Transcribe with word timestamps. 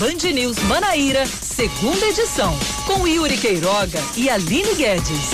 Band 0.00 0.32
News 0.32 0.58
Manaíra, 0.60 1.26
segunda 1.26 2.06
edição, 2.06 2.58
com 2.86 3.06
Yuri 3.06 3.36
Queiroga 3.36 3.98
e 4.16 4.30
Aline 4.30 4.74
Guedes. 4.74 5.28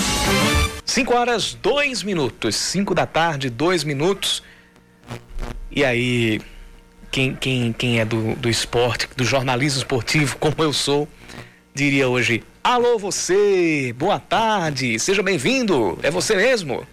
5 0.83 1.13
horas, 1.13 1.53
2 1.53 2.03
minutos. 2.03 2.53
5 2.57 2.93
da 2.93 3.05
tarde, 3.05 3.49
2 3.49 3.85
minutos. 3.85 4.43
E 5.71 5.85
aí, 5.85 6.41
quem, 7.09 7.33
quem, 7.33 7.71
quem 7.71 8.01
é 8.01 8.03
do, 8.03 8.35
do 8.35 8.49
esporte, 8.49 9.07
do 9.15 9.23
jornalismo 9.23 9.77
esportivo, 9.77 10.35
como 10.37 10.55
eu 10.59 10.73
sou, 10.73 11.07
diria 11.73 12.09
hoje: 12.09 12.43
Alô, 12.61 12.99
você, 12.99 13.95
boa 13.97 14.19
tarde, 14.19 14.99
seja 14.99 15.23
bem-vindo. 15.23 15.97
É 16.03 16.11
você 16.11 16.35
mesmo? 16.35 16.85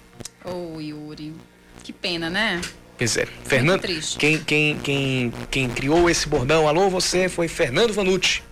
Ô, 0.44 0.76
oh, 0.76 0.80
Yuri, 0.80 1.34
que 1.82 1.92
pena, 1.92 2.30
né? 2.30 2.60
Pois 2.96 3.16
é, 3.16 3.26
Fernando. 3.44 3.82
Quem, 4.18 4.38
quem, 4.38 4.78
quem, 4.78 5.32
quem 5.50 5.68
criou 5.68 6.08
esse 6.08 6.28
bordão, 6.28 6.68
alô, 6.68 6.88
você, 6.88 7.28
foi 7.28 7.48
Fernando 7.48 7.92
Vanucci, 7.92 8.42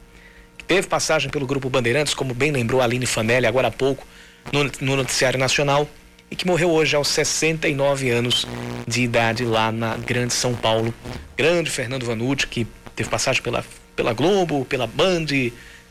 que 0.58 0.64
teve 0.64 0.88
passagem 0.88 1.30
pelo 1.30 1.46
Grupo 1.46 1.70
Bandeirantes, 1.70 2.12
como 2.12 2.34
bem 2.34 2.50
lembrou 2.50 2.80
a 2.80 2.84
Aline 2.84 3.06
Fanelli 3.06 3.46
agora 3.46 3.68
há 3.68 3.70
pouco, 3.70 4.06
no, 4.52 4.64
no 4.80 4.96
Noticiário 4.96 5.38
Nacional, 5.38 5.88
e 6.28 6.34
que 6.34 6.44
morreu 6.46 6.70
hoje 6.70 6.96
aos 6.96 7.08
69 7.08 8.10
anos 8.10 8.46
de 8.86 9.02
idade 9.02 9.44
lá 9.44 9.70
na 9.70 9.96
Grande 9.96 10.34
São 10.34 10.54
Paulo. 10.54 10.92
Grande 11.36 11.70
Fernando 11.70 12.04
Vanucci, 12.04 12.46
que 12.48 12.66
teve 12.96 13.08
passagem 13.08 13.42
pela, 13.42 13.64
pela 13.94 14.12
Globo, 14.12 14.64
pela 14.64 14.88
Band, 14.88 15.26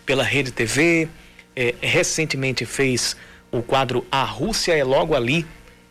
pela 0.06 0.24
Rede 0.24 0.52
TV, 0.52 1.08
é, 1.56 1.74
recentemente 1.80 2.66
fez 2.66 3.16
o 3.50 3.62
quadro 3.62 4.06
A 4.12 4.24
Rússia 4.24 4.74
é 4.74 4.84
Logo 4.84 5.16
Ali 5.16 5.46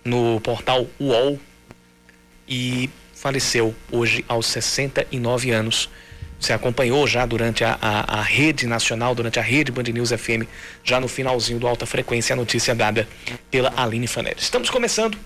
no 0.04 0.40
portal 0.40 0.86
UOL 0.98 1.38
e 2.50 2.90
faleceu 3.14 3.74
hoje 3.92 4.24
aos 4.26 4.46
69 4.46 5.52
anos. 5.52 5.88
Você 6.38 6.52
acompanhou 6.52 7.06
já 7.06 7.24
durante 7.24 7.62
a, 7.62 7.78
a, 7.80 8.18
a, 8.18 8.22
rede 8.22 8.66
nacional, 8.66 9.14
durante 9.14 9.38
a 9.38 9.42
rede 9.42 9.70
Band 9.70 9.84
News 9.84 10.10
FM, 10.10 10.48
já 10.82 10.98
no 10.98 11.06
finalzinho 11.06 11.60
do 11.60 11.68
Alta 11.68 11.86
Frequência, 11.86 12.32
a 12.32 12.36
notícia 12.36 12.74
dada 12.74 13.06
pela 13.50 13.72
Aline 13.76 14.06
Fanelli. 14.06 14.38
Estamos 14.40 14.70
começando 14.70 15.16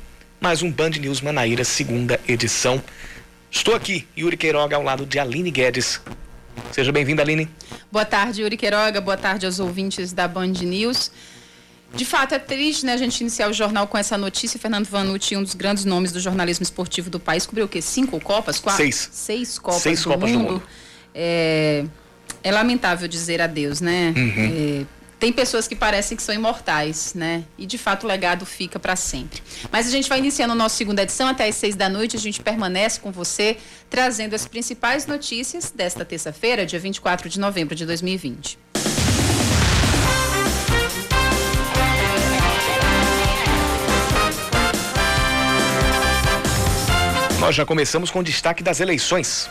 mais 0.40 0.60
um 0.60 0.70
Band 0.70 0.90
News 0.90 1.20
Manaíra, 1.20 1.64
segunda 1.64 2.20
edição. 2.28 2.82
Estou 3.48 3.76
aqui, 3.76 4.06
Yuri 4.18 4.36
Queiroga, 4.36 4.74
ao 4.74 4.82
lado 4.82 5.06
de 5.06 5.18
Aline 5.20 5.52
Guedes. 5.52 6.00
Seja 6.72 6.90
bem-vinda, 6.90 7.22
Aline. 7.22 7.48
Boa 7.90 8.04
tarde, 8.04 8.42
Yuri 8.42 8.56
Queiroga. 8.56 9.00
Boa 9.00 9.16
tarde 9.16 9.46
aos 9.46 9.60
ouvintes 9.60 10.12
da 10.12 10.26
Band 10.26 10.48
News. 10.48 11.12
De 11.96 12.04
fato, 12.04 12.34
é 12.34 12.38
triste, 12.38 12.84
né, 12.84 12.92
a 12.92 12.96
gente 12.96 13.20
iniciar 13.20 13.48
o 13.48 13.52
jornal 13.52 13.86
com 13.86 13.96
essa 13.96 14.18
notícia. 14.18 14.58
Fernando 14.58 14.86
Vanucci, 14.86 15.36
um 15.36 15.42
dos 15.42 15.54
grandes 15.54 15.84
nomes 15.84 16.12
do 16.12 16.20
jornalismo 16.20 16.62
esportivo 16.62 17.08
do 17.10 17.20
país, 17.20 17.46
cobriu 17.46 17.66
o 17.66 17.68
quê? 17.68 17.80
Cinco 17.80 18.20
Copas? 18.20 18.58
Quatro? 18.58 18.82
Seis. 18.82 19.08
Seis 19.12 19.58
Copas, 19.58 19.82
Seis 19.82 20.02
do, 20.02 20.10
Copas 20.10 20.30
mundo. 20.30 20.44
do 20.44 20.52
mundo. 20.52 20.62
É, 21.14 21.84
é 22.42 22.52
lamentável 22.52 23.06
dizer 23.06 23.40
adeus, 23.40 23.80
né? 23.80 24.12
Uhum. 24.16 24.82
É, 24.82 24.86
tem 25.18 25.32
pessoas 25.32 25.66
que 25.66 25.74
parecem 25.74 26.16
que 26.16 26.22
são 26.22 26.34
imortais, 26.34 27.14
né? 27.14 27.44
E 27.56 27.64
de 27.64 27.78
fato 27.78 28.04
o 28.04 28.06
legado 28.06 28.44
fica 28.44 28.78
para 28.78 28.94
sempre. 28.94 29.42
Mas 29.72 29.86
a 29.86 29.90
gente 29.90 30.08
vai 30.08 30.18
iniciando 30.18 30.52
a 30.52 30.56
nossa 30.56 30.76
segunda 30.76 31.02
edição 31.02 31.26
até 31.28 31.48
às 31.48 31.54
seis 31.54 31.74
da 31.74 31.88
noite. 31.88 32.16
A 32.16 32.20
gente 32.20 32.42
permanece 32.42 33.00
com 33.00 33.10
você, 33.10 33.56
trazendo 33.88 34.34
as 34.34 34.46
principais 34.46 35.06
notícias 35.06 35.70
desta 35.70 36.04
terça-feira, 36.04 36.66
dia 36.66 36.78
24 36.78 37.28
de 37.28 37.40
novembro 37.40 37.74
de 37.74 37.86
2020. 37.86 38.58
Nós 47.44 47.54
já 47.54 47.66
começamos 47.66 48.10
com 48.10 48.20
o 48.20 48.22
destaque 48.22 48.62
das 48.62 48.80
eleições. 48.80 49.50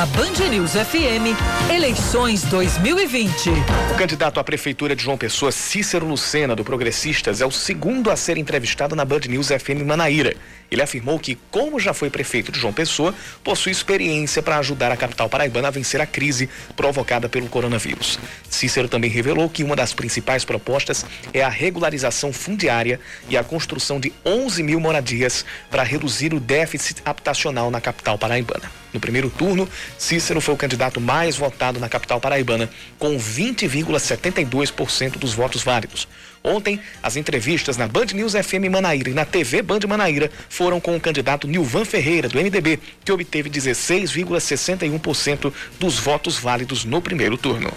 Na 0.00 0.06
Band 0.06 0.48
News 0.48 0.70
FM, 0.72 1.36
eleições 1.70 2.42
2020. 2.44 3.50
O 3.92 3.98
candidato 3.98 4.40
à 4.40 4.42
prefeitura 4.42 4.96
de 4.96 5.02
João 5.02 5.18
Pessoa, 5.18 5.52
Cícero 5.52 6.06
Lucena, 6.06 6.56
do 6.56 6.64
Progressistas, 6.64 7.42
é 7.42 7.46
o 7.46 7.50
segundo 7.50 8.10
a 8.10 8.16
ser 8.16 8.38
entrevistado 8.38 8.96
na 8.96 9.04
Band 9.04 9.20
News 9.28 9.48
FM 9.48 9.84
Manaíra. 9.84 10.34
Ele 10.70 10.80
afirmou 10.80 11.18
que, 11.18 11.36
como 11.50 11.78
já 11.78 11.92
foi 11.92 12.08
prefeito 12.08 12.50
de 12.50 12.58
João 12.58 12.72
Pessoa, 12.72 13.14
possui 13.44 13.72
experiência 13.72 14.42
para 14.42 14.56
ajudar 14.56 14.90
a 14.90 14.96
capital 14.96 15.28
paraibana 15.28 15.68
a 15.68 15.70
vencer 15.70 16.00
a 16.00 16.06
crise 16.06 16.48
provocada 16.74 17.28
pelo 17.28 17.50
coronavírus. 17.50 18.18
Cícero 18.48 18.88
também 18.88 19.10
revelou 19.10 19.50
que 19.50 19.62
uma 19.62 19.76
das 19.76 19.92
principais 19.92 20.46
propostas 20.46 21.04
é 21.34 21.42
a 21.42 21.50
regularização 21.50 22.32
fundiária 22.32 22.98
e 23.28 23.36
a 23.36 23.44
construção 23.44 24.00
de 24.00 24.10
11 24.24 24.62
mil 24.62 24.80
moradias 24.80 25.44
para 25.70 25.82
reduzir 25.82 26.32
o 26.32 26.40
déficit 26.40 27.02
habitacional 27.04 27.70
na 27.70 27.82
capital 27.82 28.16
paraibana. 28.16 28.79
No 28.92 29.00
primeiro 29.00 29.30
turno, 29.30 29.68
Cícero 29.98 30.40
foi 30.40 30.54
o 30.54 30.56
candidato 30.56 31.00
mais 31.00 31.36
votado 31.36 31.78
na 31.78 31.88
capital 31.88 32.20
paraibana, 32.20 32.68
com 32.98 33.16
20,72% 33.16 35.18
dos 35.18 35.32
votos 35.32 35.62
válidos. 35.62 36.08
Ontem, 36.42 36.80
as 37.02 37.16
entrevistas 37.16 37.76
na 37.76 37.86
Band 37.86 38.06
News 38.14 38.32
FM 38.32 38.70
Manaíra 38.70 39.10
e 39.10 39.14
na 39.14 39.26
TV 39.26 39.60
Band 39.60 39.80
Manaíra 39.86 40.30
foram 40.48 40.80
com 40.80 40.96
o 40.96 41.00
candidato 41.00 41.46
Nilvan 41.46 41.84
Ferreira, 41.84 42.28
do 42.28 42.38
MDB, 42.38 42.80
que 43.04 43.12
obteve 43.12 43.50
16,61% 43.50 45.52
dos 45.78 45.98
votos 45.98 46.38
válidos 46.38 46.84
no 46.84 47.02
primeiro 47.02 47.36
turno. 47.36 47.70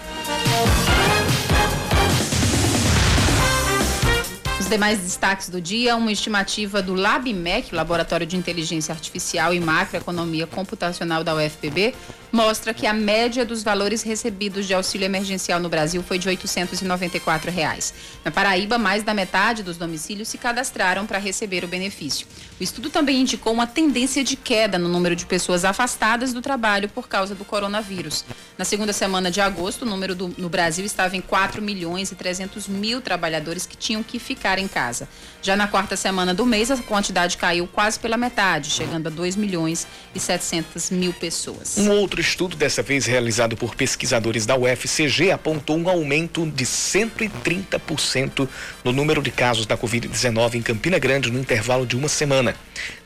Os 4.64 4.70
demais 4.70 4.98
destaques 4.98 5.50
do 5.50 5.60
dia, 5.60 5.94
uma 5.94 6.10
estimativa 6.10 6.80
do 6.80 6.94
LabMEC, 6.94 7.74
Laboratório 7.74 8.26
de 8.26 8.34
Inteligência 8.34 8.94
Artificial 8.94 9.52
e 9.52 9.60
Macroeconomia 9.60 10.46
Computacional 10.46 11.22
da 11.22 11.34
UFPB, 11.34 11.94
mostra 12.34 12.74
que 12.74 12.84
a 12.84 12.92
média 12.92 13.44
dos 13.44 13.62
valores 13.62 14.02
recebidos 14.02 14.66
de 14.66 14.74
auxílio 14.74 15.04
emergencial 15.04 15.60
no 15.60 15.68
Brasil 15.68 16.02
foi 16.02 16.18
de 16.18 16.28
894 16.28 17.48
reais. 17.48 17.94
Na 18.24 18.30
Paraíba, 18.32 18.76
mais 18.76 19.04
da 19.04 19.14
metade 19.14 19.62
dos 19.62 19.76
domicílios 19.76 20.26
se 20.26 20.36
cadastraram 20.36 21.06
para 21.06 21.16
receber 21.16 21.64
o 21.64 21.68
benefício. 21.68 22.26
O 22.58 22.62
estudo 22.64 22.90
também 22.90 23.20
indicou 23.20 23.52
uma 23.52 23.68
tendência 23.68 24.24
de 24.24 24.34
queda 24.34 24.80
no 24.80 24.88
número 24.88 25.14
de 25.14 25.26
pessoas 25.26 25.64
afastadas 25.64 26.32
do 26.32 26.42
trabalho 26.42 26.88
por 26.88 27.06
causa 27.06 27.36
do 27.36 27.44
coronavírus. 27.44 28.24
Na 28.58 28.64
segunda 28.64 28.92
semana 28.92 29.30
de 29.30 29.40
agosto, 29.40 29.82
o 29.82 29.88
número 29.88 30.16
do, 30.16 30.34
no 30.36 30.48
Brasil 30.48 30.84
estava 30.84 31.16
em 31.16 31.20
4 31.20 31.62
milhões 31.62 32.10
e 32.10 32.16
300 32.16 32.66
mil 32.66 33.00
trabalhadores 33.00 33.64
que 33.64 33.76
tinham 33.76 34.02
que 34.02 34.18
ficar 34.18 34.58
em 34.58 34.66
casa. 34.66 35.08
Já 35.40 35.54
na 35.54 35.68
quarta 35.68 35.94
semana 35.94 36.34
do 36.34 36.44
mês, 36.44 36.68
a 36.68 36.76
quantidade 36.78 37.36
caiu 37.36 37.68
quase 37.68 38.00
pela 38.00 38.16
metade, 38.16 38.70
chegando 38.70 39.06
a 39.06 39.10
2 39.10 39.36
milhões 39.36 39.86
e 40.12 40.18
700 40.18 40.90
mil 40.90 41.12
pessoas. 41.12 41.78
Um 41.78 41.90
outro 41.90 42.23
estudo, 42.24 42.56
dessa 42.56 42.82
vez 42.82 43.04
realizado 43.04 43.56
por 43.56 43.74
pesquisadores 43.74 44.46
da 44.46 44.56
UFCG, 44.56 45.30
apontou 45.30 45.76
um 45.76 45.88
aumento 45.88 46.46
de 46.46 46.64
130% 46.64 48.48
no 48.82 48.92
número 48.92 49.22
de 49.22 49.30
casos 49.30 49.66
da 49.66 49.76
Covid-19 49.76 50.54
em 50.54 50.62
Campina 50.62 50.98
Grande 50.98 51.30
no 51.30 51.38
intervalo 51.38 51.86
de 51.86 51.96
uma 51.96 52.08
semana. 52.08 52.56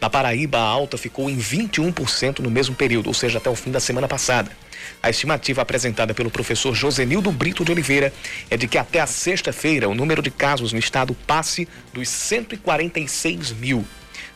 Na 0.00 0.08
Paraíba, 0.08 0.58
a 0.58 0.62
alta 0.62 0.96
ficou 0.96 1.28
em 1.28 1.36
21% 1.36 2.38
no 2.38 2.50
mesmo 2.50 2.74
período, 2.74 3.08
ou 3.08 3.14
seja, 3.14 3.38
até 3.38 3.50
o 3.50 3.56
fim 3.56 3.72
da 3.72 3.80
semana 3.80 4.06
passada. 4.06 4.50
A 5.02 5.10
estimativa 5.10 5.60
apresentada 5.62 6.14
pelo 6.14 6.30
professor 6.30 6.74
Josenildo 6.74 7.32
Brito 7.32 7.64
de 7.64 7.72
Oliveira 7.72 8.12
é 8.48 8.56
de 8.56 8.68
que 8.68 8.78
até 8.78 9.00
a 9.00 9.06
sexta-feira 9.06 9.88
o 9.88 9.94
número 9.94 10.22
de 10.22 10.30
casos 10.30 10.72
no 10.72 10.78
estado 10.78 11.14
passe 11.26 11.68
dos 11.92 12.08
146 12.08 13.52
mil. 13.52 13.84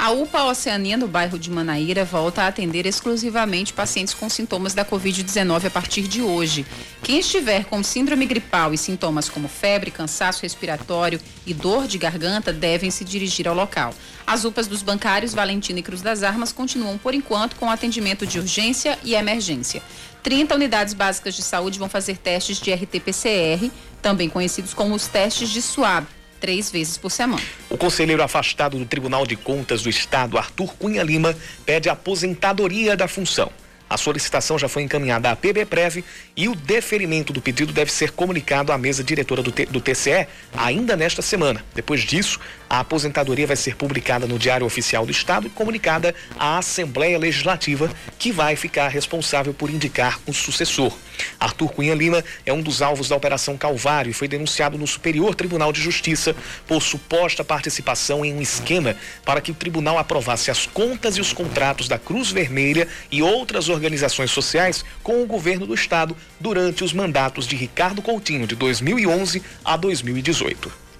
A 0.00 0.12
UPA 0.12 0.44
Oceania, 0.44 0.96
no 0.96 1.06
bairro 1.06 1.38
de 1.38 1.50
Manaíra, 1.50 2.06
volta 2.06 2.42
a 2.42 2.46
atender 2.46 2.86
exclusivamente 2.86 3.74
pacientes 3.74 4.14
com 4.14 4.30
sintomas 4.30 4.72
da 4.72 4.82
Covid-19 4.82 5.66
a 5.66 5.70
partir 5.70 6.08
de 6.08 6.22
hoje. 6.22 6.64
Quem 7.02 7.18
estiver 7.18 7.66
com 7.66 7.82
síndrome 7.82 8.24
gripal 8.24 8.72
e 8.72 8.78
sintomas 8.78 9.28
como 9.28 9.46
febre, 9.46 9.90
cansaço 9.90 10.40
respiratório 10.40 11.20
e 11.46 11.52
dor 11.52 11.86
de 11.86 11.98
garganta 11.98 12.50
devem 12.50 12.90
se 12.90 13.04
dirigir 13.04 13.46
ao 13.46 13.54
local. 13.54 13.92
As 14.26 14.46
UPAs 14.46 14.66
dos 14.66 14.80
bancários 14.80 15.34
Valentina 15.34 15.80
e 15.80 15.82
Cruz 15.82 16.00
das 16.00 16.22
Armas 16.22 16.50
continuam, 16.50 16.96
por 16.96 17.12
enquanto, 17.12 17.56
com 17.56 17.70
atendimento 17.70 18.26
de 18.26 18.38
urgência 18.38 18.98
e 19.04 19.14
emergência. 19.14 19.82
30 20.22 20.54
unidades 20.54 20.94
básicas 20.94 21.34
de 21.34 21.42
saúde 21.42 21.78
vão 21.78 21.90
fazer 21.90 22.16
testes 22.16 22.58
de 22.58 22.72
RT-PCR, 22.72 23.70
também 24.00 24.30
conhecidos 24.30 24.72
como 24.72 24.94
os 24.94 25.06
testes 25.06 25.50
de 25.50 25.60
SUAB 25.60 26.06
três 26.40 26.70
vezes 26.70 26.96
por 26.96 27.10
semana. 27.10 27.42
O 27.68 27.76
conselheiro 27.76 28.22
afastado 28.22 28.78
do 28.78 28.84
Tribunal 28.84 29.26
de 29.26 29.36
Contas 29.36 29.82
do 29.82 29.90
Estado, 29.90 30.38
Arthur 30.38 30.74
Cunha 30.74 31.02
Lima, 31.02 31.36
pede 31.64 31.88
aposentadoria 31.88 32.96
da 32.96 33.06
função. 33.06 33.52
A 33.90 33.96
solicitação 33.96 34.56
já 34.56 34.68
foi 34.68 34.84
encaminhada 34.84 35.32
à 35.32 35.34
PBPrev 35.34 36.04
e 36.36 36.48
o 36.48 36.54
deferimento 36.54 37.32
do 37.32 37.42
pedido 37.42 37.72
deve 37.72 37.90
ser 37.90 38.12
comunicado 38.12 38.70
à 38.70 38.78
mesa 38.78 39.02
diretora 39.02 39.42
do, 39.42 39.50
do 39.50 39.80
TCE 39.80 40.28
ainda 40.56 40.96
nesta 40.96 41.20
semana. 41.20 41.64
Depois 41.74 42.02
disso, 42.02 42.38
a 42.68 42.78
aposentadoria 42.78 43.48
vai 43.48 43.56
ser 43.56 43.74
publicada 43.74 44.28
no 44.28 44.38
Diário 44.38 44.64
Oficial 44.64 45.04
do 45.04 45.10
Estado 45.10 45.48
e 45.48 45.50
comunicada 45.50 46.14
à 46.38 46.58
Assembleia 46.58 47.18
Legislativa, 47.18 47.90
que 48.16 48.30
vai 48.30 48.54
ficar 48.54 48.86
responsável 48.86 49.52
por 49.52 49.68
indicar 49.68 50.20
um 50.24 50.32
sucessor. 50.32 50.96
Arthur 51.40 51.72
Cunha 51.72 51.94
Lima 51.94 52.24
é 52.46 52.52
um 52.52 52.62
dos 52.62 52.80
alvos 52.80 53.08
da 53.08 53.16
Operação 53.16 53.58
Calvário 53.58 54.10
e 54.10 54.14
foi 54.14 54.28
denunciado 54.28 54.78
no 54.78 54.86
Superior 54.86 55.34
Tribunal 55.34 55.72
de 55.72 55.82
Justiça 55.82 56.34
por 56.66 56.80
suposta 56.80 57.42
participação 57.42 58.24
em 58.24 58.32
um 58.32 58.40
esquema 58.40 58.94
para 59.24 59.40
que 59.40 59.50
o 59.50 59.54
tribunal 59.54 59.98
aprovasse 59.98 60.48
as 60.50 60.64
contas 60.64 61.16
e 61.16 61.20
os 61.20 61.32
contratos 61.32 61.88
da 61.88 61.98
Cruz 61.98 62.30
Vermelha 62.30 62.86
e 63.10 63.20
outras 63.20 63.68
organizações 63.68 63.79
sociais 64.30 64.84
com 65.02 65.22
o 65.22 65.26
governo 65.26 65.66
do 65.66 65.74
estado 65.74 66.16
durante 66.38 66.84
os 66.84 66.92
mandatos 66.92 67.46
de 67.46 67.56
Ricardo 67.56 68.02
Coutinho 68.02 68.46
de 68.46 68.54
2011 68.54 69.42
a 69.64 69.76
2018. 69.76 70.90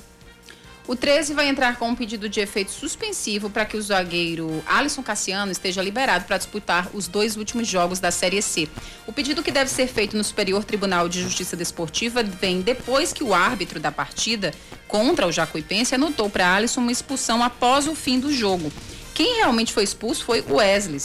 O 0.90 0.96
13 0.96 1.34
vai 1.34 1.48
entrar 1.48 1.76
com 1.76 1.88
um 1.88 1.94
pedido 1.94 2.28
de 2.28 2.40
efeito 2.40 2.72
suspensivo 2.72 3.48
para 3.48 3.64
que 3.64 3.76
o 3.76 3.82
zagueiro 3.82 4.60
Alisson 4.66 5.04
Cassiano 5.04 5.52
esteja 5.52 5.80
liberado 5.80 6.24
para 6.24 6.36
disputar 6.36 6.88
os 6.92 7.06
dois 7.06 7.36
últimos 7.36 7.68
jogos 7.68 8.00
da 8.00 8.10
Série 8.10 8.42
C. 8.42 8.68
O 9.06 9.12
pedido 9.12 9.40
que 9.40 9.52
deve 9.52 9.70
ser 9.70 9.86
feito 9.86 10.16
no 10.16 10.24
Superior 10.24 10.64
Tribunal 10.64 11.08
de 11.08 11.22
Justiça 11.22 11.56
Desportiva 11.56 12.24
vem 12.24 12.60
depois 12.60 13.12
que 13.12 13.22
o 13.22 13.32
árbitro 13.32 13.78
da 13.78 13.92
partida 13.92 14.52
contra 14.88 15.28
o 15.28 15.32
Jacuipense 15.32 15.94
anotou 15.94 16.28
para 16.28 16.56
Alisson 16.56 16.80
uma 16.80 16.90
expulsão 16.90 17.40
após 17.40 17.86
o 17.86 17.94
fim 17.94 18.18
do 18.18 18.32
jogo. 18.32 18.72
Quem 19.14 19.36
realmente 19.36 19.72
foi 19.72 19.84
expulso 19.84 20.24
foi 20.24 20.40
o 20.40 20.54
Wesley, 20.56 20.98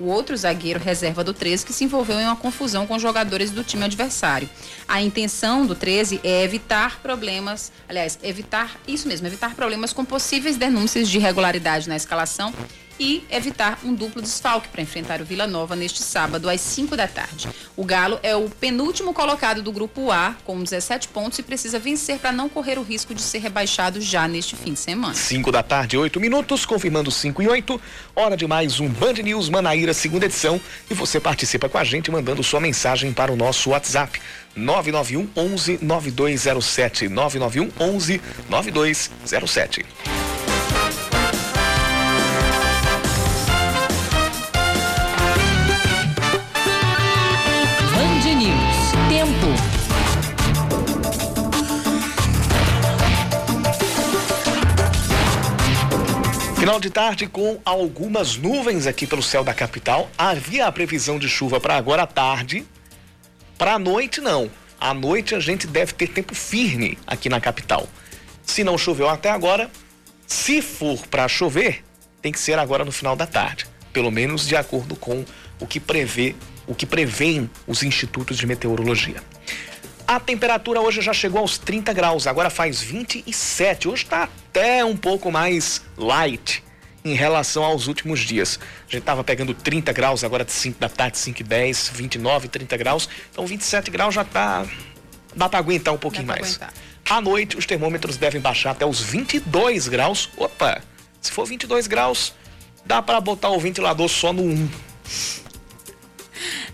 o 0.00 0.06
outro 0.06 0.36
zagueiro 0.36 0.80
reserva 0.80 1.22
do 1.22 1.34
13 1.34 1.66
que 1.66 1.72
se 1.72 1.84
envolveu 1.84 2.18
em 2.18 2.24
uma 2.24 2.34
confusão 2.34 2.86
com 2.86 2.98
jogadores 2.98 3.50
do 3.50 3.62
time 3.62 3.84
adversário. 3.84 4.48
A 4.88 5.02
intenção 5.02 5.66
do 5.66 5.74
13 5.74 6.20
é 6.24 6.42
evitar 6.42 7.00
problemas, 7.00 7.70
aliás, 7.88 8.18
evitar 8.22 8.80
isso 8.88 9.06
mesmo, 9.06 9.26
evitar 9.26 9.54
problemas 9.54 9.92
com 9.92 10.04
possíveis 10.04 10.56
denúncias 10.56 11.08
de 11.08 11.18
irregularidade 11.18 11.88
na 11.88 11.96
escalação 11.96 12.52
e 13.00 13.24
evitar 13.30 13.78
um 13.82 13.94
duplo 13.94 14.20
desfalque 14.20 14.68
para 14.68 14.82
enfrentar 14.82 15.22
o 15.22 15.24
Vila 15.24 15.46
Nova 15.46 15.74
neste 15.74 16.02
sábado 16.02 16.50
às 16.50 16.60
5 16.60 16.94
da 16.94 17.08
tarde. 17.08 17.48
O 17.74 17.82
Galo 17.82 18.20
é 18.22 18.36
o 18.36 18.50
penúltimo 18.50 19.14
colocado 19.14 19.62
do 19.62 19.72
grupo 19.72 20.10
A 20.10 20.36
com 20.44 20.62
17 20.62 21.08
pontos 21.08 21.38
e 21.38 21.42
precisa 21.42 21.78
vencer 21.78 22.18
para 22.18 22.30
não 22.30 22.50
correr 22.50 22.78
o 22.78 22.82
risco 22.82 23.14
de 23.14 23.22
ser 23.22 23.38
rebaixado 23.38 24.02
já 24.02 24.28
neste 24.28 24.54
fim 24.54 24.74
de 24.74 24.78
semana. 24.78 25.14
5 25.14 25.50
da 25.50 25.62
tarde, 25.62 25.96
8 25.96 26.20
minutos, 26.20 26.66
confirmando 26.66 27.10
5 27.10 27.42
e 27.42 27.48
8. 27.48 27.80
Hora 28.14 28.36
de 28.36 28.46
mais 28.46 28.78
um 28.78 28.88
Band 28.88 29.14
News 29.14 29.48
Manaíra, 29.48 29.94
segunda 29.94 30.26
edição. 30.26 30.60
E 30.90 30.92
você 30.92 31.18
participa 31.18 31.70
com 31.70 31.78
a 31.78 31.84
gente 31.84 32.10
mandando 32.10 32.42
sua 32.42 32.60
mensagem 32.60 33.14
para 33.14 33.32
o 33.32 33.36
nosso 33.36 33.70
WhatsApp. 33.70 34.20
991 34.54 35.30
11 35.34 35.78
9207 35.80 37.08
991 37.08 37.70
11 37.80 38.20
9207. 38.48 39.86
Final 56.80 56.88
de 56.88 56.90
tarde 56.94 57.26
com 57.26 57.60
algumas 57.62 58.38
nuvens 58.38 58.86
aqui 58.86 59.06
pelo 59.06 59.22
céu 59.22 59.44
da 59.44 59.52
capital. 59.52 60.08
Havia 60.16 60.66
a 60.66 60.72
previsão 60.72 61.18
de 61.18 61.28
chuva 61.28 61.60
para 61.60 61.76
agora 61.76 62.04
à 62.04 62.06
tarde. 62.06 62.66
Para 63.58 63.74
a 63.74 63.78
noite, 63.78 64.18
não. 64.22 64.50
À 64.80 64.94
noite 64.94 65.34
a 65.34 65.40
gente 65.40 65.66
deve 65.66 65.92
ter 65.92 66.08
tempo 66.08 66.34
firme 66.34 66.96
aqui 67.06 67.28
na 67.28 67.38
capital. 67.38 67.86
Se 68.42 68.64
não 68.64 68.78
choveu 68.78 69.10
até 69.10 69.30
agora, 69.30 69.70
se 70.26 70.62
for 70.62 71.06
para 71.08 71.28
chover, 71.28 71.84
tem 72.22 72.32
que 72.32 72.40
ser 72.40 72.58
agora 72.58 72.82
no 72.82 72.92
final 72.92 73.14
da 73.14 73.26
tarde. 73.26 73.66
Pelo 73.92 74.10
menos 74.10 74.46
de 74.46 74.56
acordo 74.56 74.96
com 74.96 75.22
o 75.60 75.66
que 75.66 75.78
prevê, 75.78 76.34
o 76.66 76.74
que 76.74 76.86
prevêem 76.86 77.50
os 77.66 77.82
institutos 77.82 78.38
de 78.38 78.46
meteorologia. 78.46 79.22
A 80.08 80.18
temperatura 80.18 80.80
hoje 80.80 81.02
já 81.02 81.12
chegou 81.12 81.42
aos 81.42 81.58
30 81.58 81.92
graus, 81.92 82.26
agora 82.26 82.48
faz 82.48 82.80
27. 82.80 83.86
Hoje 83.86 84.04
está 84.04 84.22
até 84.22 84.82
um 84.82 84.96
pouco 84.96 85.30
mais 85.30 85.82
light 85.98 86.69
em 87.04 87.14
relação 87.14 87.64
aos 87.64 87.86
últimos 87.86 88.20
dias. 88.20 88.58
A 88.88 88.90
gente 88.90 89.00
estava 89.00 89.24
pegando 89.24 89.54
30 89.54 89.92
graus 89.92 90.24
agora 90.24 90.44
de 90.44 90.52
5 90.52 90.78
da 90.78 90.88
tarde, 90.88 91.18
5 91.18 91.40
e 91.40 91.44
10, 91.44 91.92
29, 91.94 92.48
30 92.48 92.76
graus. 92.76 93.08
Então 93.30 93.46
27 93.46 93.90
graus 93.90 94.14
já 94.14 94.24
tá. 94.24 94.66
dá 95.34 95.48
para 95.48 95.58
aguentar 95.58 95.94
um 95.94 95.98
pouquinho 95.98 96.26
mais. 96.26 96.56
Aguentar. 96.56 96.72
À 97.08 97.20
noite, 97.20 97.56
os 97.56 97.66
termômetros 97.66 98.16
devem 98.16 98.40
baixar 98.40 98.70
até 98.70 98.86
os 98.86 99.00
22 99.00 99.88
graus. 99.88 100.30
Opa! 100.36 100.80
Se 101.20 101.32
for 101.32 101.44
22 101.44 101.86
graus, 101.86 102.32
dá 102.84 103.02
para 103.02 103.20
botar 103.20 103.50
o 103.50 103.58
ventilador 103.58 104.08
só 104.08 104.32
no 104.32 104.42
1. 104.42 104.68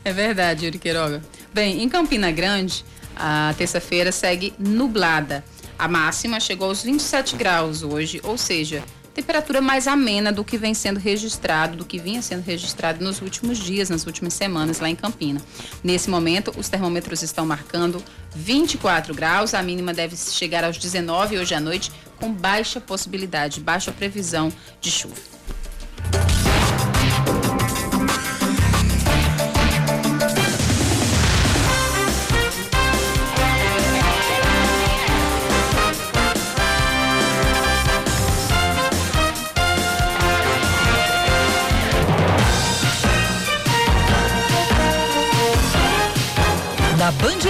É 0.05 0.13
verdade, 0.13 0.67
Yuri 0.67 0.79
Queiroga. 0.79 1.23
Bem, 1.53 1.83
em 1.83 1.89
Campina 1.89 2.31
Grande, 2.31 2.85
a 3.17 3.55
terça-feira 3.57 4.13
segue 4.13 4.53
nublada. 4.59 5.43
A 5.79 5.89
máxima 5.89 6.39
chegou 6.39 6.69
aos 6.69 6.83
27 6.83 7.37
graus 7.37 7.83
hoje, 7.83 8.21
ou 8.23 8.39
seja, 8.39 8.85
temperatura 9.17 9.63
mais 9.63 9.89
amena 9.89 10.31
do 10.31 10.45
que 10.45 10.59
vem 10.59 10.75
sendo 10.75 11.01
registrado, 11.01 11.79
do 11.79 11.87
que 11.87 11.99
vinha 11.99 12.21
sendo 12.21 12.45
registrado 12.45 13.03
nos 13.03 13.23
últimos 13.23 13.57
dias, 13.57 13.89
nas 13.89 14.05
últimas 14.05 14.35
semanas 14.35 14.79
lá 14.79 14.91
em 14.91 14.95
Campina. 14.95 15.41
Nesse 15.83 16.11
momento, 16.11 16.53
os 16.59 16.69
termômetros 16.69 17.23
estão 17.23 17.47
marcando 17.47 18.03
24 18.35 19.15
graus, 19.15 19.55
a 19.55 19.63
mínima 19.63 19.95
deve 19.95 20.15
chegar 20.17 20.65
aos 20.65 20.77
19 20.77 21.39
hoje 21.39 21.55
à 21.55 21.61
noite, 21.61 21.91
com 22.21 22.31
baixa 22.31 22.79
possibilidade, 22.79 23.59
baixa 23.59 23.91
previsão 23.91 24.53
de 24.83 24.91
chuva. 24.91 25.17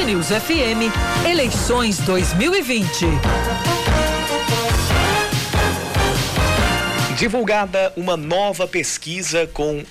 News 0.07 0.29
FM, 0.29 1.27
eleições 1.29 1.99
2020. 1.99 3.07
Divulgada 7.19 7.93
uma 7.97 8.17
nova 8.17 8.69
pesquisa 8.69 9.49
com 9.53 9.83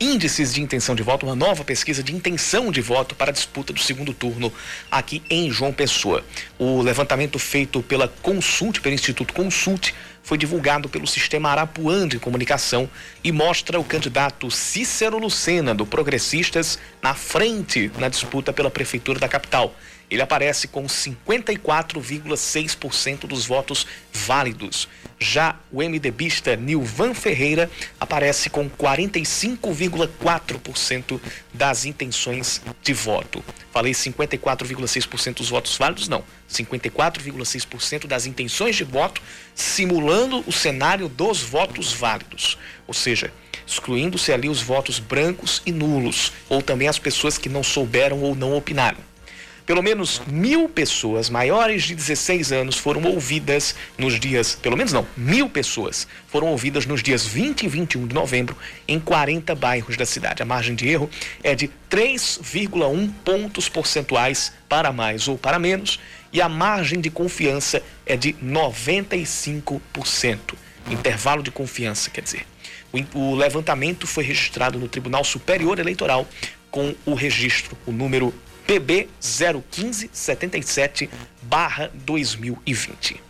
índices 0.00 0.54
de 0.54 0.62
intenção 0.62 0.94
de 0.94 1.02
voto, 1.02 1.26
uma 1.26 1.36
nova 1.36 1.62
pesquisa 1.62 2.02
de 2.02 2.14
intenção 2.14 2.72
de 2.72 2.80
voto 2.80 3.14
para 3.14 3.30
a 3.30 3.34
disputa 3.34 3.70
do 3.70 3.78
segundo 3.78 4.14
turno 4.14 4.50
aqui 4.90 5.22
em 5.28 5.50
João 5.50 5.74
Pessoa. 5.74 6.24
O 6.58 6.80
levantamento 6.80 7.38
feito 7.38 7.82
pela 7.82 8.08
Consult, 8.08 8.80
pelo 8.80 8.94
Instituto 8.94 9.34
Consult, 9.34 9.94
foi 10.22 10.38
divulgado 10.38 10.88
pelo 10.88 11.06
Sistema 11.06 11.50
Arapuã 11.50 12.08
de 12.08 12.18
Comunicação 12.18 12.88
e 13.22 13.30
mostra 13.30 13.78
o 13.78 13.84
candidato 13.84 14.50
Cícero 14.50 15.18
Lucena, 15.18 15.74
do 15.74 15.84
Progressistas, 15.84 16.78
na 17.02 17.14
frente 17.14 17.92
na 17.98 18.08
disputa 18.08 18.54
pela 18.54 18.70
Prefeitura 18.70 19.18
da 19.18 19.28
capital. 19.28 19.74
Ele 20.10 20.22
aparece 20.22 20.66
com 20.66 20.86
54,6% 20.86 23.26
dos 23.26 23.44
votos 23.46 23.86
válidos. 24.12 24.88
Já 25.18 25.56
o 25.70 25.82
MDBista 25.82 26.56
Nilvan 26.56 27.14
Ferreira 27.14 27.70
aparece 28.00 28.50
com 28.50 28.68
45,4% 28.68 31.20
das 31.52 31.84
intenções 31.84 32.60
de 32.82 32.92
voto. 32.92 33.44
Falei 33.70 33.92
54,6% 33.92 35.34
dos 35.34 35.50
votos 35.50 35.76
válidos? 35.76 36.08
Não. 36.08 36.24
54,6% 36.50 38.08
das 38.08 38.26
intenções 38.26 38.74
de 38.76 38.82
voto, 38.82 39.22
simulando 39.54 40.42
o 40.46 40.52
cenário 40.52 41.08
dos 41.08 41.42
votos 41.42 41.92
válidos. 41.92 42.58
Ou 42.86 42.94
seja, 42.94 43.32
excluindo-se 43.66 44.32
ali 44.32 44.48
os 44.48 44.60
votos 44.60 44.98
brancos 44.98 45.62
e 45.64 45.70
nulos, 45.70 46.32
ou 46.48 46.60
também 46.60 46.88
as 46.88 46.98
pessoas 46.98 47.38
que 47.38 47.48
não 47.48 47.62
souberam 47.62 48.20
ou 48.20 48.34
não 48.34 48.56
opinaram. 48.56 48.98
Pelo 49.66 49.82
menos 49.82 50.20
mil 50.26 50.68
pessoas 50.68 51.30
maiores 51.30 51.84
de 51.84 51.94
16 51.94 52.52
anos 52.52 52.76
foram 52.76 53.02
ouvidas 53.04 53.74
nos 53.96 54.18
dias, 54.18 54.54
pelo 54.54 54.76
menos 54.76 54.92
não, 54.92 55.06
mil 55.16 55.48
pessoas 55.48 56.06
foram 56.26 56.48
ouvidas 56.48 56.86
nos 56.86 57.02
dias 57.02 57.26
20 57.26 57.62
e 57.62 57.68
21 57.68 58.06
de 58.06 58.14
novembro 58.14 58.56
em 58.86 58.98
40 58.98 59.54
bairros 59.54 59.96
da 59.96 60.06
cidade. 60.06 60.42
A 60.42 60.46
margem 60.46 60.74
de 60.74 60.88
erro 60.88 61.08
é 61.42 61.54
de 61.54 61.70
3,1 61.90 63.10
pontos 63.24 63.68
percentuais 63.68 64.52
para 64.68 64.92
mais 64.92 65.28
ou 65.28 65.38
para 65.38 65.58
menos 65.58 66.00
e 66.32 66.40
a 66.40 66.48
margem 66.48 67.00
de 67.00 67.10
confiança 67.10 67.82
é 68.06 68.16
de 68.16 68.32
95%. 68.34 69.80
Intervalo 70.90 71.42
de 71.42 71.50
confiança, 71.50 72.08
quer 72.10 72.22
dizer. 72.22 72.46
O, 73.14 73.34
levantamento 73.34 74.06
foi 74.06 74.24
registrado 74.24 74.78
no 74.78 74.88
Tribunal 74.88 75.22
Superior 75.22 75.78
Eleitoral 75.78 76.26
com 76.70 76.94
o 77.04 77.14
registro, 77.14 77.76
o 77.86 77.92
número 77.92 78.34
PB 78.70 79.08
01577-2020. 79.20 81.10
E 82.66 83.29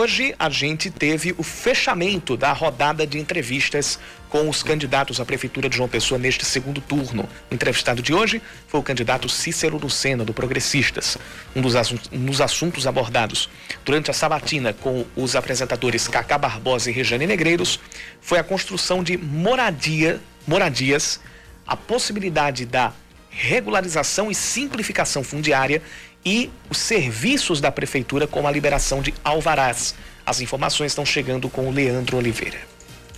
hoje 0.00 0.34
a 0.38 0.48
gente 0.48 0.90
teve 0.90 1.34
o 1.36 1.42
fechamento 1.42 2.34
da 2.34 2.54
rodada 2.54 3.06
de 3.06 3.18
entrevistas 3.18 3.98
com 4.30 4.48
os 4.48 4.62
candidatos 4.62 5.20
à 5.20 5.26
Prefeitura 5.26 5.68
de 5.68 5.76
João 5.76 5.90
Pessoa 5.90 6.18
neste 6.18 6.42
segundo 6.46 6.80
turno. 6.80 7.28
O 7.50 7.54
entrevistado 7.54 8.00
de 8.00 8.14
hoje 8.14 8.40
foi 8.66 8.80
o 8.80 8.82
candidato 8.82 9.28
Cícero 9.28 9.76
Lucena, 9.76 10.24
do 10.24 10.32
Progressistas. 10.32 11.18
Um 11.54 11.60
dos, 11.60 11.76
assuntos, 11.76 12.08
um 12.10 12.24
dos 12.24 12.40
assuntos 12.40 12.86
abordados 12.86 13.50
durante 13.84 14.10
a 14.10 14.14
sabatina 14.14 14.72
com 14.72 15.04
os 15.14 15.36
apresentadores 15.36 16.08
Cacá 16.08 16.38
Barbosa 16.38 16.90
e 16.90 16.94
Rejane 16.94 17.26
Negreiros 17.26 17.78
foi 18.22 18.38
a 18.38 18.44
construção 18.44 19.02
de 19.04 19.18
moradia, 19.18 20.18
moradias, 20.46 21.20
a 21.66 21.76
possibilidade 21.76 22.64
da 22.64 22.94
regularização 23.28 24.30
e 24.30 24.34
simplificação 24.34 25.22
fundiária 25.22 25.82
e 26.24 26.50
os 26.68 26.78
serviços 26.78 27.60
da 27.60 27.72
prefeitura 27.72 28.26
como 28.26 28.46
a 28.46 28.50
liberação 28.50 29.00
de 29.00 29.14
alvarás. 29.24 29.94
As 30.24 30.40
informações 30.40 30.92
estão 30.92 31.04
chegando 31.04 31.48
com 31.48 31.68
o 31.68 31.72
Leandro 31.72 32.16
Oliveira. 32.16 32.69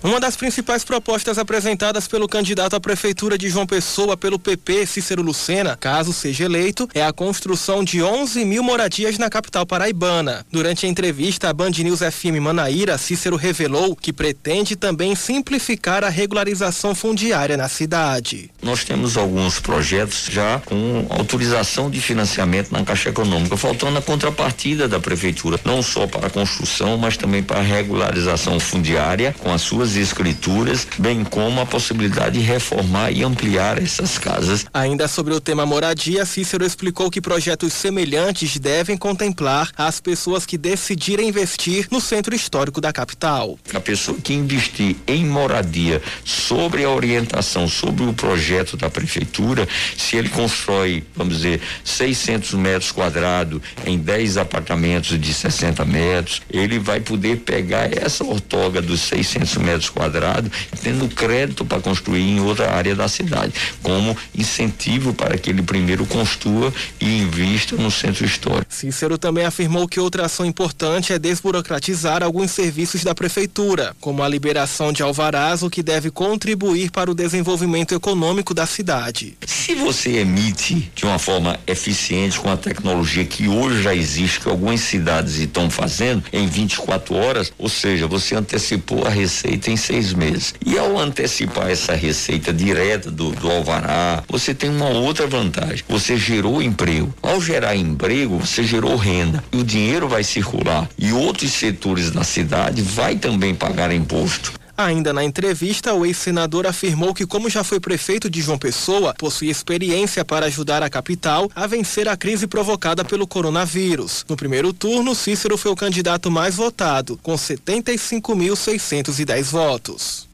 Uma 0.04 0.18
das 0.18 0.35
principais 0.35 0.82
propostas 0.82 1.38
apresentadas 1.38 2.09
pelo 2.09 2.28
candidato 2.28 2.75
à 2.75 2.80
prefeitura 2.80 3.38
de 3.38 3.49
João 3.49 3.64
Pessoa 3.64 4.16
pelo 4.16 4.37
PP, 4.37 4.85
Cícero 4.85 5.23
Lucena, 5.23 5.76
caso 5.76 6.12
seja 6.12 6.44
eleito, 6.44 6.88
é 6.92 7.04
a 7.04 7.12
construção 7.12 7.85
de 7.85 8.02
11 8.02 8.44
mil 8.44 8.64
moradias 8.64 9.16
na 9.16 9.30
capital 9.30 9.64
paraibana. 9.64 10.44
Durante 10.50 10.87
a 10.87 10.88
entrevista 10.88 11.50
à 11.50 11.52
Band 11.52 11.71
News 11.71 12.00
FM 12.00 12.40
Manaíra, 12.40 12.99
Cícero 12.99 13.37
revelou 13.37 13.94
que 13.94 14.12
pretende 14.12 14.75
também 14.75 15.14
simplificar 15.14 16.02
a 16.02 16.09
regularização 16.09 16.97
fundiária 16.97 17.56
na 17.56 17.68
cidade. 17.68 18.50
Nós 18.61 18.82
temos 18.82 19.16
alguns 19.16 19.61
projetos 19.61 20.26
já 20.28 20.61
com 20.66 21.06
autorização 21.11 21.88
de 21.88 22.00
financiamento 22.00 22.73
na 22.73 22.85
Caixa 22.85 23.11
Econômica, 23.11 23.56
faltando 23.56 23.99
a 23.99 24.02
contrapartida 24.02 24.88
da 24.88 24.99
prefeitura, 24.99 25.61
não 25.64 25.80
só 25.80 26.09
para 26.09 26.26
a 26.26 26.30
construção, 26.30 26.99
mas 26.99 27.16
também 27.16 27.40
para 27.40 27.61
a 27.61 27.62
regularização 27.62 28.59
fundiária 28.59 29.32
com 29.38 29.52
as 29.52 29.62
suas 29.62 29.91
escrituras, 29.96 30.87
bem 30.99 31.25
como 31.25 31.61
a 31.61 31.66
possibilidade 31.66 32.38
de 32.38 32.44
reformar 32.44 33.11
e 33.11 33.22
ampliar 33.22 33.82
essas 33.82 34.18
casas. 34.18 34.64
Ainda 34.72 35.08
sobre 35.08 35.34
o 35.34 35.40
tema 35.40 35.66
moradia, 35.66 36.25
Cícero 36.25 36.64
explicou 36.64 37.11
que 37.11 37.20
projetos 37.20 37.72
semelhantes 37.72 38.58
devem 38.58 38.96
contemplar 38.96 39.70
as 39.76 40.00
pessoas 40.00 40.46
que 40.46 40.56
decidirem 40.56 41.28
investir 41.28 41.87
no 41.90 42.00
centro 42.00 42.34
histórico 42.34 42.80
da 42.80 42.92
capital. 42.92 43.58
A 43.75 43.80
pessoa 43.80 44.18
que 44.18 44.32
investir 44.32 44.96
em 45.06 45.25
moradia 45.25 46.02
sobre 46.25 46.84
a 46.84 46.90
orientação, 46.90 47.68
sobre 47.68 48.04
o 48.04 48.12
projeto 48.12 48.76
da 48.76 48.90
prefeitura, 48.90 49.68
se 49.96 50.16
ele 50.16 50.28
constrói, 50.28 51.04
vamos 51.14 51.37
dizer, 51.37 51.61
600 51.84 52.54
metros 52.54 52.92
quadrados 52.92 53.61
em 53.84 53.99
10 53.99 54.37
apartamentos 54.37 55.18
de 55.20 55.34
60 55.34 55.84
metros, 55.84 56.42
ele 56.50 56.78
vai 56.78 57.00
poder 57.00 57.38
pegar 57.38 57.92
essa 57.92 58.25
ortoga 58.25 58.80
dos 58.80 59.00
600 59.00 59.56
metros 59.56 59.81
metros 59.82 59.90
quadrados, 59.90 60.50
tendo 60.82 61.08
crédito 61.08 61.64
para 61.64 61.80
construir 61.80 62.22
em 62.22 62.40
outra 62.40 62.72
área 62.72 62.94
da 62.94 63.08
cidade, 63.08 63.52
como 63.82 64.16
incentivo 64.36 65.12
para 65.12 65.36
que 65.36 65.50
ele 65.50 65.62
primeiro 65.62 66.06
construa 66.06 66.72
e 67.00 67.18
invista 67.22 67.76
no 67.76 67.90
centro 67.90 68.24
histórico. 68.24 68.72
Cícero 68.72 69.18
também 69.18 69.44
afirmou 69.44 69.88
que 69.88 69.98
outra 69.98 70.26
ação 70.26 70.46
importante 70.46 71.12
é 71.12 71.18
desburocratizar 71.18 72.22
alguns 72.22 72.50
serviços 72.52 73.02
da 73.02 73.14
prefeitura, 73.14 73.94
como 74.00 74.22
a 74.22 74.28
liberação 74.28 74.92
de 74.92 75.02
alvarás, 75.02 75.62
o 75.62 75.70
que 75.70 75.82
deve 75.82 76.10
contribuir 76.10 76.90
para 76.90 77.10
o 77.10 77.14
desenvolvimento 77.14 77.94
econômico 77.94 78.54
da 78.54 78.66
cidade. 78.66 79.36
Se 79.46 79.74
você 79.74 80.18
emite 80.18 80.90
de 80.94 81.04
uma 81.04 81.18
forma 81.18 81.58
eficiente 81.66 82.38
com 82.38 82.50
a 82.50 82.56
tecnologia 82.56 83.24
que 83.24 83.48
hoje 83.48 83.82
já 83.82 83.94
existe, 83.94 84.40
que 84.40 84.48
algumas 84.48 84.80
cidades 84.80 85.36
estão 85.36 85.70
fazendo 85.70 86.22
em 86.32 86.46
24 86.46 87.14
horas, 87.14 87.52
ou 87.58 87.68
seja, 87.68 88.06
você 88.06 88.34
antecipou 88.34 89.06
a 89.06 89.08
receita 89.08 89.72
em 89.73 89.76
seis 89.76 90.12
meses. 90.12 90.55
E 90.64 90.79
ao 90.79 90.99
antecipar 90.99 91.71
essa 91.71 91.95
receita 91.95 92.52
direta 92.52 93.11
do, 93.11 93.31
do 93.31 93.50
Alvará, 93.50 94.23
você 94.29 94.55
tem 94.55 94.71
uma 94.71 94.88
outra 94.88 95.26
vantagem. 95.26 95.85
Você 95.88 96.17
gerou 96.17 96.62
emprego. 96.62 97.12
Ao 97.23 97.41
gerar 97.41 97.75
emprego, 97.75 98.38
você 98.38 98.62
gerou 98.62 98.97
renda. 98.97 99.43
E 99.52 99.57
o 99.57 99.64
dinheiro 99.64 100.09
vai 100.09 100.23
circular. 100.23 100.88
E 100.99 101.12
outros 101.12 101.52
setores 101.52 102.11
da 102.11 102.23
cidade 102.23 102.83
vai 102.83 103.17
também 103.17 103.55
pagar 103.55 103.93
imposto. 103.93 104.62
Ainda 104.76 105.12
na 105.12 105.23
entrevista, 105.23 105.93
o 105.93 106.05
ex-senador 106.07 106.67
afirmou 106.67 107.14
que, 107.14 107.26
como 107.26 107.50
já 107.50 107.62
foi 107.62 107.79
prefeito 107.79 108.31
de 108.31 108.41
João 108.41 108.59
Pessoa, 108.59 109.14
possui 109.14 109.50
experiência 109.50 110.25
para 110.25 110.47
ajudar 110.47 110.83
a 110.83 110.91
capital 110.91 111.50
a 111.55 111.67
vencer 111.67 112.09
a 112.09 112.17
crise 112.17 112.47
provocada 112.47 113.05
pelo 113.05 113.26
coronavírus. 113.26 114.25
No 114.29 114.37
primeiro 114.37 114.73
turno, 114.73 115.14
Cícero 115.14 115.59
foi 115.59 115.71
o 115.71 115.76
candidato 115.76 116.31
mais 116.31 116.57
votado, 116.57 117.19
com 117.23 117.35
75.610 117.35 119.43
votos. 119.45 120.31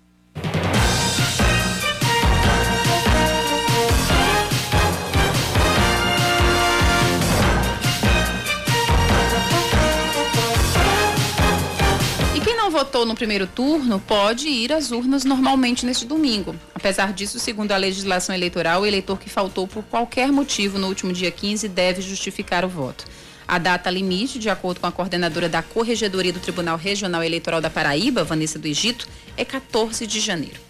Votou 12.78 13.04
no 13.04 13.16
primeiro 13.16 13.44
turno 13.44 13.98
pode 13.98 14.46
ir 14.46 14.72
às 14.72 14.92
urnas 14.92 15.24
normalmente 15.24 15.84
neste 15.84 16.06
domingo. 16.06 16.54
Apesar 16.72 17.12
disso, 17.12 17.36
segundo 17.40 17.72
a 17.72 17.76
legislação 17.76 18.32
eleitoral, 18.32 18.82
o 18.82 18.86
eleitor 18.86 19.18
que 19.18 19.28
faltou 19.28 19.66
por 19.66 19.82
qualquer 19.82 20.30
motivo 20.30 20.78
no 20.78 20.86
último 20.86 21.12
dia 21.12 21.28
15 21.28 21.66
deve 21.66 22.00
justificar 22.00 22.64
o 22.64 22.68
voto. 22.68 23.04
A 23.48 23.58
data 23.58 23.90
limite, 23.90 24.38
de 24.38 24.48
acordo 24.48 24.78
com 24.78 24.86
a 24.86 24.92
coordenadora 24.92 25.48
da 25.48 25.60
Corregedoria 25.60 26.32
do 26.32 26.38
Tribunal 26.38 26.76
Regional 26.76 27.24
Eleitoral 27.24 27.60
da 27.60 27.68
Paraíba, 27.68 28.22
Vanessa 28.22 28.60
do 28.60 28.68
Egito, 28.68 29.08
é 29.36 29.44
14 29.44 30.06
de 30.06 30.20
janeiro. 30.20 30.67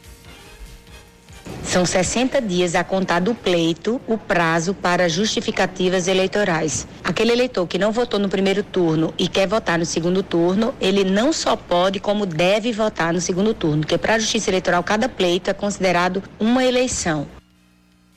São 1.63 1.85
60 1.85 2.41
dias 2.41 2.75
a 2.75 2.83
contar 2.83 3.21
do 3.21 3.35
pleito 3.35 4.01
o 4.07 4.17
prazo 4.17 4.73
para 4.73 5.09
justificativas 5.09 6.09
eleitorais. 6.09 6.87
Aquele 7.05 7.33
eleitor 7.33 7.67
que 7.67 7.79
não 7.79 7.93
votou 7.93 8.19
no 8.19 8.29
primeiro 8.29 8.63
turno 8.63 9.13
e 9.19 9.29
quer 9.29 9.47
votar 9.47 9.79
no 9.79 9.85
segundo 9.85 10.23
turno, 10.23 10.75
ele 10.81 11.05
não 11.05 11.33
só 11.33 11.57
pode, 11.57 12.01
como 12.01 12.25
deve 12.25 12.73
votar 12.73 13.13
no 13.13 13.21
segundo 13.21 13.53
turno, 13.53 13.83
porque 13.83 13.99
para 13.99 14.15
a 14.15 14.19
Justiça 14.19 14.49
Eleitoral 14.49 14.83
cada 14.83 15.09
pleito 15.09 15.51
é 15.51 15.53
considerado 15.53 16.23
uma 16.41 16.65
eleição. 16.65 17.29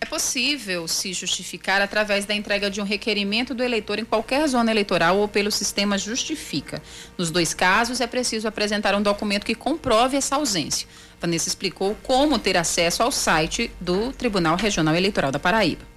É 0.03 0.05
possível 0.05 0.87
se 0.87 1.13
justificar 1.13 1.79
através 1.79 2.25
da 2.25 2.33
entrega 2.33 2.71
de 2.71 2.81
um 2.81 2.83
requerimento 2.83 3.53
do 3.53 3.63
eleitor 3.63 3.99
em 3.99 4.03
qualquer 4.03 4.47
zona 4.47 4.71
eleitoral 4.71 5.19
ou 5.19 5.27
pelo 5.27 5.51
sistema 5.51 5.95
Justifica. 5.95 6.81
Nos 7.19 7.29
dois 7.29 7.53
casos, 7.53 8.01
é 8.01 8.07
preciso 8.07 8.47
apresentar 8.47 8.95
um 8.95 9.01
documento 9.01 9.45
que 9.45 9.53
comprove 9.53 10.17
essa 10.17 10.37
ausência. 10.37 10.87
Vanessa 11.21 11.47
explicou 11.47 11.95
como 12.01 12.39
ter 12.39 12.57
acesso 12.57 13.03
ao 13.03 13.11
site 13.11 13.69
do 13.79 14.11
Tribunal 14.11 14.57
Regional 14.57 14.95
Eleitoral 14.95 15.31
da 15.31 15.37
Paraíba 15.37 15.91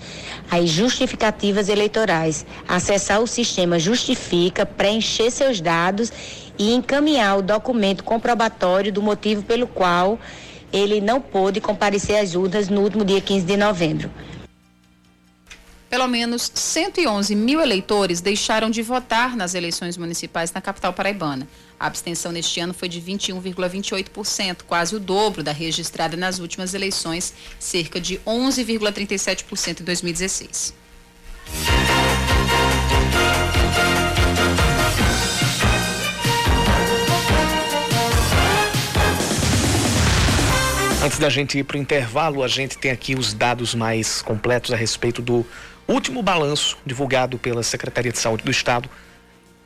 as 0.50 0.70
justificativas 0.70 1.70
eleitorais. 1.70 2.46
Acessar 2.68 3.22
o 3.22 3.28
sistema 3.28 3.80
Justifica, 3.80 4.66
preencher 4.66 5.32
seus 5.32 5.62
dados 5.62 6.12
e 6.58 6.74
encaminhar 6.74 7.38
o 7.38 7.42
documento 7.42 8.04
comprobatório 8.04 8.92
do 8.92 9.02
motivo 9.02 9.44
pelo 9.44 9.68
qual 9.68 10.20
ele 10.72 11.02
não 11.02 11.20
pôde 11.20 11.60
comparecer 11.60 12.18
às 12.18 12.36
urnas 12.36 12.70
no 12.70 12.82
último 12.82 13.04
dia 13.04 13.20
15 13.20 13.46
de 13.46 13.58
novembro. 13.58 14.10
Pelo 15.92 16.08
menos 16.08 16.50
111 16.56 17.36
mil 17.36 17.60
eleitores 17.60 18.22
deixaram 18.22 18.70
de 18.70 18.82
votar 18.82 19.36
nas 19.36 19.54
eleições 19.54 19.98
municipais 19.98 20.50
na 20.54 20.62
capital 20.62 20.94
paraibana. 20.94 21.46
A 21.78 21.88
abstenção 21.88 22.32
neste 22.32 22.62
ano 22.62 22.74
foi 22.74 22.88
de 22.88 23.02
21,28%, 23.02 24.62
quase 24.66 24.96
o 24.96 25.02
dobro 25.02 25.44
da 25.44 25.52
registrada 25.52 26.16
nas 26.16 26.40
últimas 26.40 26.74
eleições, 26.74 27.34
cerca 27.60 28.00
de 28.00 28.18
11,37% 28.20 29.82
em 29.82 29.84
2016. 29.84 30.74
Antes 41.04 41.18
da 41.18 41.30
gente 41.30 41.58
ir 41.58 41.64
para 41.64 41.78
o 41.78 41.80
intervalo, 41.80 42.44
a 42.44 42.48
gente 42.48 42.78
tem 42.78 42.92
aqui 42.92 43.16
os 43.16 43.34
dados 43.34 43.74
mais 43.74 44.22
completos 44.22 44.72
a 44.72 44.76
respeito 44.76 45.20
do 45.20 45.44
último 45.92 46.24
balanço 46.24 46.78
divulgado 46.86 47.38
pela 47.38 47.64
Secretaria 47.64 48.12
de 48.12 48.18
Saúde 48.18 48.44
do 48.44 48.52
Estado 48.52 48.90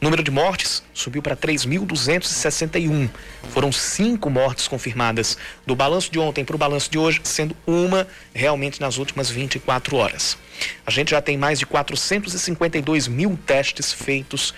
Número 0.00 0.22
de 0.22 0.30
mortes 0.30 0.82
subiu 0.94 1.22
para 1.22 1.36
3.261. 1.36 3.08
Foram 3.50 3.72
cinco 3.72 4.30
mortes 4.30 4.68
confirmadas 4.68 5.36
do 5.66 5.74
balanço 5.74 6.10
de 6.10 6.18
ontem 6.18 6.44
para 6.44 6.56
o 6.56 6.58
balanço 6.58 6.90
de 6.90 6.98
hoje, 6.98 7.20
sendo 7.24 7.56
uma 7.66 8.06
realmente 8.34 8.80
nas 8.80 8.98
últimas 8.98 9.28
24 9.30 9.96
horas. 9.96 10.38
A 10.86 10.90
gente 10.90 11.10
já 11.10 11.20
tem 11.20 11.36
mais 11.36 11.58
de 11.58 11.66
452 11.66 13.08
mil 13.08 13.38
testes 13.46 13.92
feitos 13.92 14.54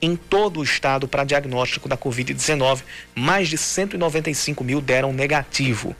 em 0.00 0.16
todo 0.16 0.60
o 0.60 0.62
estado 0.62 1.08
para 1.08 1.24
diagnóstico 1.24 1.88
da 1.88 1.96
Covid-19. 1.96 2.82
Mais 3.14 3.48
de 3.48 3.56
195 3.56 4.62
mil 4.62 4.80
deram 4.80 5.12
negativo. 5.12 5.96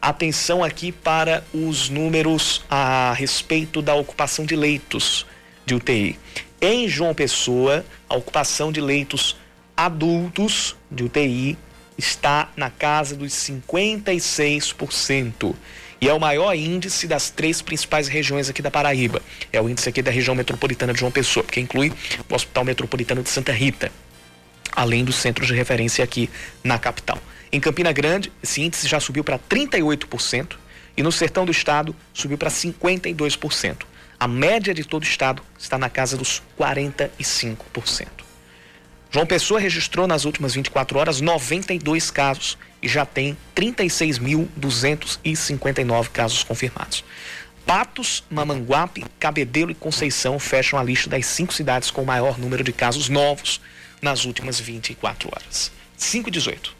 Atenção 0.00 0.62
aqui 0.62 0.92
para 0.92 1.44
os 1.52 1.88
números 1.88 2.64
a 2.70 3.12
respeito 3.14 3.82
da 3.82 3.94
ocupação 3.94 4.44
de 4.44 4.54
leitos 4.54 5.26
de 5.66 5.74
UTI. 5.74 6.18
Em 6.60 6.88
João 6.88 7.14
Pessoa, 7.14 7.86
a 8.08 8.16
ocupação 8.16 8.72
de 8.72 8.80
leitos 8.80 9.36
adultos 9.76 10.74
de 10.90 11.04
UTI 11.04 11.56
está 11.96 12.50
na 12.56 12.68
casa 12.68 13.14
dos 13.14 13.32
56%. 13.32 15.54
E 16.00 16.08
é 16.08 16.12
o 16.12 16.18
maior 16.18 16.52
índice 16.54 17.06
das 17.06 17.30
três 17.30 17.62
principais 17.62 18.08
regiões 18.08 18.48
aqui 18.48 18.60
da 18.60 18.72
Paraíba. 18.72 19.22
É 19.52 19.62
o 19.62 19.68
índice 19.68 19.88
aqui 19.88 20.02
da 20.02 20.10
região 20.10 20.34
metropolitana 20.34 20.92
de 20.92 20.98
João 20.98 21.12
Pessoa, 21.12 21.46
que 21.46 21.60
inclui 21.60 21.92
o 22.28 22.34
Hospital 22.34 22.64
Metropolitano 22.64 23.22
de 23.22 23.30
Santa 23.30 23.52
Rita, 23.52 23.92
além 24.72 25.04
dos 25.04 25.14
centros 25.14 25.46
de 25.46 25.54
referência 25.54 26.02
aqui 26.02 26.28
na 26.64 26.76
capital. 26.76 27.18
Em 27.52 27.60
Campina 27.60 27.92
Grande, 27.92 28.32
esse 28.42 28.62
índice 28.62 28.88
já 28.88 28.98
subiu 28.98 29.22
para 29.22 29.38
38% 29.38 30.56
e 30.96 31.04
no 31.04 31.12
sertão 31.12 31.44
do 31.44 31.52
estado 31.52 31.94
subiu 32.12 32.36
para 32.36 32.50
52%. 32.50 33.76
A 34.20 34.26
média 34.26 34.74
de 34.74 34.84
todo 34.84 35.04
o 35.04 35.06
estado 35.06 35.40
está 35.56 35.78
na 35.78 35.88
casa 35.88 36.16
dos 36.16 36.42
45%. 36.58 38.08
João 39.10 39.26
Pessoa 39.26 39.60
registrou 39.60 40.08
nas 40.08 40.24
últimas 40.24 40.54
24 40.54 40.98
horas 40.98 41.20
92 41.20 42.10
casos 42.10 42.58
e 42.82 42.88
já 42.88 43.06
tem 43.06 43.36
36.259 43.54 46.08
casos 46.08 46.42
confirmados. 46.42 47.04
Patos, 47.64 48.24
Mamanguape, 48.28 49.04
Cabedelo 49.20 49.70
e 49.70 49.74
Conceição 49.74 50.36
fecham 50.38 50.78
a 50.78 50.82
lista 50.82 51.08
das 51.08 51.24
cinco 51.26 51.54
cidades 51.54 51.90
com 51.90 52.02
o 52.02 52.06
maior 52.06 52.38
número 52.38 52.64
de 52.64 52.72
casos 52.72 53.08
novos 53.08 53.60
nas 54.02 54.24
últimas 54.24 54.58
24 54.58 55.28
horas. 55.28 55.70
5 55.96 56.28
e 56.28 56.32
18. 56.32 56.77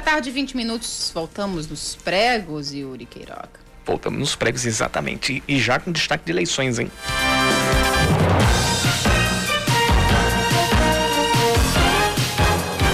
Da 0.00 0.12
tarde, 0.12 0.30
20 0.30 0.56
minutos, 0.56 1.10
voltamos 1.14 1.68
nos 1.68 1.94
pregos, 1.94 2.72
Yuri 2.72 3.04
Queiroga. 3.04 3.60
Voltamos 3.84 4.18
nos 4.18 4.34
pregos, 4.34 4.64
exatamente. 4.64 5.42
E 5.46 5.60
já 5.60 5.78
com 5.78 5.92
destaque 5.92 6.24
de 6.24 6.32
eleições, 6.32 6.78
hein? 6.78 6.90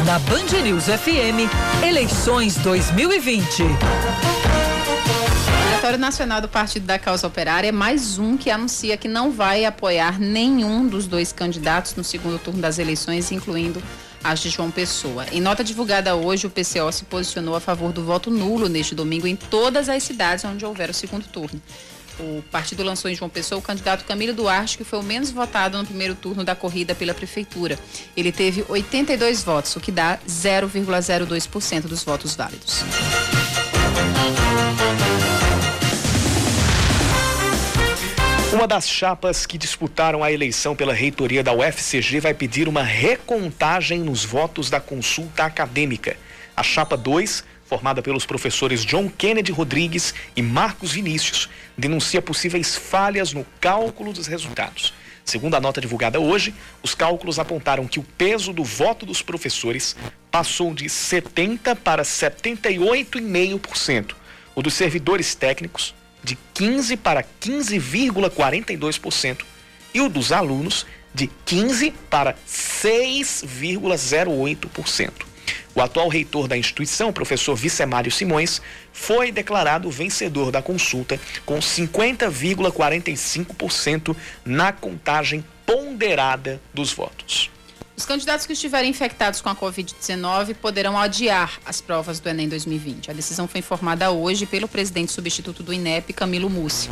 Na 0.04 0.18
Band 0.18 0.62
News 0.64 0.86
FM, 0.86 1.48
eleições 1.86 2.56
2020. 2.56 3.62
O 3.62 3.66
Diretório 5.69 5.99
Nacional 5.99 6.40
do 6.40 6.49
Partido 6.49 6.86
da 6.86 6.99
Causa 6.99 7.28
Operária 7.28 7.69
é 7.69 7.73
mais 7.73 8.19
um 8.19 8.36
que 8.36 8.50
anuncia 8.50 8.97
que 8.97 9.06
não 9.06 9.30
vai 9.30 9.64
apoiar 9.64 10.19
nenhum 10.19 10.88
dos 10.88 11.06
dois 11.06 11.32
candidatos 11.32 11.95
no 11.95 12.02
segundo 12.02 12.40
turno 12.40 12.60
das 12.60 12.80
eleições, 12.80 13.30
incluindo 13.30 13.80
as 14.30 14.41
de 14.41 14.50
João 14.50 14.71
Pessoa. 14.71 15.25
Em 15.30 15.41
nota 15.41 15.62
divulgada 15.62 16.15
hoje, 16.17 16.47
o 16.47 16.50
PCO 16.50 16.91
se 16.91 17.04
posicionou 17.04 17.54
a 17.54 17.60
favor 17.60 17.93
do 17.93 18.04
voto 18.04 18.30
nulo 18.30 18.69
neste 18.69 18.95
domingo 18.95 19.26
em 19.26 19.36
todas 19.36 19.89
as 19.89 20.02
cidades 20.02 20.45
onde 20.45 20.65
houver 20.65 20.91
o 20.91 20.95
segundo 20.95 21.26
turno. 21.26 21.60
O 22.19 22.43
partido 22.50 22.82
lançou 22.82 23.10
em 23.10 23.15
João 23.15 23.28
Pessoa 23.28 23.58
o 23.58 23.62
candidato 23.62 24.04
Camilo 24.04 24.32
Duarte, 24.32 24.78
que 24.78 24.84
foi 24.84 24.99
o 24.99 25.02
menos 25.02 25.30
votado 25.30 25.76
no 25.76 25.84
primeiro 25.84 26.15
turno 26.15 26.43
da 26.43 26.56
corrida 26.56 26.95
pela 26.95 27.12
prefeitura. 27.12 27.78
Ele 28.17 28.32
teve 28.32 28.65
82 28.69 29.45
votos, 29.45 29.76
o 29.76 29.80
que 29.80 29.93
dá 29.93 30.19
0,02% 30.26 31.82
dos 31.82 32.02
votos 32.02 32.34
válidos. 32.34 32.82
Uma 38.56 38.66
das 38.66 38.88
chapas 38.88 39.45
que 39.45 39.58
disputaram 39.58 40.25
a 40.25 40.32
eleição 40.32 40.75
pela 40.75 40.95
reitoria 40.95 41.45
da 41.45 41.52
UFCG 41.52 42.21
vai 42.21 42.32
pedir 42.32 42.69
uma 42.69 42.82
recontagem 42.82 44.00
nos 44.00 44.25
votos 44.25 44.71
da 44.71 44.80
consulta 44.80 45.45
acadêmica. 45.45 46.16
A 46.56 46.62
chapa 46.62 46.97
2, 46.97 47.45
formada 47.66 48.00
pelos 48.00 48.25
professores 48.25 48.82
John 48.82 49.10
Kennedy 49.10 49.52
Rodrigues 49.52 50.14
e 50.34 50.40
Marcos 50.40 50.92
Vinícius, 50.92 51.50
denuncia 51.76 52.23
possíveis 52.23 52.75
falhas 52.75 53.34
no 53.34 53.45
cálculo 53.60 54.10
dos 54.10 54.26
resultados. 54.26 54.95
Segundo 55.23 55.54
a 55.54 55.60
nota 55.60 55.78
divulgada 55.78 56.19
hoje, 56.19 56.54
os 56.82 56.95
cálculos 56.95 57.38
apontaram 57.38 57.86
que 57.86 58.00
o 58.00 58.06
peso 58.16 58.54
do 58.54 58.64
voto 58.64 59.04
dos 59.04 59.21
professores 59.21 59.95
passou 60.30 60.73
de 60.73 60.88
70 60.88 61.76
para 61.76 62.04
78,5%. 62.04 64.14
O 64.54 64.62
dos 64.62 64.73
servidores 64.73 65.34
técnicos 65.34 65.95
de 66.26 66.36
15 66.54 66.97
para 66.97 67.25
15,42% 67.41 69.45
e 69.95 70.00
o 70.00 70.08
dos 70.08 70.32
alunos 70.32 70.84
de 71.15 71.30
15 71.47 71.93
para 72.10 72.34
6,08%. 72.47 75.12
O 75.73 75.80
atual 75.80 76.08
reitor 76.08 76.49
da 76.49 76.56
instituição, 76.56 77.12
professor 77.12 77.54
Vicemário 77.54 78.10
Simões, 78.10 78.60
foi 78.93 79.30
declarado 79.30 79.89
vencedor 79.89 80.50
da 80.50 80.60
consulta 80.60 81.21
com 81.45 81.60
50,45% 81.60 84.17
na 84.45 84.73
contagem 84.73 85.45
ponderada 85.65 86.60
dos 86.75 86.93
votos. 86.93 87.52
Os 87.97 88.04
candidatos 88.04 88.45
que 88.45 88.52
estiverem 88.52 88.91
infectados 88.91 89.41
com 89.41 89.49
a 89.49 89.56
Covid-19 89.56 90.54
poderão 90.56 90.99
adiar 90.99 91.59
as 91.65 91.80
provas 91.80 92.21
do 92.21 92.28
Enem 92.28 92.47
2020. 92.47 93.11
A 93.11 93.15
decisão 93.15 93.49
foi 93.49 93.61
informada 93.61 94.11
hoje 94.11 94.45
pelo 94.45 94.69
presidente 94.69 95.11
substituto 95.13 95.63
do 95.63 95.73
INEP, 95.73 96.13
Camilo 96.13 96.50
Mussi. 96.50 96.91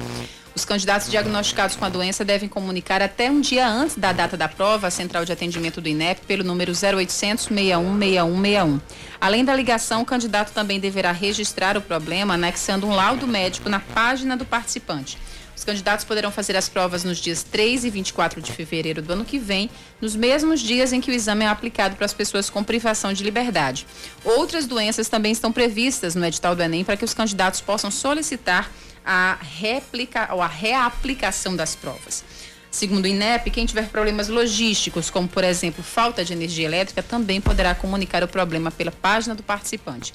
Os 0.57 0.64
candidatos 0.64 1.11
diagnosticados 1.11 1.77
com 1.77 1.85
a 1.85 1.90
doença 1.90 2.25
devem 2.25 2.49
comunicar 2.49 3.03
até 3.03 3.31
um 3.31 3.40
dia 3.40 3.69
antes 3.69 3.97
da 3.97 4.12
data 4.12 4.35
da 4.35 4.49
prova 4.49 4.87
à 4.87 4.90
central 4.90 5.27
de 5.27 5.33
atendimento 5.33 5.79
do 5.79 5.88
INEP 5.90 6.23
pelo 6.27 6.43
número 6.43 6.73
0800 6.73 7.49
616161. 7.49 8.81
Além 9.21 9.45
da 9.45 9.55
ligação, 9.55 10.01
o 10.01 10.07
candidato 10.07 10.53
também 10.53 10.81
deverá 10.81 11.12
registrar 11.12 11.77
o 11.77 11.83
problema 11.83 12.33
anexando 12.33 12.87
um 12.87 12.95
laudo 12.95 13.27
médico 13.27 13.69
na 13.69 13.79
página 13.79 14.38
do 14.38 14.47
participante. 14.47 15.19
Os 15.57 15.64
candidatos 15.64 16.05
poderão 16.05 16.31
fazer 16.31 16.57
as 16.57 16.69
provas 16.69 17.05
nos 17.05 17.19
dias 17.19 17.43
3 17.43 17.85
e 17.85 17.90
24 17.90 18.40
de 18.40 18.53
fevereiro 18.53 19.01
do 19.01 19.12
ano 19.12 19.25
que 19.25 19.38
vem, 19.38 19.71
nos 20.01 20.17
mesmos 20.17 20.61
dias 20.61 20.93
em 20.93 21.01
que 21.01 21.11
o 21.11 21.14
exame 21.14 21.45
é 21.45 21.49
aplicado 21.49 21.97
para 21.97 22.05
as 22.05 22.12
pessoas 22.12 22.51
com 22.51 22.62
privação 22.64 23.12
de 23.12 23.23
liberdade. 23.23 23.87
Outras 24.25 24.67
doenças 24.67 25.09
também 25.09 25.33
estão 25.33 25.53
previstas 25.53 26.14
no 26.14 26.25
edital 26.27 26.57
do 26.57 26.62
Enem 26.62 26.85
para 26.85 26.97
que 26.97 27.05
os 27.05 27.14
candidatos 27.14 27.61
possam 27.61 27.90
solicitar 27.90 28.71
a, 29.05 29.38
réplica, 29.40 30.29
ou 30.33 30.43
a 30.43 30.47
reaplicação 30.47 31.55
das 31.55 31.75
provas. 31.75 32.25
Segundo 32.71 33.05
o 33.05 33.09
INEP, 33.09 33.53
quem 33.53 33.67
tiver 33.67 33.88
problemas 33.88 34.29
logísticos, 34.29 35.09
como 35.09 35.29
por 35.29 35.45
exemplo 35.45 35.85
falta 35.85 36.25
de 36.25 36.33
energia 36.33 36.67
elétrica, 36.67 37.05
também 37.05 37.40
poderá 37.40 37.73
comunicar 37.73 38.25
o 38.25 38.29
problema 38.29 38.69
pela 38.73 38.90
página 38.90 39.33
do 39.33 39.45
participante. 39.45 40.12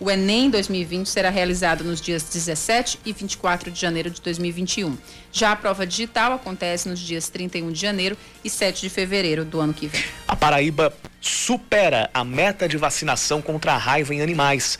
O 0.00 0.10
Enem 0.10 0.48
2020 0.50 1.06
será 1.06 1.30
realizado 1.30 1.84
nos 1.84 2.00
dias 2.00 2.24
17 2.24 2.98
e 3.04 3.12
24 3.12 3.70
de 3.70 3.80
janeiro 3.80 4.10
de 4.10 4.20
2021. 4.20 4.98
Já 5.30 5.52
a 5.52 5.56
prova 5.56 5.86
digital 5.86 6.32
acontece 6.32 6.88
nos 6.88 6.98
dias 6.98 7.28
31 7.28 7.70
de 7.70 7.80
janeiro 7.80 8.16
e 8.42 8.50
7 8.50 8.80
de 8.80 8.90
fevereiro 8.90 9.44
do 9.44 9.60
ano 9.60 9.72
que 9.72 9.86
vem. 9.86 10.02
A 10.26 10.34
Paraíba 10.34 10.92
supera 11.20 12.10
a 12.12 12.24
meta 12.24 12.68
de 12.68 12.76
vacinação 12.76 13.40
contra 13.40 13.74
a 13.74 13.76
raiva 13.76 14.12
em 14.12 14.20
animais, 14.20 14.76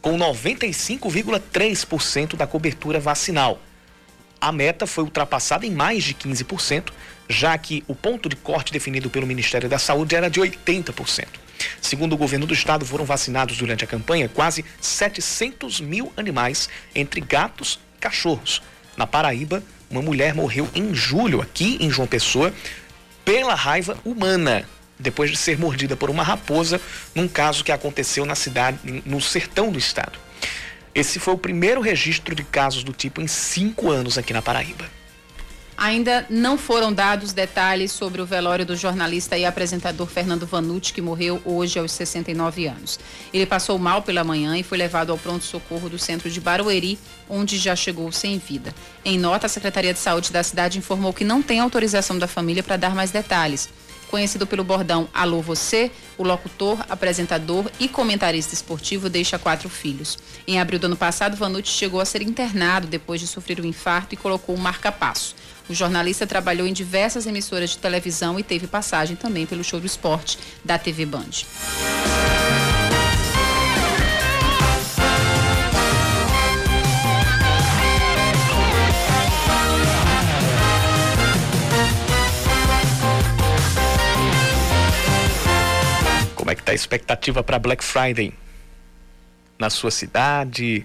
com 0.00 0.16
95,3% 0.16 2.36
da 2.36 2.46
cobertura 2.46 2.98
vacinal. 2.98 3.60
A 4.40 4.50
meta 4.52 4.86
foi 4.86 5.04
ultrapassada 5.04 5.66
em 5.66 5.70
mais 5.70 6.04
de 6.04 6.14
15%, 6.14 6.90
já 7.28 7.56
que 7.56 7.84
o 7.86 7.94
ponto 7.94 8.28
de 8.28 8.36
corte 8.36 8.72
definido 8.72 9.10
pelo 9.10 9.26
Ministério 9.26 9.68
da 9.68 9.78
Saúde 9.78 10.14
era 10.14 10.30
de 10.30 10.40
80%. 10.40 11.26
Segundo 11.80 12.12
o 12.14 12.16
governo 12.16 12.46
do 12.46 12.54
estado, 12.54 12.84
foram 12.84 13.04
vacinados 13.04 13.56
durante 13.56 13.84
a 13.84 13.86
campanha 13.86 14.28
quase 14.28 14.64
700 14.80 15.80
mil 15.80 16.12
animais, 16.16 16.68
entre 16.94 17.20
gatos 17.20 17.78
e 17.96 18.00
cachorros. 18.00 18.62
Na 18.96 19.06
Paraíba, 19.06 19.62
uma 19.90 20.02
mulher 20.02 20.34
morreu 20.34 20.68
em 20.74 20.94
julho, 20.94 21.40
aqui 21.40 21.76
em 21.80 21.90
João 21.90 22.06
Pessoa, 22.06 22.52
pela 23.24 23.54
raiva 23.54 23.96
humana, 24.04 24.68
depois 24.98 25.30
de 25.30 25.36
ser 25.36 25.58
mordida 25.58 25.96
por 25.96 26.10
uma 26.10 26.22
raposa, 26.22 26.80
num 27.14 27.26
caso 27.26 27.64
que 27.64 27.72
aconteceu 27.72 28.24
na 28.24 28.34
cidade, 28.34 28.78
no 29.04 29.20
sertão 29.20 29.70
do 29.72 29.78
estado. 29.78 30.18
Esse 30.94 31.18
foi 31.18 31.34
o 31.34 31.38
primeiro 31.38 31.80
registro 31.80 32.34
de 32.34 32.44
casos 32.44 32.84
do 32.84 32.92
tipo 32.92 33.20
em 33.20 33.26
cinco 33.26 33.90
anos 33.90 34.16
aqui 34.16 34.32
na 34.32 34.40
Paraíba. 34.40 34.84
Ainda 35.84 36.24
não 36.30 36.56
foram 36.56 36.90
dados 36.90 37.34
detalhes 37.34 37.92
sobre 37.92 38.22
o 38.22 38.24
velório 38.24 38.64
do 38.64 38.74
jornalista 38.74 39.36
e 39.36 39.44
apresentador 39.44 40.06
Fernando 40.06 40.46
Vanucci, 40.46 40.94
que 40.94 41.02
morreu 41.02 41.42
hoje 41.44 41.78
aos 41.78 41.92
69 41.92 42.66
anos. 42.66 42.98
Ele 43.34 43.44
passou 43.44 43.78
mal 43.78 44.00
pela 44.00 44.24
manhã 44.24 44.56
e 44.56 44.62
foi 44.62 44.78
levado 44.78 45.12
ao 45.12 45.18
pronto-socorro 45.18 45.90
do 45.90 45.98
centro 45.98 46.30
de 46.30 46.40
Barueri, 46.40 46.98
onde 47.28 47.58
já 47.58 47.76
chegou 47.76 48.10
sem 48.10 48.38
vida. 48.38 48.74
Em 49.04 49.18
nota, 49.18 49.44
a 49.44 49.50
Secretaria 49.50 49.92
de 49.92 49.98
Saúde 49.98 50.32
da 50.32 50.42
cidade 50.42 50.78
informou 50.78 51.12
que 51.12 51.22
não 51.22 51.42
tem 51.42 51.60
autorização 51.60 52.18
da 52.18 52.26
família 52.26 52.62
para 52.62 52.78
dar 52.78 52.94
mais 52.94 53.10
detalhes. 53.10 53.68
Conhecido 54.10 54.46
pelo 54.46 54.64
bordão 54.64 55.06
Alô 55.12 55.42
Você, 55.42 55.90
o 56.16 56.22
locutor, 56.22 56.78
apresentador 56.88 57.70
e 57.78 57.88
comentarista 57.88 58.54
esportivo 58.54 59.10
deixa 59.10 59.38
quatro 59.38 59.68
filhos. 59.68 60.18
Em 60.46 60.58
abril 60.58 60.78
do 60.78 60.86
ano 60.86 60.96
passado, 60.96 61.36
Vanucci 61.36 61.72
chegou 61.72 62.00
a 62.00 62.04
ser 62.06 62.22
internado 62.22 62.86
depois 62.86 63.20
de 63.20 63.26
sofrer 63.26 63.60
um 63.60 63.64
infarto 63.64 64.14
e 64.14 64.16
colocou 64.16 64.54
um 64.54 64.58
marca-passo. 64.58 65.34
O 65.66 65.72
jornalista 65.72 66.26
trabalhou 66.26 66.66
em 66.66 66.74
diversas 66.74 67.26
emissoras 67.26 67.70
de 67.70 67.78
televisão 67.78 68.38
e 68.38 68.42
teve 68.42 68.66
passagem 68.66 69.16
também 69.16 69.46
pelo 69.46 69.64
show 69.64 69.80
do 69.80 69.86
esporte 69.86 70.38
da 70.62 70.78
TV 70.78 71.06
Band. 71.06 71.30
Como 86.34 86.50
é 86.50 86.54
que 86.54 86.62
tá 86.62 86.72
a 86.72 86.74
expectativa 86.74 87.42
para 87.42 87.58
Black 87.58 87.82
Friday? 87.82 88.34
Na 89.58 89.70
sua 89.70 89.90
cidade, 89.90 90.84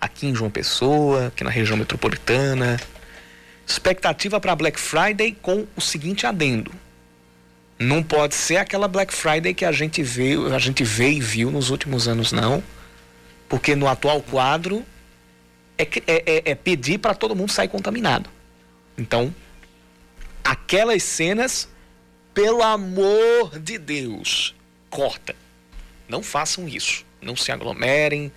aqui 0.00 0.26
em 0.26 0.34
João 0.34 0.50
Pessoa, 0.50 1.28
aqui 1.28 1.44
na 1.44 1.50
região 1.50 1.76
metropolitana? 1.76 2.76
Expectativa 3.70 4.40
para 4.40 4.56
Black 4.56 4.80
Friday 4.80 5.30
com 5.40 5.64
o 5.76 5.80
seguinte 5.80 6.26
adendo. 6.26 6.72
Não 7.78 8.02
pode 8.02 8.34
ser 8.34 8.56
aquela 8.56 8.88
Black 8.88 9.14
Friday 9.14 9.54
que 9.54 9.64
a 9.64 9.70
gente 9.70 10.02
vê, 10.02 10.34
a 10.52 10.58
gente 10.58 10.82
vê 10.82 11.12
e 11.12 11.20
viu 11.20 11.52
nos 11.52 11.70
últimos 11.70 12.08
anos, 12.08 12.32
não. 12.32 12.64
Porque 13.48 13.76
no 13.76 13.86
atual 13.86 14.20
quadro 14.22 14.84
é, 15.78 15.84
é, 15.84 16.02
é, 16.08 16.50
é 16.50 16.54
pedir 16.56 16.98
para 16.98 17.14
todo 17.14 17.36
mundo 17.36 17.52
sair 17.52 17.68
contaminado. 17.68 18.28
Então, 18.98 19.32
aquelas 20.42 21.04
cenas, 21.04 21.68
pelo 22.34 22.64
amor 22.64 23.56
de 23.56 23.78
Deus, 23.78 24.52
corta. 24.90 25.36
Não 26.08 26.24
façam 26.24 26.66
isso. 26.66 27.06
Não 27.22 27.36
se 27.36 27.52
aglomerem 27.52 28.32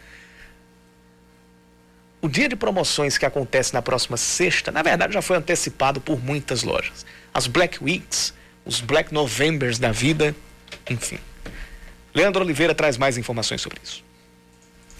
o 2.23 2.29
dia 2.29 2.47
de 2.47 2.55
promoções 2.55 3.17
que 3.17 3.25
acontece 3.25 3.73
na 3.73 3.81
próxima 3.81 4.15
sexta, 4.15 4.71
na 4.71 4.81
verdade, 4.81 5.13
já 5.13 5.21
foi 5.21 5.36
antecipado 5.36 5.99
por 5.99 6.23
muitas 6.23 6.63
lojas. 6.63 7.05
As 7.33 7.47
Black 7.47 7.83
Weeks, 7.83 8.33
os 8.65 8.79
Black 8.79 9.13
Novembers 9.13 9.77
da 9.77 9.91
vida, 9.91 10.33
enfim. 10.89 11.19
Leandro 12.15 12.41
Oliveira 12.41 12.73
traz 12.73 12.97
mais 12.97 13.17
informações 13.17 13.59
sobre 13.59 13.77
isso. 13.83 14.01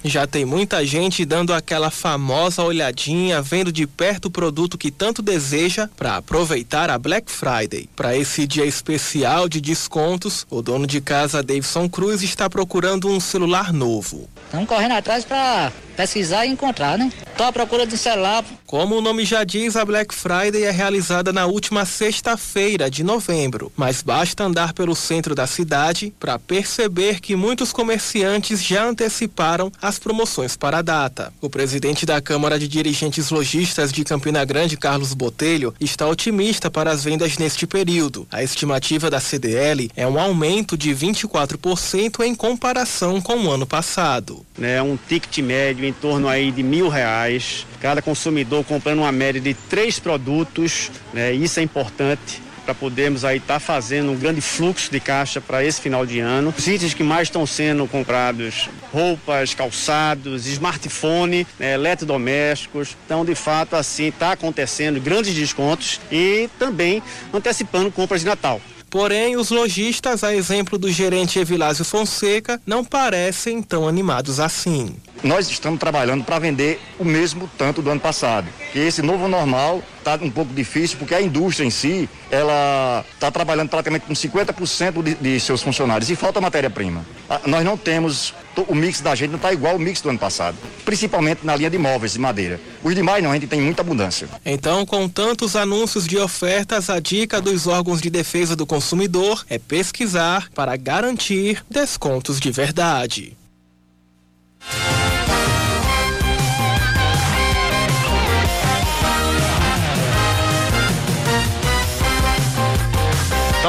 Já 0.06 0.28
tem 0.28 0.44
muita 0.44 0.86
gente 0.86 1.24
dando 1.24 1.54
aquela 1.54 1.90
famosa 1.90 2.62
olhadinha, 2.62 3.42
vendo 3.42 3.72
de 3.72 3.88
perto 3.88 4.26
o 4.26 4.32
produto 4.32 4.78
que 4.78 4.92
tanto 4.92 5.22
deseja 5.22 5.88
para 5.96 6.18
aproveitar 6.18 6.90
a 6.90 7.00
Black 7.00 7.32
Friday. 7.32 7.90
Para 7.96 8.14
esse 8.18 8.46
dia 8.46 8.66
especial 8.66 9.48
de 9.48 9.62
descontos, 9.62 10.46
o 10.50 10.62
dono 10.62 10.86
de 10.86 11.00
casa 11.00 11.42
Davidson 11.42 11.88
Cruz 11.88 12.22
está 12.22 12.50
procurando 12.50 13.08
um 13.08 13.22
celular 13.22 13.72
novo. 13.72 14.30
Estamos 14.48 14.68
correndo 14.68 14.92
atrás 14.92 15.24
para 15.24 15.72
pesquisar 15.94 16.46
e 16.46 16.50
encontrar, 16.50 16.98
né? 16.98 17.12
Estou 17.32 17.46
à 17.46 17.52
procura 17.52 17.86
de 17.88 17.96
um 17.96 17.98
celular. 17.98 18.44
Como 18.66 18.96
o 18.96 19.02
nome 19.02 19.26
já 19.26 19.44
diz, 19.44 19.76
a 19.76 19.84
Black 19.84 20.14
Friday 20.14 20.64
é 20.64 20.72
realizada 20.72 21.34
na 21.34 21.46
última 21.46 21.86
sexta-feira 21.86 22.90
de 22.90 23.04
novembro, 23.04 23.72
mas 23.76 24.02
basta 24.02 24.44
andar 24.44 24.74
pelo 24.74 24.96
centro 24.96 25.34
da 25.34 25.48
cidade 25.48 26.14
para 26.20 26.38
perceber 26.38 27.20
que 27.20 27.36
muitos 27.36 27.72
comerciantes 27.72 28.64
já 28.64 28.86
anteciparam 28.86 29.72
as 29.82 29.98
promoções 30.00 30.56
para 30.56 30.80
a 30.80 30.82
data. 30.82 31.34
O 31.42 31.50
presidente 31.50 32.06
da 32.06 32.22
Câmara 32.22 32.60
de 32.60 32.68
Dirigentes 32.68 33.30
Logistas 33.30 33.92
de 33.92 34.04
Campina 34.04 34.44
Grande, 34.46 34.78
Carlos 34.78 35.14
Botelho, 35.14 35.74
está 35.80 36.08
otimista 36.08 36.70
para 36.70 36.92
as 36.92 37.04
vendas 37.04 37.38
neste 37.38 37.66
período. 37.66 38.28
A 38.32 38.44
estimativa 38.44 39.10
da 39.10 39.20
CDL 39.20 39.90
é 39.96 40.08
um 40.08 40.20
aumento 40.20 40.78
de 40.78 40.92
24% 40.92 42.24
em 42.24 42.36
comparação 42.36 43.22
com 43.22 43.38
o 43.38 43.52
ano 43.52 43.66
passado. 43.66 44.46
É 44.62 44.82
um 44.82 44.98
ticket 44.98 45.40
médio 45.40 45.83
em 45.86 45.94
torno 45.94 46.28
aí 46.28 46.52
de 46.52 46.64
mil 46.64 46.90
reais. 46.90 47.66
Cada 47.80 48.02
consumidor 48.02 48.64
comprando 48.64 49.00
uma 49.00 49.12
média 49.12 49.42
de 49.42 49.54
três 49.54 50.00
produtos, 50.00 50.92
né? 51.14 51.32
Isso 51.34 51.60
é 51.60 51.64
importante 51.64 52.42
para 52.64 52.74
podermos 52.74 53.26
aí 53.26 53.38
estar 53.38 53.56
tá 53.56 53.60
fazendo 53.60 54.12
um 54.12 54.18
grande 54.18 54.42
fluxo 54.42 54.90
de 54.90 55.00
caixa 55.00 55.42
para 55.42 55.64
esse 55.64 55.82
final 55.82 56.06
de 56.06 56.20
ano. 56.20 56.54
Os 56.58 56.68
itens 56.68 56.94
que 56.94 57.04
mais 57.04 57.28
estão 57.28 57.46
sendo 57.46 57.88
comprados, 57.88 58.70
roupas, 58.92 59.54
calçados, 59.54 60.48
smartphone, 60.48 61.46
né, 61.60 61.74
eletrodomésticos. 61.74 62.96
Então, 63.06 63.26
de 63.26 63.36
fato, 63.36 63.76
assim 63.76 64.06
está 64.06 64.32
acontecendo 64.32 65.00
grandes 65.00 65.34
descontos 65.34 66.00
e 66.12 66.50
também 66.58 67.02
antecipando 67.34 67.92
compras 67.92 68.22
de 68.22 68.28
Natal. 68.28 68.62
Porém, 68.90 69.36
os 69.36 69.50
lojistas, 69.50 70.24
a 70.24 70.36
exemplo 70.36 70.78
do 70.78 70.92
gerente 70.92 71.40
Evilásio 71.40 71.84
Fonseca, 71.84 72.62
não 72.64 72.86
parecem 72.86 73.60
tão 73.60 73.88
animados 73.88 74.40
assim. 74.40 74.96
Nós 75.24 75.50
estamos 75.50 75.80
trabalhando 75.80 76.26
para 76.26 76.38
vender 76.38 76.82
o 77.00 77.06
mesmo 77.06 77.50
tanto 77.58 77.82
do 77.82 77.90
ano 77.90 78.00
passado. 78.02 78.48
E 78.76 78.80
esse 78.80 79.02
novo 79.02 79.30
normal 79.30 79.82
está 80.00 80.20
um 80.22 80.30
pouco 80.30 80.54
difícil 80.54 80.98
porque 80.98 81.16
a 81.16 81.22
indústria 81.22 81.66
em 81.66 81.70
si, 81.70 82.10
ela 82.30 83.06
está 83.14 83.32
trabalhando 83.32 83.70
praticamente 83.70 84.06
com 84.06 84.14
50% 84.14 85.02
de, 85.02 85.16
de 85.16 85.40
seus 85.40 85.62
funcionários 85.62 86.10
e 86.10 86.16
falta 86.18 86.42
matéria-prima. 86.42 87.06
Ah, 87.30 87.40
nós 87.46 87.64
não 87.64 87.78
temos, 87.78 88.34
o 88.68 88.76
mix 88.76 89.00
da 89.00 89.16
gente 89.16 89.30
não 89.30 89.38
está 89.38 89.54
igual 89.54 89.74
ao 89.74 89.80
mix 89.80 90.02
do 90.02 90.10
ano 90.10 90.20
passado, 90.20 90.58
principalmente 90.84 91.46
na 91.46 91.56
linha 91.56 91.70
de 91.70 91.78
móveis 91.78 92.14
de 92.14 92.20
madeira. 92.20 92.60
Os 92.84 92.94
demais 92.94 93.24
não, 93.24 93.32
a 93.32 93.34
gente 93.36 93.48
tem 93.48 93.62
muita 93.62 93.82
abundância. 93.82 94.28
Então, 94.46 94.86
com 94.86 95.08
tantos 95.08 95.56
anúncios 95.56 96.06
de 96.06 96.18
ofertas, 96.18 96.90
a 96.90 97.00
dica 97.00 97.40
dos 97.40 97.66
órgãos 97.66 98.02
de 98.02 98.10
defesa 98.10 98.58
do 98.58 98.66
consumidor 98.66 99.46
é 99.50 99.58
pesquisar 99.58 100.50
para 100.54 100.76
garantir 100.76 101.64
descontos 101.70 102.42
de 102.42 102.52
verdade. 102.52 103.38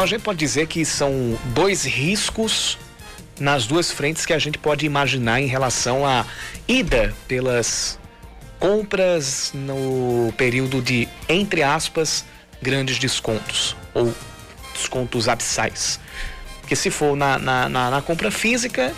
A 0.05 0.07
gente 0.07 0.23
pode 0.23 0.39
dizer 0.39 0.67
que 0.67 0.85
são 0.85 1.39
dois 1.47 1.85
riscos 1.85 2.79
nas 3.41 3.67
duas 3.67 3.91
frentes 3.91 4.27
que 4.27 4.33
a 4.33 4.39
gente 4.39 4.59
pode 4.59 4.85
imaginar 4.85 5.41
em 5.41 5.47
relação 5.47 6.07
à 6.07 6.27
ida 6.69 7.15
pelas 7.27 7.99
compras 8.59 9.51
no 9.55 10.33
período 10.37 10.83
de, 10.83 11.09
entre 11.29 11.63
aspas, 11.63 12.25
grandes 12.61 12.99
descontos 12.99 13.75
ou 13.95 14.15
descontos 14.75 15.29
abissais. 15.29 15.99
Porque 16.61 16.77
se 16.77 16.91
for 16.91 17.17
na, 17.17 17.39
na, 17.39 17.69
na, 17.69 17.91
na 17.91 18.03
compra 18.03 18.31
física, 18.31 18.95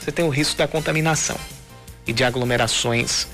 você 0.00 0.10
tem 0.10 0.24
o 0.24 0.28
risco 0.28 0.56
da 0.56 0.66
contaminação 0.66 1.36
e 2.06 2.12
de 2.12 2.24
aglomerações 2.24 3.28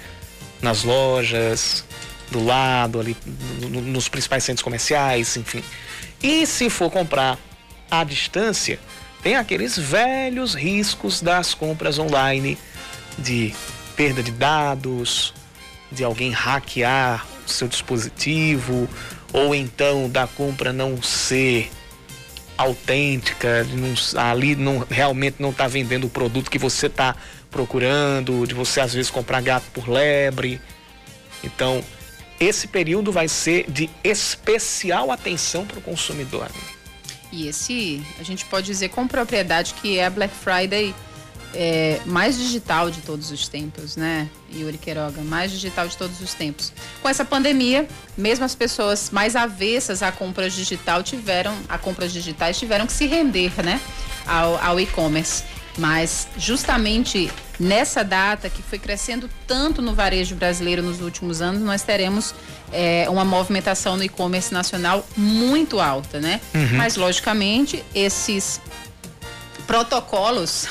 nas 0.60 0.84
lojas, 0.84 1.84
do 2.30 2.44
lado, 2.44 3.00
ali 3.00 3.16
no, 3.60 3.80
nos 3.80 4.08
principais 4.08 4.44
centros 4.44 4.62
comerciais, 4.62 5.36
enfim. 5.36 5.64
E 6.22 6.46
se 6.46 6.68
for 6.68 6.90
comprar 6.90 7.38
à 7.90 8.04
distância, 8.04 8.78
tem 9.22 9.36
aqueles 9.36 9.78
velhos 9.78 10.54
riscos 10.54 11.20
das 11.20 11.54
compras 11.54 11.98
online 11.98 12.58
de 13.18 13.54
perda 13.96 14.22
de 14.22 14.30
dados, 14.30 15.34
de 15.90 16.04
alguém 16.04 16.30
hackear 16.30 17.26
o 17.46 17.50
seu 17.50 17.66
dispositivo, 17.66 18.88
ou 19.32 19.54
então 19.54 20.08
da 20.08 20.26
compra 20.26 20.72
não 20.72 21.00
ser 21.02 21.70
autêntica, 22.56 23.64
não, 23.64 23.94
ali 24.20 24.56
não, 24.56 24.84
realmente 24.90 25.36
não 25.38 25.50
está 25.50 25.68
vendendo 25.68 26.08
o 26.08 26.10
produto 26.10 26.50
que 26.50 26.58
você 26.58 26.86
está 26.86 27.14
procurando, 27.50 28.46
de 28.46 28.54
você 28.54 28.80
às 28.80 28.92
vezes 28.92 29.10
comprar 29.10 29.40
gato 29.40 29.66
por 29.72 29.88
lebre. 29.88 30.60
Então, 31.42 31.82
esse 32.40 32.68
período 32.68 33.10
vai 33.12 33.28
ser 33.28 33.70
de 33.70 33.90
especial 34.02 35.10
atenção 35.10 35.66
para 35.66 35.78
o 35.78 35.82
consumidor. 35.82 36.48
E 37.30 37.46
esse, 37.46 38.02
a 38.18 38.22
gente 38.22 38.44
pode 38.46 38.66
dizer 38.66 38.88
com 38.88 39.06
propriedade 39.06 39.74
que 39.74 39.98
é 39.98 40.06
a 40.06 40.10
Black 40.10 40.34
Friday 40.34 40.94
é, 41.54 42.00
mais 42.04 42.38
digital 42.38 42.90
de 42.90 43.00
todos 43.00 43.30
os 43.30 43.48
tempos, 43.48 43.96
né, 43.96 44.28
Yuri 44.52 44.78
Queiroga? 44.78 45.22
Mais 45.22 45.50
digital 45.50 45.88
de 45.88 45.96
todos 45.96 46.20
os 46.20 46.34
tempos. 46.34 46.72
Com 47.02 47.08
essa 47.08 47.24
pandemia, 47.24 47.88
mesmo 48.16 48.44
as 48.44 48.54
pessoas 48.54 49.10
mais 49.10 49.34
avessas 49.34 50.02
à 50.02 50.12
compra 50.12 50.48
digital 50.48 51.02
tiveram, 51.02 51.56
a 51.68 51.78
compras 51.78 52.12
digitais 52.12 52.58
tiveram 52.58 52.86
que 52.86 52.92
se 52.92 53.06
render, 53.06 53.52
né, 53.62 53.80
ao, 54.26 54.62
ao 54.62 54.80
e-commerce. 54.80 55.44
Mas 55.78 56.26
justamente 56.36 57.30
nessa 57.58 58.04
data 58.04 58.48
que 58.48 58.62
foi 58.62 58.78
crescendo 58.78 59.28
tanto 59.46 59.82
no 59.82 59.94
varejo 59.94 60.34
brasileiro 60.36 60.82
nos 60.82 61.00
últimos 61.00 61.40
anos, 61.40 61.60
nós 61.60 61.82
teremos 61.82 62.34
é, 62.72 63.06
uma 63.08 63.24
movimentação 63.24 63.96
no 63.96 64.04
e-commerce 64.04 64.52
nacional 64.52 65.06
muito 65.16 65.80
alta, 65.80 66.20
né? 66.20 66.40
Uhum. 66.54 66.76
Mas 66.76 66.96
logicamente 66.96 67.84
esses 67.94 68.60
protocolos 69.66 70.68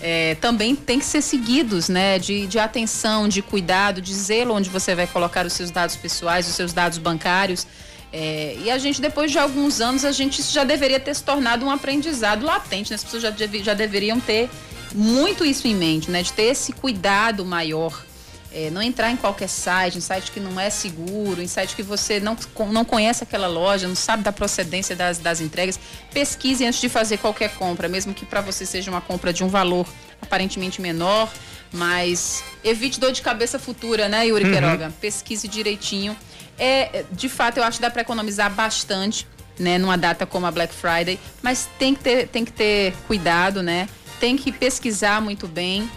é, 0.00 0.36
também 0.40 0.76
têm 0.76 0.98
que 0.98 1.04
ser 1.04 1.22
seguidos, 1.22 1.88
né? 1.88 2.18
De, 2.18 2.46
de 2.46 2.58
atenção, 2.58 3.28
de 3.28 3.42
cuidado, 3.42 4.00
de 4.00 4.14
zelo 4.14 4.54
onde 4.54 4.70
você 4.70 4.94
vai 4.94 5.06
colocar 5.06 5.44
os 5.44 5.52
seus 5.52 5.70
dados 5.70 5.96
pessoais, 5.96 6.46
os 6.46 6.54
seus 6.54 6.72
dados 6.72 6.98
bancários. 6.98 7.66
É, 8.12 8.56
e 8.62 8.70
a 8.70 8.78
gente, 8.78 9.00
depois 9.00 9.32
de 9.32 9.38
alguns 9.38 9.80
anos, 9.80 10.04
a 10.04 10.12
gente 10.12 10.40
já 10.40 10.62
deveria 10.62 11.00
ter 11.00 11.14
se 11.14 11.24
tornado 11.24 11.66
um 11.66 11.70
aprendizado 11.70 12.46
latente, 12.46 12.90
né? 12.90 12.94
As 12.94 13.02
pessoas 13.02 13.22
já, 13.22 13.32
já 13.62 13.74
deveriam 13.74 14.20
ter 14.20 14.48
muito 14.96 15.44
isso 15.44 15.68
em 15.68 15.74
mente, 15.74 16.10
né? 16.10 16.22
De 16.22 16.32
ter 16.32 16.44
esse 16.44 16.72
cuidado 16.72 17.44
maior. 17.44 18.04
É, 18.52 18.70
não 18.70 18.80
entrar 18.80 19.10
em 19.10 19.16
qualquer 19.16 19.48
site, 19.48 19.98
em 19.98 20.00
site 20.00 20.32
que 20.32 20.40
não 20.40 20.58
é 20.58 20.70
seguro, 20.70 21.42
em 21.42 21.46
site 21.46 21.76
que 21.76 21.82
você 21.82 22.18
não, 22.18 22.36
não 22.70 22.86
conhece 22.86 23.22
aquela 23.22 23.46
loja, 23.46 23.86
não 23.86 23.94
sabe 23.94 24.22
da 24.22 24.32
procedência 24.32 24.96
das, 24.96 25.18
das 25.18 25.42
entregas. 25.42 25.78
Pesquise 26.10 26.64
antes 26.64 26.80
de 26.80 26.88
fazer 26.88 27.18
qualquer 27.18 27.50
compra, 27.54 27.86
mesmo 27.86 28.14
que 28.14 28.24
para 28.24 28.40
você 28.40 28.64
seja 28.64 28.90
uma 28.90 29.02
compra 29.02 29.30
de 29.30 29.44
um 29.44 29.48
valor 29.48 29.86
aparentemente 30.22 30.80
menor, 30.80 31.30
mas 31.70 32.42
evite 32.64 32.98
dor 32.98 33.12
de 33.12 33.20
cabeça 33.20 33.58
futura, 33.58 34.08
né, 34.08 34.26
Yuri 34.26 34.44
uhum. 34.44 34.52
Queiroga? 34.52 34.94
Pesquise 35.02 35.46
direitinho 35.46 36.16
é, 36.58 37.04
de 37.12 37.28
fato, 37.28 37.58
eu 37.58 37.64
acho 37.64 37.78
que 37.78 37.82
dá 37.82 37.90
para 37.90 38.02
economizar 38.02 38.50
bastante, 38.50 39.26
né, 39.58 39.78
numa 39.78 39.96
data 39.96 40.26
como 40.26 40.46
a 40.46 40.50
Black 40.50 40.74
Friday, 40.74 41.18
mas 41.42 41.68
tem 41.78 41.94
que 41.94 42.02
ter, 42.02 42.28
tem 42.28 42.44
que 42.44 42.52
ter 42.52 42.94
cuidado, 43.06 43.62
né? 43.62 43.88
Tem 44.20 44.36
que 44.36 44.50
pesquisar 44.52 45.20
muito 45.20 45.46
bem 45.46 45.90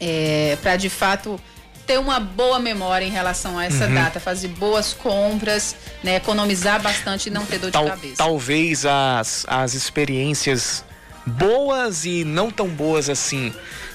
é, 0.00 0.56
para 0.62 0.76
de 0.76 0.88
fato 0.88 1.40
ter 1.86 1.98
uma 1.98 2.18
boa 2.18 2.58
memória 2.58 3.04
em 3.04 3.10
relação 3.10 3.56
a 3.58 3.64
essa 3.64 3.86
uhum. 3.86 3.94
data, 3.94 4.18
fazer 4.18 4.48
boas 4.48 4.92
compras, 4.92 5.76
né, 6.02 6.16
economizar 6.16 6.82
bastante 6.82 7.28
e 7.28 7.30
não 7.30 7.46
ter 7.46 7.58
dor 7.58 7.70
Tal, 7.70 7.84
de 7.84 7.90
cabeça. 7.90 8.16
Talvez 8.16 8.84
as, 8.84 9.46
as 9.48 9.74
experiências 9.74 10.84
boas 11.24 12.04
e 12.04 12.24
não 12.24 12.50
tão 12.50 12.68
boas 12.68 13.08
assim 13.08 13.52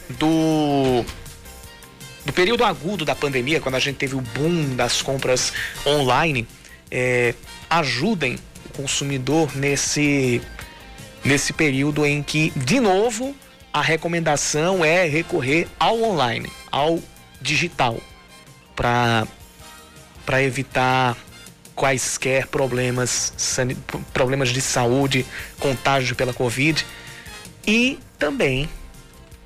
do 0.09 1.05
do 2.25 2.31
período 2.31 2.63
agudo 2.63 3.03
da 3.03 3.15
pandemia, 3.15 3.59
quando 3.59 3.75
a 3.75 3.79
gente 3.79 3.95
teve 3.95 4.15
o 4.15 4.21
boom 4.21 4.75
das 4.75 5.01
compras 5.01 5.51
online, 5.85 6.47
é, 6.89 7.33
ajudem 7.69 8.37
o 8.65 8.77
consumidor 8.77 9.55
nesse, 9.55 10.39
nesse 11.23 11.53
período 11.53 12.05
em 12.05 12.21
que, 12.21 12.51
de 12.55 12.79
novo, 12.79 13.35
a 13.73 13.81
recomendação 13.81 14.83
é 14.83 15.07
recorrer 15.07 15.67
ao 15.79 16.01
online, 16.01 16.51
ao 16.71 16.99
digital, 17.41 17.97
para 18.75 19.27
evitar 20.41 21.17
quaisquer 21.75 22.47
problemas, 22.47 23.33
problemas 24.13 24.49
de 24.49 24.61
saúde, 24.61 25.25
contágio 25.59 26.15
pela 26.15 26.33
Covid 26.33 26.85
e 27.65 27.97
também 28.19 28.69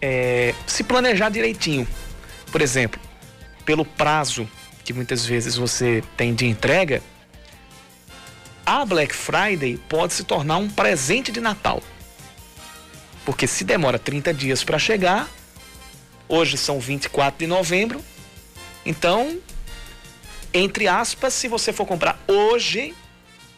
é, 0.01 0.53
se 0.65 0.83
planejar 0.83 1.29
direitinho. 1.29 1.87
Por 2.51 2.61
exemplo, 2.61 2.99
pelo 3.65 3.85
prazo 3.85 4.47
que 4.83 4.93
muitas 4.93 5.25
vezes 5.25 5.55
você 5.55 6.03
tem 6.15 6.33
de 6.33 6.45
entrega, 6.45 7.01
a 8.65 8.83
Black 8.85 9.13
Friday 9.13 9.77
pode 9.89 10.13
se 10.13 10.23
tornar 10.23 10.57
um 10.57 10.69
presente 10.69 11.31
de 11.31 11.39
Natal. 11.39 11.81
Porque 13.25 13.47
se 13.47 13.63
demora 13.63 13.99
30 13.99 14.33
dias 14.33 14.63
para 14.63 14.79
chegar, 14.79 15.29
hoje 16.27 16.57
são 16.57 16.79
24 16.79 17.39
de 17.39 17.47
novembro, 17.47 18.03
então, 18.85 19.39
entre 20.53 20.87
aspas, 20.87 21.33
se 21.33 21.47
você 21.47 21.73
for 21.73 21.85
comprar 21.85 22.19
hoje, 22.27 22.93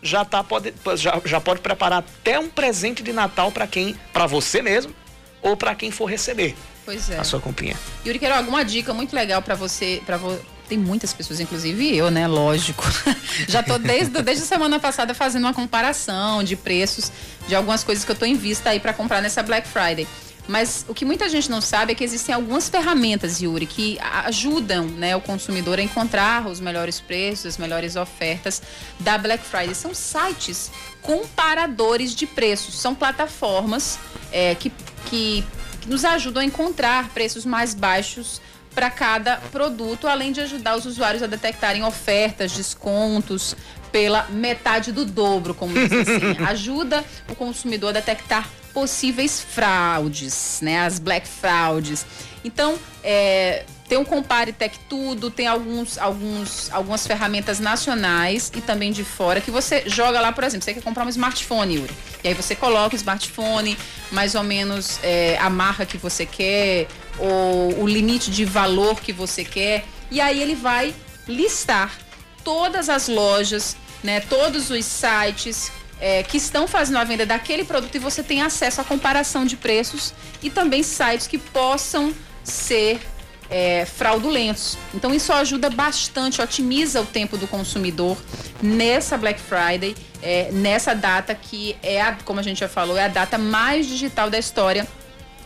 já, 0.02 0.24
tá, 0.24 0.44
pode, 0.44 0.74
já, 0.96 1.22
já 1.26 1.42
pode 1.42 1.60
preparar 1.60 2.00
até 2.00 2.40
um 2.40 2.50
presente 2.50 3.04
de 3.04 3.12
Natal 3.12 3.52
para 3.52 3.68
quem, 3.68 3.96
para 4.14 4.26
você 4.26 4.62
mesmo, 4.62 4.94
ou 5.42 5.58
para 5.58 5.76
quem 5.76 5.92
for 5.92 6.06
receber. 6.06 6.56
Pois 6.86 7.10
é. 7.10 7.20
A 7.20 7.24
sua 7.24 7.42
comprinha. 7.42 7.76
Yuri, 8.06 8.18
quero 8.18 8.36
alguma 8.36 8.64
dica 8.64 8.94
muito 8.94 9.14
legal 9.14 9.42
para 9.42 9.56
você, 9.56 10.02
para 10.06 10.16
vo... 10.18 10.40
tem 10.68 10.78
muitas 10.78 11.14
pessoas, 11.14 11.40
inclusive 11.40 11.96
eu, 11.96 12.12
né? 12.12 12.28
Lógico. 12.28 12.84
Já 13.48 13.64
tô 13.64 13.78
desde, 13.78 14.22
desde 14.22 14.44
a 14.44 14.48
semana 14.48 14.80
passada 14.80 15.14
fazendo 15.14 15.44
uma 15.44 15.54
comparação 15.54 16.44
de 16.44 16.56
preços 16.56 17.12
de 17.48 17.56
algumas 17.56 17.84
coisas 17.84 18.04
que 18.04 18.12
eu 18.12 18.16
tô 18.16 18.26
em 18.26 18.36
vista 18.36 18.70
aí 18.70 18.80
para 18.80 18.94
comprar 18.94 19.22
nessa 19.22 19.42
Black 19.42 19.68
Friday. 19.68 20.08
Mas 20.48 20.86
o 20.88 20.94
que 20.94 21.04
muita 21.04 21.28
gente 21.28 21.50
não 21.50 21.60
sabe 21.60 21.92
é 21.92 21.96
que 21.96 22.04
existem 22.04 22.34
algumas 22.34 22.70
ferramentas, 22.70 23.42
Yuri, 23.42 23.66
que 23.66 24.00
ajudam 24.00 24.86
né, 24.86 25.14
o 25.16 25.20
consumidor 25.20 25.78
a 25.78 25.82
encontrar 25.82 26.48
os 26.48 26.62
melhores 26.62 27.02
preços, 27.02 27.46
as 27.48 27.58
melhores 27.58 27.98
ofertas 27.98 28.62
da 29.00 29.18
Black 29.18 29.44
Friday. 29.44 29.76
São 29.76 29.94
sites 29.94 30.72
comparadores 31.02 32.16
de 32.16 32.26
preços, 32.26 32.80
são 32.80 32.96
plataformas 32.96 34.00
é, 34.32 34.56
que, 34.56 34.72
que 35.08 35.44
nos 35.86 36.06
ajudam 36.06 36.42
a 36.42 36.46
encontrar 36.46 37.10
preços 37.10 37.46
mais 37.46 37.74
baixos 37.74 38.42
para 38.78 38.92
cada 38.92 39.38
produto, 39.38 40.08
além 40.08 40.32
de 40.32 40.40
ajudar 40.40 40.78
os 40.78 40.86
usuários 40.86 41.24
a 41.24 41.26
detectarem 41.26 41.84
ofertas, 41.84 42.52
descontos 42.52 43.56
pela 43.92 44.28
metade 44.30 44.92
do 44.92 45.04
dobro, 45.04 45.56
como 45.56 45.74
diz 45.74 45.92
assim. 45.92 46.38
Ajuda 46.46 47.04
o 47.28 47.34
consumidor 47.34 47.90
a 47.90 47.94
detectar 47.94 48.48
possíveis 48.76 49.42
fraudes, 49.42 50.60
né? 50.62 50.86
As 50.86 51.00
black 51.00 51.28
fraudes. 51.28 52.06
Então, 52.46 52.78
é, 53.04 53.66
tem 53.90 53.98
o 53.98 54.06
Compare 54.06 54.52
Tech 54.52 54.78
Tudo, 54.88 55.32
tem 55.32 55.48
alguns, 55.48 55.98
alguns, 55.98 56.72
algumas 56.72 57.08
ferramentas 57.08 57.60
nacionais 57.60 58.52
e 58.56 58.62
também 58.62 58.92
de 58.92 59.04
fora 59.04 59.42
que 59.42 59.50
você 59.50 59.86
joga 59.88 60.22
lá, 60.22 60.32
por 60.32 60.44
exemplo, 60.44 60.64
você 60.64 60.76
quer 60.76 60.84
comprar 60.84 61.04
um 61.04 61.10
smartphone, 61.10 61.78
Yuri. 61.78 61.94
E 62.24 62.28
aí 62.28 62.34
você 62.36 62.56
coloca 62.56 62.94
o 62.94 62.96
smartphone, 62.96 63.76
mais 64.12 64.36
ou 64.36 64.44
menos 64.44 65.00
é, 65.02 65.36
a 65.40 65.50
marca 65.50 65.84
que 65.84 65.98
você 65.98 66.28
quer, 66.28 66.88
o 67.20 67.88
limite 67.88 68.32
de 68.32 68.46
valor 68.46 69.02
que 69.02 69.12
você 69.12 69.44
quer. 69.44 69.86
E 70.10 70.22
aí 70.22 70.42
ele 70.42 70.56
vai 70.56 70.94
listar 71.28 71.98
todas 72.44 72.90
as 72.90 73.08
lojas, 73.08 73.76
né, 74.04 74.20
todos 74.22 74.70
os 74.70 74.86
sites 74.86 75.72
é, 76.00 76.24
que 76.24 76.38
estão 76.38 76.68
fazendo 76.68 76.98
a 76.98 77.04
venda 77.04 77.26
daquele 77.26 77.64
produto 77.64 77.96
e 77.96 78.00
você 78.00 78.24
tem 78.24 78.42
acesso 78.42 78.80
à 78.82 78.84
comparação 78.84 79.46
de 79.46 79.58
preços 79.58 80.14
e 80.42 80.50
também 80.50 80.84
sites 80.84 81.28
que 81.28 81.38
possam 81.38 82.14
ser 82.44 83.02
é, 83.50 83.86
fraudulentos. 83.86 84.78
Então 84.94 85.14
isso 85.14 85.34
ajuda 85.34 85.70
bastante, 85.70 86.42
otimiza 86.42 87.02
o 87.02 87.06
tempo 87.06 87.38
do 87.38 87.48
consumidor 87.48 88.18
nessa 88.62 89.18
Black 89.18 89.40
Friday, 89.40 89.96
é, 90.22 90.50
nessa 90.52 90.94
data 90.94 91.34
que 91.34 91.76
é, 91.82 92.02
a, 92.02 92.18
como 92.24 92.40
a 92.40 92.44
gente 92.44 92.60
já 92.60 92.70
falou, 92.70 92.98
é 92.98 93.06
a 93.06 93.10
data 93.10 93.38
mais 93.38 93.88
digital 93.88 94.30
da 94.30 94.38
história 94.38 94.88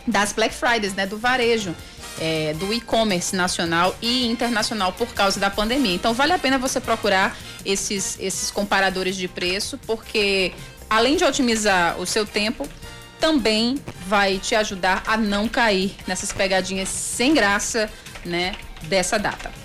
das 0.06 0.32
Black 0.32 0.54
Fridays, 0.54 0.94
né, 0.94 1.06
do 1.06 1.18
varejo. 1.18 1.74
É, 2.20 2.54
do 2.58 2.74
e-commerce 2.74 3.34
nacional 3.34 3.96
e 4.02 4.26
internacional 4.26 4.92
por 4.92 5.08
causa 5.14 5.40
da 5.40 5.48
pandemia. 5.48 5.94
Então 5.94 6.12
vale 6.12 6.34
a 6.34 6.38
pena 6.38 6.58
você 6.58 6.78
procurar 6.78 7.34
esses, 7.64 8.18
esses 8.20 8.50
comparadores 8.50 9.16
de 9.16 9.26
preço, 9.26 9.78
porque 9.86 10.52
além 10.90 11.16
de 11.16 11.24
otimizar 11.24 11.98
o 11.98 12.04
seu 12.04 12.26
tempo, 12.26 12.68
também 13.18 13.78
vai 14.06 14.38
te 14.38 14.54
ajudar 14.54 15.02
a 15.06 15.16
não 15.16 15.48
cair 15.48 15.94
nessas 16.06 16.32
pegadinhas 16.32 16.90
sem 16.90 17.32
graça, 17.32 17.88
né, 18.24 18.56
dessa 18.82 19.18
data. 19.18 19.61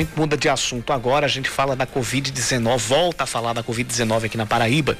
Gente 0.00 0.18
muda 0.18 0.36
de 0.36 0.48
assunto 0.48 0.92
agora, 0.92 1.26
a 1.26 1.28
gente 1.28 1.48
fala 1.48 1.76
da 1.76 1.86
Covid-19, 1.86 2.78
volta 2.78 3.24
a 3.24 3.26
falar 3.26 3.52
da 3.52 3.62
Covid-19 3.62 4.24
aqui 4.24 4.36
na 4.36 4.46
Paraíba, 4.46 4.96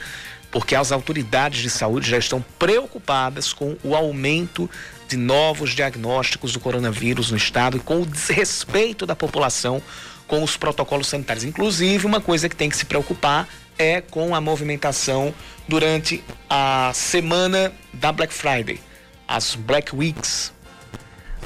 porque 0.50 0.74
as 0.74 0.92
autoridades 0.92 1.60
de 1.60 1.70
saúde 1.70 2.10
já 2.10 2.18
estão 2.18 2.44
preocupadas 2.58 3.52
com 3.52 3.76
o 3.82 3.94
aumento 3.94 4.68
de 5.08 5.16
novos 5.16 5.70
diagnósticos 5.74 6.52
do 6.52 6.60
coronavírus 6.60 7.30
no 7.30 7.36
estado 7.36 7.76
e 7.76 7.80
com 7.80 8.02
o 8.02 8.06
desrespeito 8.06 9.06
da 9.06 9.16
população 9.16 9.82
com 10.26 10.42
os 10.42 10.56
protocolos 10.56 11.08
sanitários. 11.08 11.44
Inclusive, 11.44 12.06
uma 12.06 12.20
coisa 12.20 12.48
que 12.48 12.54
tem 12.54 12.68
que 12.68 12.76
se 12.76 12.84
preocupar 12.84 13.48
é 13.78 14.00
com 14.00 14.34
a 14.34 14.40
movimentação 14.40 15.34
durante 15.66 16.22
a 16.48 16.92
semana 16.94 17.72
da 17.92 18.12
Black 18.12 18.32
Friday, 18.32 18.80
as 19.26 19.54
Black 19.54 19.94
Weeks. 19.94 20.52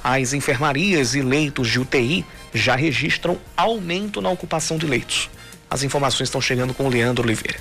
As 0.03 0.35
enfermarias 0.35 1.14
e 1.14 1.23
leitos 1.23 1.67
de 1.67 1.81
UTI 1.81 2.27
já 2.55 2.77
registram 2.77 3.37
aumento 3.57 4.23
na 4.23 4.31
ocupação 4.31 4.79
de 4.79 4.87
leitos. 4.87 5.29
As 5.69 5.83
informações 5.83 6.29
estão 6.29 6.40
chegando 6.40 6.73
com 6.73 6.87
o 6.87 6.88
Leandro 6.88 7.25
Oliveira. 7.25 7.59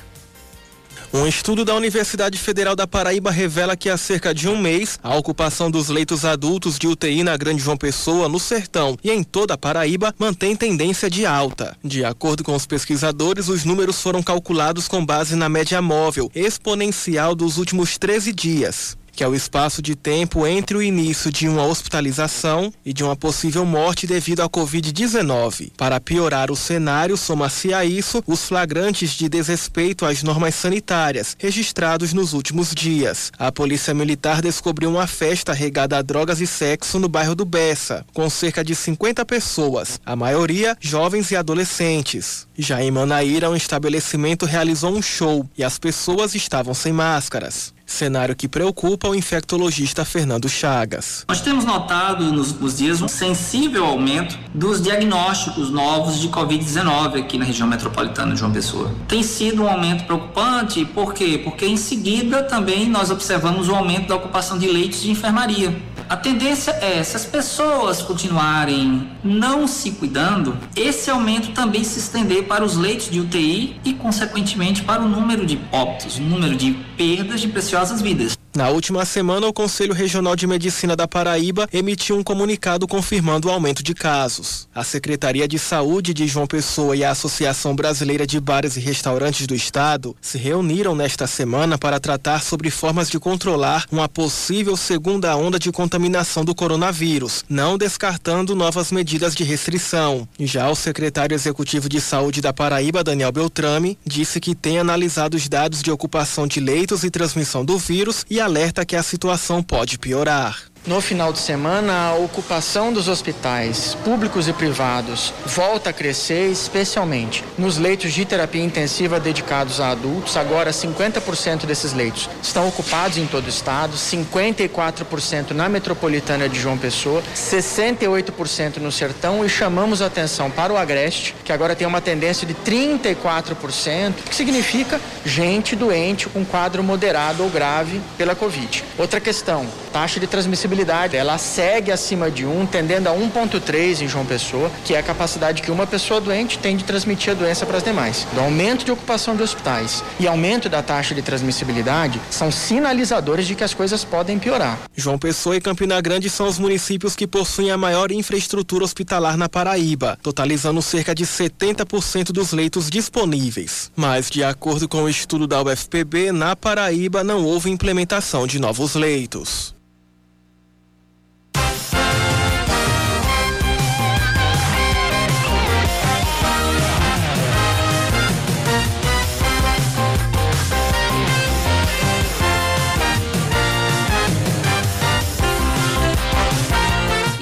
Um 1.15 1.27
estudo 1.27 1.63
da 1.63 1.75
Universidade 1.75 2.39
Federal 2.39 2.75
da 2.75 2.87
Paraíba 2.87 3.29
revela 3.29 3.77
que 3.77 3.87
há 3.87 3.95
cerca 3.95 4.33
de 4.33 4.49
um 4.49 4.57
mês, 4.57 4.97
a 5.03 5.15
ocupação 5.15 5.69
dos 5.69 5.87
leitos 5.87 6.25
adultos 6.25 6.79
de 6.79 6.87
UTI 6.87 7.21
na 7.21 7.37
Grande 7.37 7.61
João 7.61 7.77
Pessoa, 7.77 8.27
no 8.27 8.39
Sertão 8.39 8.97
e 9.03 9.11
em 9.11 9.23
toda 9.23 9.53
a 9.53 9.57
Paraíba 9.57 10.13
mantém 10.17 10.55
tendência 10.55 11.11
de 11.11 11.23
alta. 11.23 11.77
De 11.83 12.03
acordo 12.03 12.43
com 12.43 12.55
os 12.55 12.65
pesquisadores, 12.65 13.47
os 13.47 13.63
números 13.63 14.01
foram 14.01 14.23
calculados 14.23 14.87
com 14.87 15.05
base 15.05 15.35
na 15.35 15.47
média 15.47 15.79
móvel 15.83 16.31
exponencial 16.33 17.35
dos 17.35 17.59
últimos 17.59 17.95
13 17.99 18.33
dias 18.33 18.97
que 19.13 19.23
é 19.23 19.27
o 19.27 19.35
espaço 19.35 19.81
de 19.81 19.95
tempo 19.95 20.45
entre 20.45 20.75
o 20.75 20.81
início 20.81 21.31
de 21.31 21.47
uma 21.47 21.63
hospitalização 21.63 22.73
e 22.83 22.91
de 22.91 23.03
uma 23.03 23.15
possível 23.15 23.65
morte 23.65 24.07
devido 24.07 24.41
à 24.41 24.49
Covid-19. 24.49 25.71
Para 25.77 25.99
piorar 25.99 26.51
o 26.51 26.55
cenário, 26.55 27.15
soma-se 27.15 27.73
a 27.73 27.85
isso 27.85 28.23
os 28.27 28.45
flagrantes 28.45 29.11
de 29.11 29.29
desrespeito 29.29 30.05
às 30.05 30.23
normas 30.23 30.55
sanitárias 30.55 31.37
registrados 31.39 32.11
nos 32.13 32.33
últimos 32.33 32.73
dias. 32.73 33.31
A 33.37 33.51
Polícia 33.51 33.93
Militar 33.93 34.41
descobriu 34.41 34.89
uma 34.89 35.07
festa 35.07 35.53
regada 35.53 35.97
a 35.97 36.01
drogas 36.01 36.41
e 36.41 36.47
sexo 36.47 36.99
no 36.99 37.07
bairro 37.07 37.35
do 37.35 37.45
Bessa, 37.45 38.05
com 38.13 38.29
cerca 38.29 38.63
de 38.63 38.75
50 38.75 39.23
pessoas, 39.25 39.99
a 40.05 40.15
maioria 40.15 40.75
jovens 40.79 41.31
e 41.31 41.35
adolescentes. 41.35 42.47
Já 42.57 42.81
em 42.83 42.91
Manaíra, 42.91 43.49
um 43.49 43.55
estabelecimento 43.55 44.45
realizou 44.45 44.91
um 44.91 45.01
show 45.01 45.47
e 45.57 45.63
as 45.63 45.77
pessoas 45.77 46.35
estavam 46.35 46.73
sem 46.73 46.91
máscaras. 46.93 47.73
Cenário 47.93 48.35
que 48.35 48.47
preocupa 48.47 49.07
o 49.07 49.13
infectologista 49.13 50.03
Fernando 50.03 50.49
Chagas. 50.49 51.23
Nós 51.29 51.41
temos 51.41 51.63
notado 51.63 52.31
nos 52.33 52.49
últimos 52.49 52.77
dias 52.77 53.01
um 53.01 53.07
sensível 53.07 53.85
aumento 53.85 54.37
dos 54.53 54.81
diagnósticos 54.81 55.69
novos 55.69 56.19
de 56.19 56.27
Covid-19 56.27 57.19
aqui 57.19 57.37
na 57.37 57.45
região 57.45 57.67
metropolitana 57.67 58.33
de 58.33 58.39
João 58.39 58.51
Pessoa. 58.51 58.91
Tem 59.07 59.21
sido 59.21 59.63
um 59.63 59.69
aumento 59.69 60.05
preocupante, 60.05 60.83
por 60.85 61.13
quê? 61.13 61.39
Porque 61.43 61.65
em 61.67 61.77
seguida 61.77 62.43
também 62.43 62.89
nós 62.89 63.11
observamos 63.11 63.69
o 63.69 63.75
aumento 63.75 64.07
da 64.07 64.15
ocupação 64.15 64.57
de 64.57 64.67
leitos 64.67 65.03
de 65.03 65.11
enfermaria. 65.11 65.92
A 66.09 66.17
tendência 66.17 66.71
é, 66.71 67.03
se 67.03 67.15
as 67.15 67.25
pessoas 67.25 68.01
continuarem 68.01 69.09
não 69.23 69.67
se 69.67 69.91
cuidando, 69.91 70.57
esse 70.75 71.09
aumento 71.09 71.51
também 71.53 71.83
se 71.83 71.99
estender 71.99 72.43
para 72.43 72.63
os 72.63 72.75
leitos 72.75 73.09
de 73.09 73.19
UTI 73.19 73.79
e, 73.83 73.93
consequentemente, 73.93 74.83
para 74.83 75.01
o 75.01 75.07
número 75.07 75.45
de 75.45 75.59
óbitos, 75.71 76.17
o 76.17 76.21
número 76.21 76.55
de 76.55 76.73
perdas 76.97 77.41
de 77.41 77.47
preciosas 77.47 78.01
vidas. 78.01 78.42
Na 78.55 78.69
última 78.69 79.03
semana, 79.03 79.47
o 79.47 79.53
Conselho 79.53 79.95
Regional 79.95 80.35
de 80.35 80.45
Medicina 80.45 80.95
da 80.95 81.07
Paraíba 81.07 81.67
emitiu 81.73 82.15
um 82.15 82.23
comunicado 82.23 82.87
confirmando 82.87 83.47
o 83.47 83.51
aumento 83.51 83.81
de 83.81 83.95
casos. 83.95 84.67
A 84.75 84.83
Secretaria 84.83 85.47
de 85.47 85.57
Saúde 85.57 86.13
de 86.13 86.27
João 86.27 86.45
Pessoa 86.45 86.95
e 86.95 87.03
a 87.03 87.09
Associação 87.09 87.75
Brasileira 87.75 88.27
de 88.27 88.39
Bares 88.39 88.77
e 88.77 88.79
Restaurantes 88.79 89.47
do 89.47 89.55
Estado 89.55 90.15
se 90.21 90.37
reuniram 90.37 90.93
nesta 90.93 91.25
semana 91.25 91.79
para 91.79 91.99
tratar 91.99 92.43
sobre 92.43 92.69
formas 92.69 93.09
de 93.09 93.17
controlar 93.17 93.87
uma 93.91 94.07
possível 94.07 94.77
segunda 94.77 95.35
onda 95.35 95.57
de 95.57 95.71
contaminação 95.71 96.45
do 96.45 96.53
coronavírus, 96.53 97.43
não 97.49 97.75
descartando 97.75 98.55
novas 98.55 98.91
medidas 98.91 99.33
de 99.33 99.43
restrição. 99.43 100.27
Já 100.39 100.69
o 100.69 100.75
secretário 100.75 101.33
executivo 101.33 101.89
de 101.89 101.99
Saúde 101.99 102.39
da 102.39 102.53
Paraíba, 102.53 103.03
Daniel 103.03 103.31
Beltrame, 103.31 103.97
disse 104.05 104.39
que 104.39 104.53
tem 104.53 104.77
analisado 104.77 105.35
os 105.35 105.49
dados 105.49 105.81
de 105.81 105.89
ocupação 105.89 106.45
de 106.45 106.59
leitos 106.59 107.03
e 107.03 107.09
transmissão 107.09 107.65
do 107.65 107.79
vírus 107.79 108.23
e 108.29 108.42
alerta 108.43 108.85
que 108.85 108.95
a 108.95 109.03
situação 109.03 109.63
pode 109.63 109.97
piorar. 109.97 110.72
No 110.85 110.99
final 110.99 111.31
de 111.31 111.39
semana, 111.39 112.09
a 112.09 112.15
ocupação 112.15 112.91
dos 112.91 113.07
hospitais 113.07 113.95
públicos 114.03 114.49
e 114.49 114.53
privados 114.53 115.33
volta 115.45 115.91
a 115.91 115.93
crescer, 115.93 116.51
especialmente 116.51 117.41
nos 117.57 117.77
leitos 117.77 118.11
de 118.11 118.25
terapia 118.25 118.61
intensiva 118.61 119.17
dedicados 119.17 119.79
a 119.79 119.91
adultos. 119.91 120.35
Agora, 120.35 120.71
50% 120.71 121.65
desses 121.65 121.93
leitos 121.93 122.29
estão 122.41 122.67
ocupados 122.67 123.17
em 123.17 123.25
todo 123.25 123.45
o 123.45 123.49
estado, 123.49 123.95
54% 123.95 125.51
na 125.51 125.69
metropolitana 125.69 126.49
de 126.49 126.59
João 126.59 126.77
Pessoa, 126.77 127.23
68% 127.33 128.79
no 128.79 128.91
sertão 128.91 129.45
e 129.45 129.47
chamamos 129.47 130.01
a 130.01 130.07
atenção 130.07 130.51
para 130.51 130.73
o 130.73 130.77
Agreste, 130.77 131.33
que 131.45 131.53
agora 131.53 131.77
tem 131.77 131.87
uma 131.87 132.01
tendência 132.01 132.45
de 132.45 132.53
34%, 132.55 134.15
que 134.27 134.35
significa 134.35 134.99
gente 135.25 135.77
doente 135.77 136.27
com 136.27 136.43
quadro 136.43 136.83
moderado 136.83 137.41
ou 137.41 137.49
grave 137.49 138.01
pela 138.17 138.35
Covid. 138.35 138.83
Outra 138.97 139.21
questão, 139.21 139.65
taxa 139.93 140.19
de 140.19 140.27
transmissibilidade 140.27 140.72
ela 141.13 141.37
segue 141.37 141.91
acima 141.91 142.31
de 142.31 142.45
1, 142.45 142.65
tendendo 142.65 143.07
a 143.07 143.11
1,3 143.11 144.01
em 144.01 144.07
João 144.07 144.25
Pessoa, 144.25 144.71
que 144.83 144.95
é 144.95 144.99
a 144.99 145.03
capacidade 145.03 145.61
que 145.61 145.71
uma 145.71 145.85
pessoa 145.85 146.19
doente 146.19 146.57
tem 146.57 146.75
de 146.75 146.83
transmitir 146.83 147.31
a 147.31 147.35
doença 147.35 147.65
para 147.65 147.77
as 147.77 147.83
demais. 147.83 148.25
O 148.35 148.39
aumento 148.39 148.83
de 148.83 148.91
ocupação 148.91 149.35
de 149.35 149.43
hospitais 149.43 150.03
e 150.19 150.27
aumento 150.27 150.67
da 150.67 150.81
taxa 150.81 151.13
de 151.13 151.21
transmissibilidade 151.21 152.19
são 152.29 152.51
sinalizadores 152.51 153.45
de 153.45 153.55
que 153.55 153.63
as 153.63 153.73
coisas 153.73 154.03
podem 154.03 154.39
piorar. 154.39 154.79
João 154.95 155.17
Pessoa 155.17 155.55
e 155.55 155.61
Campina 155.61 155.99
Grande 156.01 156.29
são 156.29 156.47
os 156.47 156.57
municípios 156.57 157.15
que 157.15 157.27
possuem 157.27 157.71
a 157.71 157.77
maior 157.77 158.11
infraestrutura 158.11 158.83
hospitalar 158.83 159.37
na 159.37 159.47
Paraíba, 159.47 160.17
totalizando 160.21 160.81
cerca 160.81 161.13
de 161.13 161.25
70% 161.25 162.31
dos 162.31 162.51
leitos 162.51 162.89
disponíveis. 162.89 163.91
Mas, 163.95 164.29
de 164.29 164.43
acordo 164.43 164.87
com 164.87 165.03
o 165.03 165.09
estudo 165.09 165.47
da 165.47 165.61
UFPB, 165.61 166.31
na 166.31 166.55
Paraíba 166.55 167.23
não 167.23 167.43
houve 167.45 167.69
implementação 167.69 168.47
de 168.47 168.59
novos 168.59 168.95
leitos. 168.95 169.72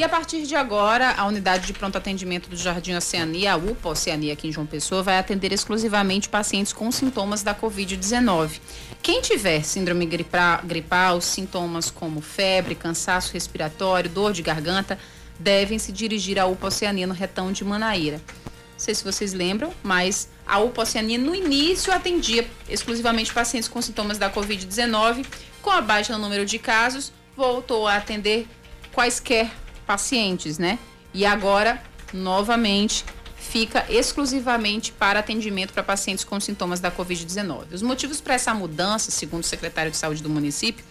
Partir 0.10 0.44
de 0.48 0.56
agora, 0.56 1.12
a 1.12 1.26
unidade 1.26 1.68
de 1.68 1.74
pronto 1.74 1.98
atendimento 1.98 2.50
do 2.50 2.56
Jardim 2.56 2.96
Oceania, 2.96 3.54
a 3.54 3.58
UPA 3.58 3.90
Oceania 3.90 4.34
aqui 4.34 4.48
em 4.48 4.52
João 4.52 4.66
Pessoa, 4.66 5.04
vai 5.04 5.18
atender 5.18 5.52
exclusivamente 5.52 6.30
pacientes 6.30 6.72
com 6.72 6.92
sintomas 6.92 7.44
da 7.44 7.54
Covid-19. 7.54 8.60
Quem 9.02 9.22
tiver 9.22 9.64
síndrome 9.64 10.06
gripal, 10.06 11.20
sintomas 11.20 11.92
como 11.92 12.22
febre, 12.22 12.74
cansaço 12.74 13.34
respiratório, 13.34 14.10
dor 14.10 14.32
de 14.34 14.42
garganta, 14.42 14.98
devem 15.38 15.78
se 15.78 15.92
dirigir 15.92 16.40
à 16.40 16.46
UPA 16.46 16.68
Oceania 16.68 17.06
no 17.06 17.14
retão 17.14 17.52
de 17.52 17.64
Manaíra. 17.66 18.22
Não 18.46 18.80
sei 18.80 18.96
se 18.96 19.04
vocês 19.04 19.34
lembram, 19.34 19.74
mas 19.84 20.30
a 20.48 20.60
UPA 20.60 20.84
Oceania 20.84 21.18
no 21.18 21.36
início 21.36 21.94
atendia 21.94 22.48
exclusivamente 22.70 23.34
pacientes 23.34 23.68
com 23.68 23.82
sintomas 23.82 24.18
da 24.18 24.32
Covid-19. 24.32 25.26
Com 25.62 25.70
a 25.70 25.82
baixa 25.82 26.14
no 26.14 26.20
número 26.20 26.46
de 26.46 26.58
casos, 26.58 27.12
voltou 27.36 27.88
a 27.88 27.98
atender 27.98 28.48
quaisquer 28.92 29.52
pacientes, 29.91 30.58
né? 30.58 30.80
E 31.13 31.25
agora, 31.25 31.82
novamente, 32.13 33.04
fica 33.36 33.86
exclusivamente 33.89 34.93
para 34.93 35.19
atendimento 35.19 35.73
para 35.73 35.84
pacientes 35.84 36.23
com 36.23 36.39
sintomas 36.39 36.80
da 36.80 36.89
Covid-19. 36.89 37.73
Os 37.73 37.82
motivos 37.82 38.21
para 38.21 38.36
essa 38.36 38.54
mudança, 38.54 39.12
segundo 39.12 39.43
o 39.43 39.45
secretário 39.45 39.91
de 39.91 39.97
Saúde 39.97 40.23
do 40.23 40.30
município, 40.30 40.86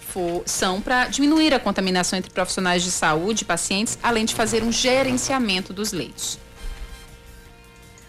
for, 0.00 0.44
são 0.46 0.80
para 0.80 1.08
diminuir 1.08 1.52
a 1.52 1.58
contaminação 1.58 2.16
entre 2.16 2.30
profissionais 2.30 2.84
de 2.84 2.92
saúde 2.92 3.42
e 3.42 3.44
pacientes, 3.44 3.98
além 4.00 4.24
de 4.24 4.36
fazer 4.36 4.62
um 4.62 4.70
gerenciamento 4.70 5.72
dos 5.72 5.90
leitos. 5.90 6.38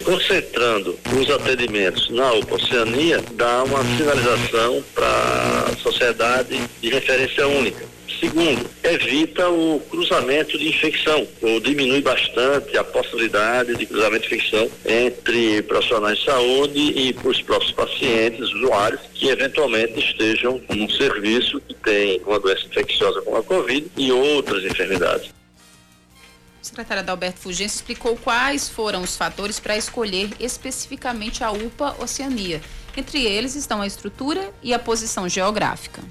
Concentrando 0.03 0.99
os 1.19 1.27
atendimentos 1.31 2.08
na 2.12 2.31
Oceania, 2.34 3.23
dá 3.34 3.63
uma 3.63 3.84
sinalização 3.97 4.84
para 4.93 5.71
a 5.71 5.77
sociedade 5.77 6.62
de 6.79 6.89
referência 6.91 7.47
única 7.47 7.94
Segundo, 8.20 8.70
evita 8.84 9.49
o 9.49 9.80
cruzamento 9.89 10.58
de 10.58 10.70
infecção, 10.70 11.28
ou 11.41 11.60
diminui 11.60 12.01
bastante 12.01 12.78
a 12.78 12.84
possibilidade 12.84 13.76
de 13.76 13.86
cruzamento 13.86 14.28
de 14.28 14.36
infecção 14.36 14.70
entre 14.86 15.62
profissionais 15.64 16.20
de 16.20 16.26
saúde 16.26 16.80
e 16.80 17.16
os 17.24 17.41
próprios 17.41 17.72
pacientes, 17.72 18.51
usuários, 18.53 19.01
que 19.14 19.28
eventualmente 19.28 19.99
estejam 19.99 20.62
num 20.70 20.89
serviço 20.89 21.60
que 21.62 21.74
tem 21.74 22.22
uma 22.26 22.39
doença 22.39 22.66
infecciosa 22.66 23.22
como 23.22 23.38
a 23.38 23.43
Covid 23.43 23.88
e 23.97 24.12
outras 24.12 24.64
enfermidades. 24.64 25.30
A 26.62 26.64
secretária 26.68 27.01
Adalberto 27.01 27.39
Fugêncio 27.39 27.76
explicou 27.76 28.18
quais 28.18 28.68
foram 28.68 29.03
os 29.03 29.16
fatores 29.16 29.60
para 29.60 29.78
escolher 29.78 30.30
especificamente 30.39 31.43
a 31.43 31.51
UPA 31.51 31.95
Oceania. 31.99 32.60
Entre 32.97 33.24
eles 33.24 33.56
estão 33.56 33.82
a 33.82 33.88
estrutura 33.88 34.51
e 34.64 34.74
a 34.74 34.80
posição 34.80 35.30
geográfica. 35.30 36.01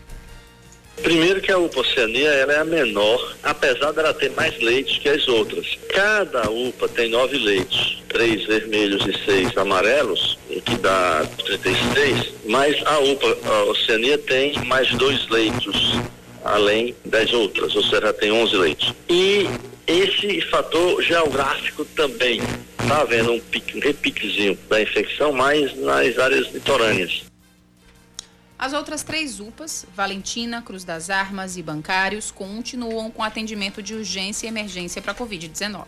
Primeiro 1.02 1.40
que 1.40 1.52
a 1.52 1.58
UPA 1.58 1.80
Oceania 1.80 2.30
ela 2.30 2.52
é 2.52 2.58
a 2.58 2.64
menor, 2.64 3.36
apesar 3.42 3.92
dela 3.92 4.14
ter 4.14 4.30
mais 4.30 4.58
leitos 4.60 4.96
que 4.98 5.08
as 5.08 5.28
outras. 5.28 5.78
Cada 5.88 6.48
UPA 6.50 6.88
tem 6.88 7.10
nove 7.10 7.36
leitos, 7.38 8.02
três 8.08 8.44
vermelhos 8.46 9.04
e 9.06 9.24
seis 9.24 9.56
amarelos, 9.56 10.38
o 10.48 10.60
que 10.62 10.76
dá 10.76 11.26
36, 11.44 12.32
mas 12.46 12.80
a 12.86 12.98
UPA 13.00 13.38
a 13.44 13.64
Oceania 13.64 14.16
tem 14.18 14.54
mais 14.64 14.88
dois 14.92 15.28
leitos 15.28 15.98
além 16.44 16.94
das 17.04 17.32
outras, 17.32 17.74
ou 17.74 17.82
seja, 17.82 18.12
tem 18.12 18.30
11 18.30 18.56
leitos. 18.56 18.94
E 19.08 19.48
esse 19.86 20.40
fator 20.42 21.02
geográfico 21.02 21.84
também 21.96 22.40
está 22.80 23.00
havendo 23.00 23.32
um, 23.32 23.40
pique, 23.40 23.76
um 23.76 23.80
repiquezinho 23.80 24.58
da 24.68 24.80
infecção, 24.80 25.32
mais 25.32 25.74
nas 25.78 26.18
áreas 26.18 26.52
litorâneas. 26.52 27.23
As 28.64 28.72
outras 28.72 29.02
três 29.02 29.40
UPAs, 29.40 29.84
Valentina, 29.94 30.62
Cruz 30.62 30.84
das 30.84 31.10
Armas 31.10 31.58
e 31.58 31.62
Bancários, 31.62 32.30
continuam 32.30 33.10
com 33.10 33.22
atendimento 33.22 33.82
de 33.82 33.92
urgência 33.92 34.46
e 34.46 34.48
emergência 34.48 35.02
para 35.02 35.12
a 35.12 35.14
Covid-19. 35.14 35.84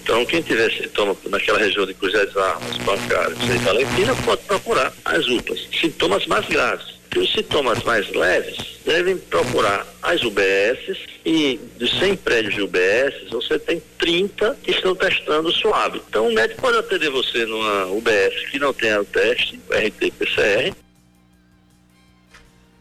Então, 0.00 0.24
quem 0.24 0.40
tiver 0.40 0.70
sintoma 0.70 1.16
naquela 1.28 1.58
região 1.58 1.84
de 1.84 1.92
Cruz 1.94 2.12
das 2.12 2.36
Armas, 2.36 2.78
Bancários 2.78 3.40
e 3.42 3.58
Valentina, 3.58 4.14
pode 4.24 4.42
procurar 4.42 4.92
as 5.04 5.26
UPAs. 5.26 5.66
Sintomas 5.80 6.24
mais 6.28 6.46
graves. 6.46 6.94
E 7.12 7.18
os 7.18 7.32
sintomas 7.32 7.82
mais 7.82 8.08
leves 8.12 8.78
devem 8.84 9.16
procurar 9.18 9.84
as 10.00 10.22
UBSs 10.22 10.96
e 11.26 11.58
dos 11.76 11.90
100 11.98 12.16
prédios 12.18 12.54
de 12.54 12.62
UBSs, 12.62 13.30
você 13.30 13.58
tem 13.58 13.82
30 13.98 14.58
que 14.62 14.70
estão 14.70 14.94
testando 14.94 15.50
suave. 15.50 16.00
Então, 16.08 16.28
o 16.28 16.32
médico 16.32 16.60
pode 16.60 16.78
atender 16.78 17.10
você 17.10 17.44
numa 17.46 17.86
UBS 17.86 18.48
que 18.52 18.60
não 18.60 18.72
tenha 18.72 19.00
o 19.00 19.04
teste, 19.04 19.58
RT-PCR, 19.70 20.72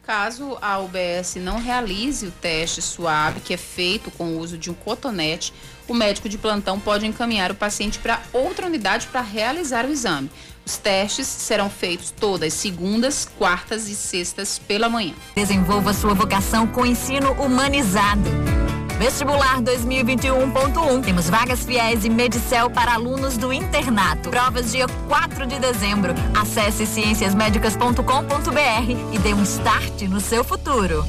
Caso 0.04 0.58
a 0.62 0.80
UBS 0.80 1.36
não 1.36 1.58
realize 1.58 2.28
o 2.28 2.32
teste 2.32 2.82
suave, 2.82 3.40
que 3.40 3.54
é 3.54 3.58
feito 3.58 4.12
com 4.12 4.26
o 4.26 4.40
uso 4.40 4.58
de 4.58 4.70
um 4.70 4.74
cotonete, 4.74 5.54
o 5.88 5.94
médico 5.94 6.28
de 6.28 6.38
plantão 6.38 6.78
pode 6.78 7.06
encaminhar 7.06 7.52
o 7.52 7.56
paciente 7.56 8.00
para 8.00 8.22
outra 8.34 8.66
unidade 8.66 9.08
para 9.08 9.22
realizar 9.22 9.86
o 9.86 9.90
exame. 9.90 10.30
Os 10.66 10.76
testes 10.76 11.28
serão 11.28 11.70
feitos 11.70 12.12
todas 12.12 12.54
segundas, 12.54 13.26
quartas 13.38 13.88
e 13.88 13.96
sextas 13.96 14.60
pela 14.60 14.90
manhã. 14.90 15.14
Desenvolva 15.36 15.94
sua 15.94 16.14
vocação 16.14 16.68
com 16.68 16.86
ensino 16.86 17.32
humanizado. 17.42 18.63
Vestibular 18.98 19.62
2021.1. 19.62 21.04
Temos 21.04 21.30
vagas 21.30 21.66
fiéis 21.66 22.06
e 22.06 22.10
Medicel 22.10 22.70
para 22.70 22.94
alunos 22.94 23.38
do 23.38 23.52
internato. 23.52 24.30
Provas 24.30 24.72
dia 24.72 24.86
4 25.08 25.46
de 25.46 25.60
dezembro. 25.60 26.14
Acesse 26.40 26.86
cienciasmedicas.com.br 26.86 29.12
e 29.12 29.20
dê 29.20 29.34
um 29.34 29.44
start 29.44 30.04
no 30.04 30.20
seu 30.20 30.44
futuro. 30.44 31.06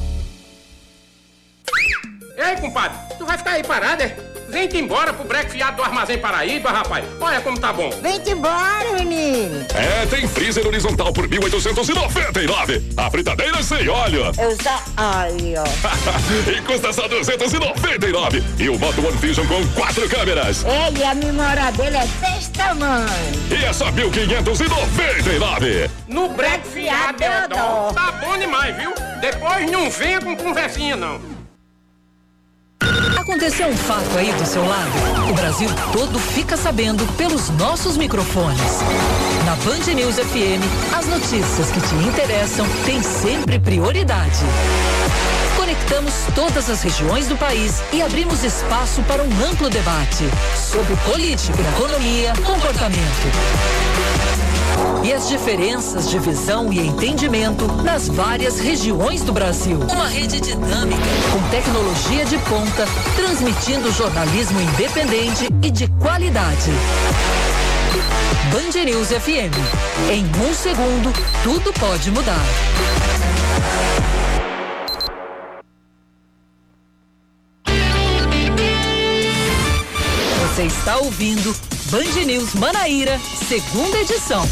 Ei, 2.37 2.55
compadre, 2.57 2.97
tu 3.17 3.25
vai 3.25 3.37
ficar 3.37 3.51
aí 3.51 3.63
parado, 3.63 4.03
é? 4.03 4.34
Vem-te 4.47 4.77
embora 4.77 5.11
pro 5.11 5.25
breque 5.25 5.51
fiado 5.51 5.77
do 5.77 5.83
Armazém 5.83 6.17
Paraíba, 6.17 6.69
rapaz. 6.69 7.03
Olha 7.19 7.41
como 7.41 7.59
tá 7.59 7.73
bom. 7.73 7.89
Vem-te 8.01 8.29
embora, 8.31 8.93
menino. 8.93 9.65
É, 9.73 10.05
tem 10.05 10.27
freezer 10.27 10.65
horizontal 10.65 11.11
por 11.11 11.27
1.899. 11.27 12.81
A 12.95 13.09
fritadeira 13.09 13.63
sem 13.63 13.89
óleo. 13.89 14.31
Eu 14.37 14.55
só 14.61 14.79
óleo. 14.97 15.63
e 16.55 16.61
custa 16.61 16.93
só 16.93 17.07
299. 17.07 18.43
E 18.59 18.69
o 18.69 18.77
Moto 18.77 19.05
One 19.05 19.17
Vision 19.17 19.47
com 19.47 19.65
quatro 19.69 20.07
câmeras. 20.07 20.63
Ele, 20.63 21.03
a 21.03 21.15
memória 21.15 21.71
dele 21.71 21.97
é 21.97 22.05
desse 22.05 22.51
tamanho. 22.51 23.09
E 23.49 23.65
é 23.65 23.73
só 23.73 23.91
1.599. 23.91 25.89
No 26.07 26.29
breque 26.29 26.67
fiado, 26.67 27.17
Deodoro. 27.17 27.93
Tá 27.93 28.11
bom 28.13 28.37
demais, 28.37 28.75
viu? 28.77 28.93
Depois 29.19 29.71
não 29.71 29.89
venha 29.89 30.21
com 30.21 30.35
conversinha, 30.35 30.95
não. 30.95 31.35
Aconteceu 33.25 33.67
um 33.67 33.75
fato 33.75 34.19
aí 34.19 34.31
do 34.33 34.45
seu 34.45 34.63
lado? 34.63 35.31
O 35.31 35.33
Brasil 35.33 35.67
todo 35.91 36.19
fica 36.19 36.55
sabendo 36.55 37.03
pelos 37.13 37.49
nossos 37.49 37.97
microfones. 37.97 38.61
Na 39.43 39.55
Band 39.55 39.95
News 39.95 40.17
FM, 40.17 40.61
as 40.95 41.07
notícias 41.07 41.71
que 41.71 41.81
te 41.81 41.95
interessam 42.07 42.67
têm 42.85 43.01
sempre 43.01 43.57
prioridade. 43.57 44.41
Conectamos 45.55 46.13
todas 46.35 46.69
as 46.69 46.83
regiões 46.83 47.25
do 47.25 47.35
país 47.35 47.81
e 47.91 48.03
abrimos 48.03 48.43
espaço 48.43 49.01
para 49.07 49.23
um 49.23 49.43
amplo 49.43 49.71
debate 49.71 50.29
sobre 50.55 50.95
política, 50.97 51.59
economia, 51.75 52.31
comportamento 52.45 54.54
e 55.03 55.13
as 55.13 55.29
diferenças 55.29 56.09
de 56.09 56.17
visão 56.19 56.71
e 56.73 56.79
entendimento 56.79 57.67
nas 57.83 58.07
várias 58.07 58.59
regiões 58.59 59.21
do 59.21 59.31
Brasil. 59.31 59.79
Uma 59.91 60.07
rede 60.07 60.39
dinâmica, 60.41 61.01
com 61.31 61.49
tecnologia 61.49 62.25
de 62.25 62.37
ponta, 62.39 62.85
transmitindo 63.15 63.91
jornalismo 63.91 64.59
independente 64.59 65.47
e 65.61 65.69
de 65.69 65.87
qualidade. 65.99 66.71
Band 68.51 68.83
News 68.83 69.09
FM. 69.09 69.53
Em 70.11 70.25
um 70.25 70.53
segundo, 70.53 71.13
tudo 71.43 71.73
pode 71.73 72.11
mudar. 72.11 72.45
Está 80.65 80.97
ouvindo 80.97 81.55
Band 81.91 82.25
News 82.25 82.55
Manaíra, 82.55 83.19
segunda 83.19 83.99
edição. 83.99 84.43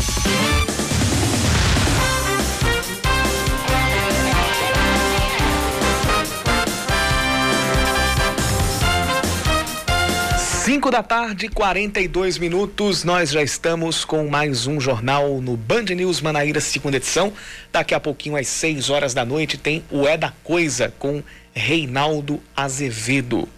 Cinco 10.38 10.92
da 10.92 11.02
tarde, 11.02 11.50
42 11.50 12.38
minutos. 12.38 13.04
Nós 13.04 13.32
já 13.32 13.42
estamos 13.42 14.06
com 14.06 14.28
mais 14.28 14.68
um 14.68 14.80
jornal 14.80 15.42
no 15.42 15.58
Band 15.58 15.86
News 15.96 16.22
Manaíra, 16.22 16.62
segunda 16.62 16.98
edição. 16.98 17.34
Daqui 17.72 17.96
a 17.96 18.00
pouquinho, 18.00 18.38
às 18.38 18.48
6 18.48 18.92
horas 18.92 19.16
da 19.16 19.26
noite, 19.26 19.58
tem 19.58 19.84
o 19.90 20.08
É 20.08 20.16
da 20.16 20.32
Coisa 20.44 20.94
com 21.00 21.24
Reinaldo 21.56 22.40
Azevedo 22.56 23.50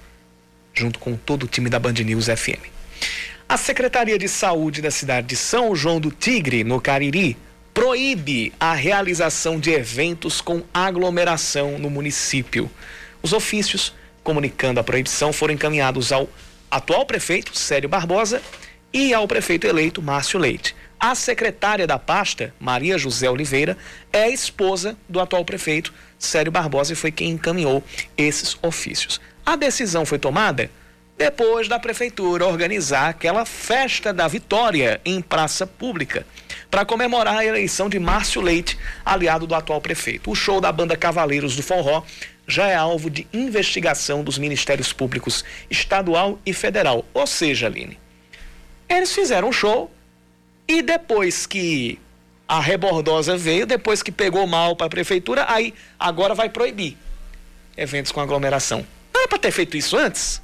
junto 0.75 0.99
com 0.99 1.15
todo 1.15 1.43
o 1.43 1.47
time 1.47 1.69
da 1.69 1.79
Band 1.79 1.93
News 1.93 2.25
FM. 2.25 2.61
A 3.47 3.57
Secretaria 3.57 4.17
de 4.17 4.27
Saúde 4.27 4.81
da 4.81 4.91
cidade 4.91 5.27
de 5.27 5.35
São 5.35 5.75
João 5.75 5.99
do 5.99 6.11
Tigre, 6.11 6.63
no 6.63 6.81
Cariri, 6.81 7.37
proíbe 7.73 8.53
a 8.59 8.73
realização 8.73 9.59
de 9.59 9.71
eventos 9.71 10.41
com 10.41 10.63
aglomeração 10.73 11.77
no 11.77 11.89
município. 11.89 12.69
Os 13.21 13.33
ofícios 13.33 13.93
comunicando 14.23 14.79
a 14.79 14.83
proibição 14.83 15.31
foram 15.31 15.53
encaminhados 15.53 16.11
ao 16.11 16.27
atual 16.69 17.05
prefeito, 17.05 17.55
Célio 17.55 17.87
Barbosa, 17.87 18.41
e 18.91 19.13
ao 19.13 19.27
prefeito 19.27 19.67
eleito, 19.67 20.01
Márcio 20.01 20.39
Leite. 20.39 20.75
A 20.99 21.13
secretária 21.13 21.85
da 21.85 21.99
pasta, 21.99 22.53
Maria 22.59 22.97
José 22.97 23.29
Oliveira, 23.29 23.77
é 24.11 24.29
esposa 24.29 24.97
do 25.07 25.19
atual 25.19 25.45
prefeito, 25.45 25.93
Célio 26.17 26.51
Barbosa, 26.51 26.93
e 26.93 26.95
foi 26.95 27.11
quem 27.11 27.29
encaminhou 27.29 27.83
esses 28.17 28.57
ofícios. 28.61 29.21
A 29.45 29.55
decisão 29.55 30.05
foi 30.05 30.17
tomada 30.17 30.71
depois 31.17 31.67
da 31.67 31.79
prefeitura 31.79 32.45
organizar 32.45 33.09
aquela 33.09 33.45
festa 33.45 34.11
da 34.11 34.27
vitória 34.27 34.99
em 35.05 35.21
praça 35.21 35.65
pública 35.65 36.25
para 36.69 36.83
comemorar 36.83 37.37
a 37.37 37.45
eleição 37.45 37.87
de 37.87 37.99
Márcio 37.99 38.41
Leite, 38.41 38.77
aliado 39.05 39.47
do 39.47 39.55
atual 39.55 39.79
prefeito. 39.79 40.31
O 40.31 40.35
show 40.35 40.59
da 40.59 40.71
banda 40.71 40.97
Cavaleiros 40.97 41.55
do 41.55 41.63
Forró 41.63 42.03
já 42.47 42.67
é 42.67 42.75
alvo 42.75 43.09
de 43.09 43.27
investigação 43.31 44.23
dos 44.23 44.37
Ministérios 44.37 44.91
Públicos 44.91 45.45
estadual 45.69 46.39
e 46.45 46.51
federal. 46.51 47.05
Ou 47.13 47.25
seja, 47.25 47.67
Aline, 47.67 47.97
eles 48.89 49.13
fizeram 49.13 49.49
um 49.49 49.53
show 49.53 49.91
e 50.67 50.81
depois 50.81 51.45
que 51.45 51.99
a 52.47 52.59
rebordosa 52.59 53.37
veio, 53.37 53.65
depois 53.65 54.03
que 54.03 54.11
pegou 54.11 54.45
mal 54.45 54.75
para 54.75 54.87
a 54.87 54.89
prefeitura, 54.89 55.45
aí 55.47 55.73
agora 55.99 56.35
vai 56.35 56.49
proibir 56.49 56.97
eventos 57.77 58.11
com 58.11 58.19
aglomeração. 58.19 58.85
Era 59.25 59.27
para 59.27 59.39
ter 59.39 59.51
feito 59.51 59.75
isso 59.75 59.97
antes? 59.97 60.39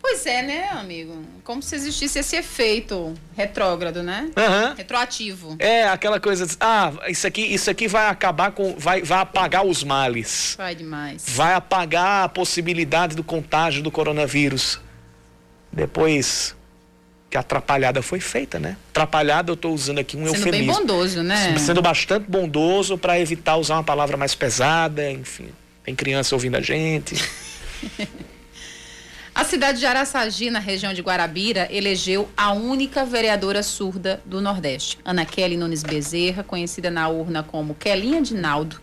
Pois 0.00 0.24
é, 0.26 0.42
né, 0.42 0.68
amigo? 0.70 1.24
Como 1.42 1.60
se 1.60 1.74
existisse 1.74 2.20
esse 2.20 2.36
efeito 2.36 3.14
retrógrado, 3.36 4.00
né? 4.00 4.30
Uhum. 4.36 4.74
Retroativo. 4.74 5.56
É, 5.58 5.88
aquela 5.88 6.20
coisa, 6.20 6.46
de, 6.46 6.56
ah, 6.60 6.92
isso 7.08 7.26
aqui, 7.26 7.42
isso 7.42 7.68
aqui 7.68 7.88
vai 7.88 8.08
acabar 8.08 8.52
com, 8.52 8.76
vai, 8.78 9.02
vai 9.02 9.18
apagar 9.18 9.66
os 9.66 9.82
males. 9.82 10.54
Vai 10.56 10.74
demais. 10.76 11.24
Vai 11.26 11.54
apagar 11.54 12.24
a 12.24 12.28
possibilidade 12.28 13.16
do 13.16 13.24
contágio 13.24 13.82
do 13.82 13.90
coronavírus. 13.90 14.80
Depois 15.72 16.54
que 17.28 17.36
a 17.36 17.40
atrapalhada 17.40 18.02
foi 18.02 18.20
feita, 18.20 18.60
né? 18.60 18.76
Atrapalhada, 18.90 19.50
eu 19.50 19.54
estou 19.54 19.72
usando 19.74 19.98
aqui 19.98 20.16
um 20.16 20.26
Sendo 20.26 20.36
eufemismo. 20.36 20.66
bem 20.66 20.80
bondoso, 20.80 21.22
né? 21.24 21.58
Sendo 21.58 21.82
bastante 21.82 22.28
bondoso 22.28 22.96
para 22.96 23.18
evitar 23.18 23.56
usar 23.56 23.74
uma 23.74 23.84
palavra 23.84 24.16
mais 24.16 24.34
pesada, 24.34 25.10
enfim. 25.10 25.48
Tem 25.84 25.94
criança 25.94 26.34
ouvindo 26.34 26.56
a 26.56 26.60
gente. 26.60 27.16
a 29.34 29.44
cidade 29.44 29.80
de 29.80 29.86
Araçagi, 29.86 30.48
na 30.48 30.60
região 30.60 30.92
de 30.92 31.02
Guarabira, 31.02 31.66
elegeu 31.70 32.28
a 32.36 32.52
única 32.52 33.04
vereadora 33.04 33.62
surda 33.62 34.22
do 34.24 34.40
Nordeste. 34.40 34.98
Ana 35.04 35.24
Kelly 35.24 35.56
Nunes 35.56 35.82
Bezerra, 35.82 36.44
conhecida 36.44 36.90
na 36.90 37.08
urna 37.08 37.42
como 37.42 37.74
Kelinha 37.74 38.22
de 38.22 38.34
Naldo. 38.34 38.80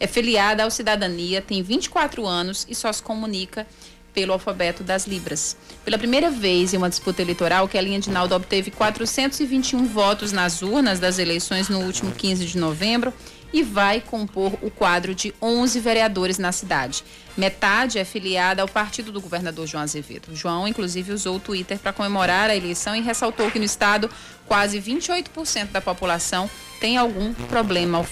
É 0.00 0.06
filiada 0.06 0.62
ao 0.62 0.70
Cidadania, 0.70 1.42
tem 1.42 1.62
24 1.62 2.26
anos 2.26 2.66
e 2.68 2.74
só 2.74 2.90
se 2.92 3.02
comunica 3.02 3.66
pelo 4.14 4.32
alfabeto 4.32 4.82
das 4.82 5.06
Libras. 5.06 5.56
Pela 5.84 5.98
primeira 5.98 6.30
vez 6.30 6.72
em 6.72 6.76
uma 6.76 6.88
disputa 6.88 7.20
eleitoral, 7.20 7.68
Kelinha 7.68 8.00
Dinaldo 8.00 8.34
obteve 8.34 8.70
421 8.70 9.86
votos 9.86 10.32
nas 10.32 10.62
urnas 10.62 10.98
das 10.98 11.18
eleições 11.18 11.68
no 11.68 11.80
último 11.80 12.10
15 12.12 12.46
de 12.46 12.58
novembro 12.58 13.12
e 13.52 13.62
vai 13.62 14.00
compor 14.00 14.52
o 14.62 14.70
quadro 14.70 15.14
de 15.14 15.34
11 15.40 15.80
vereadores 15.80 16.38
na 16.38 16.52
cidade. 16.52 17.04
Metade 17.36 17.98
é 17.98 18.04
filiada 18.04 18.62
ao 18.62 18.68
partido 18.68 19.12
do 19.12 19.20
governador 19.20 19.66
João 19.66 19.82
Azevedo. 19.82 20.34
João, 20.34 20.66
inclusive, 20.66 21.12
usou 21.12 21.36
o 21.36 21.40
Twitter 21.40 21.78
para 21.78 21.92
comemorar 21.92 22.50
a 22.50 22.56
eleição 22.56 22.94
e 22.94 23.00
ressaltou 23.00 23.50
que 23.50 23.58
no 23.58 23.64
estado 23.64 24.10
quase 24.46 24.80
28% 24.80 25.68
da 25.70 25.80
população 25.80 26.50
tem 26.80 26.96
algum 26.96 27.32
problema 27.32 28.04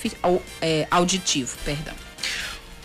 é, 0.61 0.87
auditivo. 0.91 1.57
Perdão. 1.65 2.06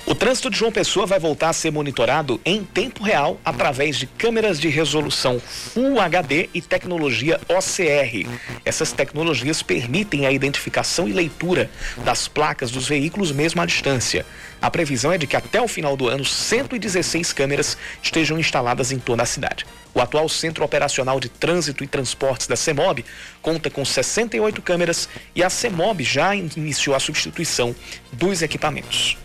O 0.04 0.16
trânsito 0.16 0.50
de 0.50 0.58
João 0.58 0.72
Pessoa 0.72 1.06
vai 1.06 1.20
voltar 1.20 1.50
a 1.50 1.54
ser 1.54 1.72
monitorado 1.72 2.42
em 2.44 2.64
tempo 2.64 3.04
real 3.04 3.40
através 3.46 3.96
de 3.98 4.08
câmeras 4.08 4.60
de 4.60 4.68
resolução 4.68 5.40
Full 5.40 6.00
HD 6.00 6.50
e 6.56 6.62
tecnologia 6.62 7.40
OCR. 7.48 8.28
Essas 8.66 8.92
tecnologias 8.92 9.62
permitem 9.62 10.26
a 10.26 10.32
identificação 10.32 11.08
e 11.08 11.14
leitura 11.14 11.70
das 12.04 12.28
placas 12.28 12.72
dos 12.72 12.88
veículos 12.88 13.32
mesmo 13.32 13.62
à 13.62 13.66
distância. 13.66 14.26
A 14.60 14.72
previsão 14.72 15.12
é 15.12 15.20
de 15.20 15.28
que 15.28 15.36
até 15.36 15.62
o 15.62 15.68
final 15.68 15.96
do 15.96 16.08
ano 16.08 16.26
116 16.26 17.32
câmeras 17.32 17.78
estejam 18.02 18.40
instaladas 18.40 18.92
em 18.92 18.98
toda 18.98 19.22
a 19.22 19.28
cidade. 19.28 19.68
O 19.94 20.02
atual 20.02 20.28
Centro 20.28 20.66
Operacional 20.66 21.20
de 21.20 21.30
Trânsito 21.30 21.84
e 21.84 21.88
Transportes 21.88 22.48
da 22.48 22.56
CEMOB 22.56 23.06
conta 23.40 23.70
com 23.70 23.86
68 23.86 24.62
câmeras 24.64 25.08
e 25.36 25.44
a 25.44 25.50
CEMOB 25.50 26.04
já 26.04 26.36
iniciou 26.36 26.96
a 26.96 27.00
substituição 27.00 27.76
dos 28.12 28.42
equipamentos. 28.42 29.16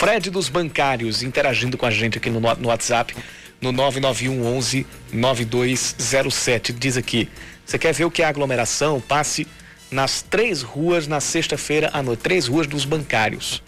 Fred 0.00 0.30
dos 0.30 0.48
bancários 0.48 1.22
interagindo 1.22 1.76
com 1.76 1.84
a 1.84 1.90
gente 1.90 2.16
aqui 2.16 2.30
no, 2.30 2.40
no 2.40 2.68
WhatsApp 2.68 3.14
no 3.60 3.72
991 3.72 4.44
11 4.56 4.86
9207. 5.12 6.72
Diz 6.72 6.96
aqui: 6.96 7.28
você 7.70 7.78
quer 7.78 7.92
ver 7.92 8.04
o 8.04 8.10
que 8.10 8.20
é 8.20 8.24
aglomeração? 8.24 9.00
Passe 9.00 9.46
nas 9.92 10.22
três 10.22 10.62
ruas 10.62 11.06
na 11.06 11.20
sexta-feira 11.20 11.90
à 11.92 12.02
noite, 12.02 12.20
três 12.20 12.46
ruas 12.46 12.66
dos 12.66 12.84
bancários. 12.84 13.62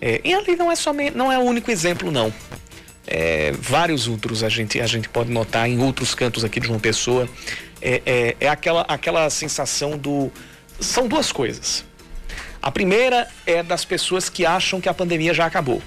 É, 0.00 0.20
e 0.22 0.32
ali 0.32 0.54
não 0.54 0.70
é 0.70 0.76
somente, 0.76 1.16
não 1.16 1.32
é 1.32 1.38
o 1.38 1.42
único 1.42 1.70
exemplo, 1.70 2.10
não. 2.10 2.32
É, 3.06 3.52
vários 3.58 4.06
outros 4.06 4.44
a 4.44 4.48
gente, 4.48 4.80
a 4.80 4.86
gente 4.86 5.08
pode 5.08 5.32
notar 5.32 5.68
em 5.68 5.82
outros 5.82 6.14
cantos 6.14 6.44
aqui 6.44 6.60
de 6.60 6.68
uma 6.68 6.78
pessoa. 6.78 7.28
É, 7.82 8.02
é, 8.06 8.36
é 8.40 8.48
aquela, 8.48 8.82
aquela 8.82 9.28
sensação 9.30 9.98
do. 9.98 10.30
São 10.78 11.08
duas 11.08 11.32
coisas. 11.32 11.84
A 12.62 12.70
primeira 12.70 13.26
é 13.46 13.62
das 13.62 13.84
pessoas 13.84 14.28
que 14.28 14.44
acham 14.46 14.80
que 14.80 14.88
a 14.88 14.94
pandemia 14.94 15.34
já 15.34 15.46
acabou. 15.46 15.82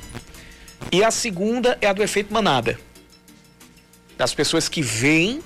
E 0.92 1.04
a 1.04 1.12
segunda 1.12 1.78
é 1.80 1.88
a 1.88 1.94
do 1.94 2.04
efeito 2.04 2.34
manada 2.34 2.78
das 4.18 4.34
pessoas 4.34 4.70
que 4.70 4.82
veem, 4.82 5.42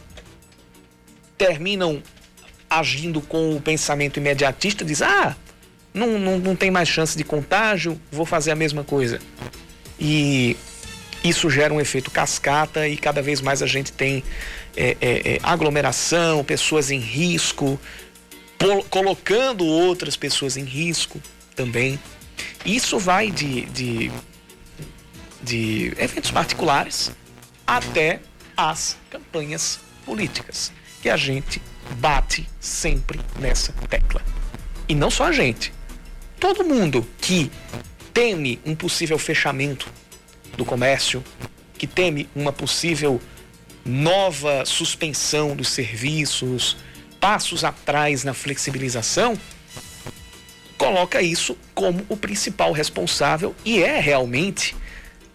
terminam 1.37 2.01
agindo 2.69 3.21
com 3.21 3.55
o 3.55 3.61
pensamento 3.61 4.17
imediatista, 4.17 4.83
diz, 4.83 5.01
ah, 5.01 5.35
não, 5.93 6.19
não, 6.19 6.37
não 6.37 6.55
tem 6.55 6.69
mais 6.69 6.87
chance 6.87 7.17
de 7.17 7.23
contágio, 7.23 7.99
vou 8.11 8.25
fazer 8.25 8.51
a 8.51 8.55
mesma 8.55 8.83
coisa. 8.83 9.19
E 9.99 10.55
isso 11.23 11.49
gera 11.49 11.73
um 11.73 11.81
efeito 11.81 12.11
cascata 12.11 12.87
e 12.87 12.97
cada 12.97 13.21
vez 13.21 13.41
mais 13.41 13.61
a 13.61 13.67
gente 13.67 13.91
tem 13.91 14.23
é, 14.75 14.95
é, 15.01 15.33
é, 15.33 15.39
aglomeração, 15.41 16.43
pessoas 16.43 16.91
em 16.91 16.99
risco, 16.99 17.79
colocando 18.89 19.65
outras 19.65 20.15
pessoas 20.15 20.57
em 20.57 20.63
risco 20.63 21.21
também. 21.55 21.99
Isso 22.65 22.99
vai 22.99 23.31
de, 23.31 23.61
de, 23.65 24.11
de 25.41 25.93
eventos 25.97 26.31
particulares 26.31 27.11
até 27.65 28.19
as 28.57 28.97
campanhas 29.11 29.79
políticas, 30.03 30.71
que 31.01 31.09
a 31.09 31.15
gente 31.15 31.61
bate 31.97 32.49
sempre 32.59 33.21
nessa 33.39 33.71
tecla. 33.87 34.21
E 34.89 34.95
não 34.95 35.11
só 35.11 35.25
a 35.25 35.31
gente. 35.31 35.71
Todo 36.39 36.63
mundo 36.63 37.07
que 37.21 37.51
teme 38.13 38.59
um 38.65 38.75
possível 38.75 39.19
fechamento 39.19 39.87
do 40.57 40.65
comércio, 40.65 41.23
que 41.77 41.85
teme 41.85 42.27
uma 42.35 42.51
possível 42.51 43.21
nova 43.85 44.65
suspensão 44.65 45.55
dos 45.55 45.69
serviços, 45.69 46.75
passos 47.19 47.63
atrás 47.63 48.23
na 48.23 48.33
flexibilização, 48.33 49.39
coloca 50.77 51.21
isso 51.21 51.57
como 51.73 52.05
o 52.09 52.17
principal 52.17 52.71
responsável 52.71 53.55
e 53.63 53.83
é 53.83 53.99
realmente 53.99 54.75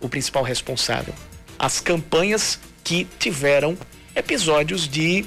o 0.00 0.08
principal 0.08 0.42
responsável. 0.42 1.14
As 1.58 1.80
campanhas 1.80 2.58
que 2.82 3.06
tiveram 3.18 3.76
episódios 4.14 4.88
de 4.88 5.24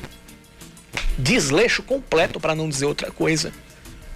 desleixo 1.17 1.83
completo, 1.83 2.39
para 2.39 2.55
não 2.55 2.69
dizer 2.69 2.85
outra 2.85 3.11
coisa, 3.11 3.51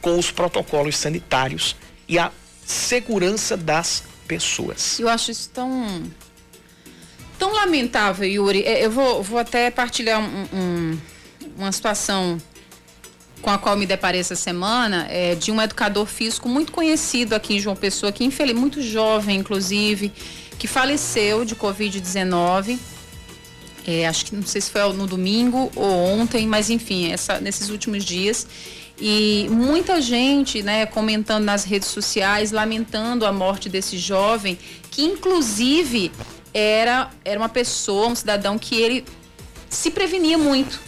com 0.02 0.18
os 0.18 0.32
protocolos 0.32 0.98
sanitários 0.98 1.76
e 2.08 2.18
a 2.18 2.32
segurança 2.66 3.58
das 3.58 4.04
pessoas. 4.28 5.00
Eu 5.00 5.10
acho 5.10 5.32
isso 5.32 5.50
tão 5.50 6.04
tão 7.38 7.54
lamentável, 7.54 8.28
Yuri. 8.28 8.64
É, 8.64 8.86
eu 8.86 8.92
vou, 8.92 9.24
vou 9.24 9.40
até 9.40 9.72
partilhar 9.72 10.20
um, 10.20 10.48
um, 10.54 11.00
uma 11.58 11.72
situação 11.72 12.38
com 13.42 13.50
a 13.50 13.58
qual 13.58 13.78
me 13.78 13.86
deparei 13.86 14.20
essa 14.20 14.36
semana, 14.36 15.08
é, 15.10 15.34
de 15.36 15.50
um 15.50 15.62
educador 15.62 16.06
físico 16.06 16.50
muito 16.50 16.74
conhecido 16.74 17.34
aqui 17.34 17.56
em 17.56 17.60
João 17.60 17.76
Pessoa, 17.76 18.12
que 18.12 18.26
infelizmente 18.26 18.60
muito 18.60 18.82
jovem, 18.82 19.38
inclusive, 19.40 20.12
que 20.58 20.68
faleceu 20.68 21.46
de 21.46 21.56
Covid-19 21.56 22.78
é, 23.90 24.08
acho 24.08 24.26
que 24.26 24.36
não 24.36 24.46
sei 24.46 24.62
se 24.62 24.70
foi 24.70 24.82
no 24.94 25.08
domingo 25.08 25.72
ou 25.76 26.20
ontem, 26.20 26.46
mas 26.46 26.70
enfim, 26.70 27.12
essa, 27.12 27.40
nesses 27.40 27.70
últimos 27.70 28.06
dias. 28.06 28.46
E 29.02 29.48
muita 29.50 30.00
gente, 30.00 30.62
né, 30.62 30.86
comentando 30.86 31.44
nas 31.44 31.64
redes 31.64 31.88
sociais, 31.88 32.52
lamentando 32.52 33.26
a 33.26 33.32
morte 33.32 33.68
desse 33.68 33.98
jovem, 33.98 34.60
que 34.92 35.04
inclusive 35.04 36.12
era, 36.54 37.10
era 37.26 37.40
uma 37.40 37.50
pessoa, 37.50 38.10
um 38.10 38.16
cidadão 38.16 38.60
que 38.60 38.76
ele 38.76 39.06
se 39.70 39.90
prevenia 39.90 40.38
muito. 40.38 40.80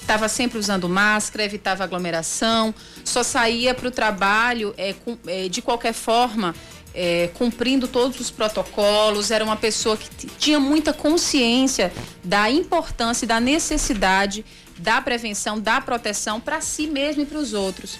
Estava 0.00 0.28
sempre 0.28 0.58
usando 0.58 0.88
máscara, 0.88 1.44
evitava 1.44 1.84
aglomeração, 1.84 2.74
só 3.04 3.22
saía 3.22 3.74
para 3.74 3.88
o 3.88 3.90
trabalho 3.90 4.72
é, 4.76 4.92
com, 4.92 5.18
é, 5.26 5.48
de 5.48 5.60
qualquer 5.60 5.92
forma 5.94 6.54
é, 6.94 7.28
cumprindo 7.34 7.88
todos 7.88 8.20
os 8.20 8.30
protocolos, 8.30 9.30
era 9.30 9.44
uma 9.44 9.56
pessoa 9.56 9.96
que 9.96 10.26
tinha 10.38 10.60
muita 10.60 10.92
consciência 10.92 11.92
da 12.22 12.48
importância 12.48 13.24
e 13.24 13.28
da 13.28 13.40
necessidade 13.40 14.44
da 14.78 15.00
prevenção, 15.00 15.58
da 15.60 15.80
proteção 15.80 16.40
para 16.40 16.60
si 16.60 16.86
mesmo 16.86 17.22
e 17.22 17.26
para 17.26 17.38
os 17.38 17.52
outros. 17.52 17.98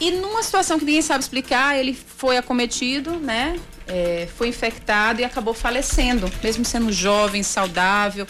E 0.00 0.10
numa 0.12 0.42
situação 0.42 0.78
que 0.78 0.84
ninguém 0.84 1.02
sabe 1.02 1.22
explicar, 1.22 1.76
ele 1.78 1.92
foi 1.94 2.36
acometido, 2.36 3.16
né? 3.16 3.58
É, 3.86 4.28
foi 4.36 4.48
infectado 4.48 5.20
e 5.20 5.24
acabou 5.24 5.52
falecendo, 5.52 6.30
mesmo 6.42 6.64
sendo 6.64 6.90
jovem, 6.90 7.42
saudável. 7.42 8.26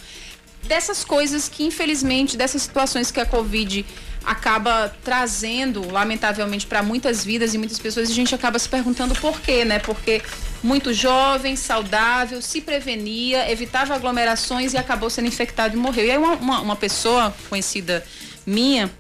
Dessas 0.64 1.04
coisas 1.04 1.48
que, 1.48 1.64
infelizmente, 1.64 2.36
dessas 2.36 2.62
situações 2.62 3.10
que 3.10 3.20
a 3.20 3.26
Covid 3.26 3.86
acaba 4.24 4.94
trazendo, 5.02 5.90
lamentavelmente, 5.90 6.66
para 6.66 6.82
muitas 6.82 7.24
vidas 7.24 7.54
e 7.54 7.58
muitas 7.58 7.78
pessoas, 7.78 8.10
a 8.10 8.14
gente 8.14 8.34
acaba 8.34 8.58
se 8.58 8.68
perguntando 8.68 9.14
por 9.14 9.40
quê, 9.40 9.64
né? 9.64 9.78
Porque 9.78 10.22
muito 10.62 10.92
jovem, 10.92 11.56
saudável, 11.56 12.42
se 12.42 12.60
prevenia, 12.60 13.50
evitava 13.50 13.94
aglomerações 13.94 14.74
e 14.74 14.76
acabou 14.76 15.08
sendo 15.08 15.28
infectado 15.28 15.74
e 15.74 15.78
morreu. 15.78 16.06
E 16.06 16.10
aí 16.10 16.18
uma, 16.18 16.34
uma, 16.34 16.60
uma 16.60 16.76
pessoa 16.76 17.34
conhecida 17.48 18.04
minha 18.46 18.90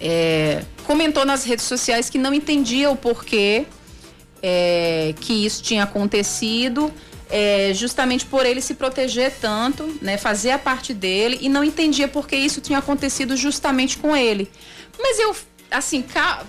é, 0.00 0.62
comentou 0.84 1.24
nas 1.24 1.44
redes 1.44 1.64
sociais 1.64 2.10
que 2.10 2.18
não 2.18 2.34
entendia 2.34 2.90
o 2.90 2.96
porquê 2.96 3.64
é, 4.42 5.14
que 5.20 5.46
isso 5.46 5.62
tinha 5.62 5.84
acontecido, 5.84 6.92
é, 7.30 7.72
justamente 7.74 8.26
por 8.26 8.44
ele 8.46 8.60
se 8.60 8.74
proteger 8.74 9.32
tanto, 9.40 9.98
né, 10.00 10.16
fazer 10.16 10.50
a 10.50 10.58
parte 10.58 10.92
dele, 10.92 11.38
e 11.40 11.48
não 11.48 11.64
entendia 11.64 12.08
por 12.08 12.26
que 12.26 12.36
isso 12.36 12.60
tinha 12.60 12.78
acontecido 12.78 13.36
justamente 13.36 13.98
com 13.98 14.16
ele. 14.16 14.50
Mas 14.98 15.18
eu, 15.18 15.34
assim, 15.70 16.02
ca... 16.02 16.44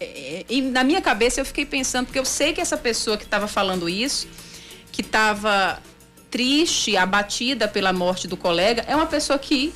na 0.72 0.84
minha 0.84 1.00
cabeça 1.00 1.40
eu 1.40 1.44
fiquei 1.44 1.64
pensando, 1.64 2.06
porque 2.06 2.18
eu 2.18 2.24
sei 2.24 2.52
que 2.52 2.60
essa 2.60 2.76
pessoa 2.76 3.16
que 3.16 3.24
estava 3.24 3.46
falando 3.46 3.88
isso, 3.88 4.28
que 4.92 5.00
estava 5.00 5.80
triste, 6.30 6.96
abatida 6.96 7.66
pela 7.66 7.92
morte 7.92 8.28
do 8.28 8.36
colega, 8.36 8.84
é 8.86 8.94
uma 8.94 9.06
pessoa 9.06 9.38
que 9.38 9.72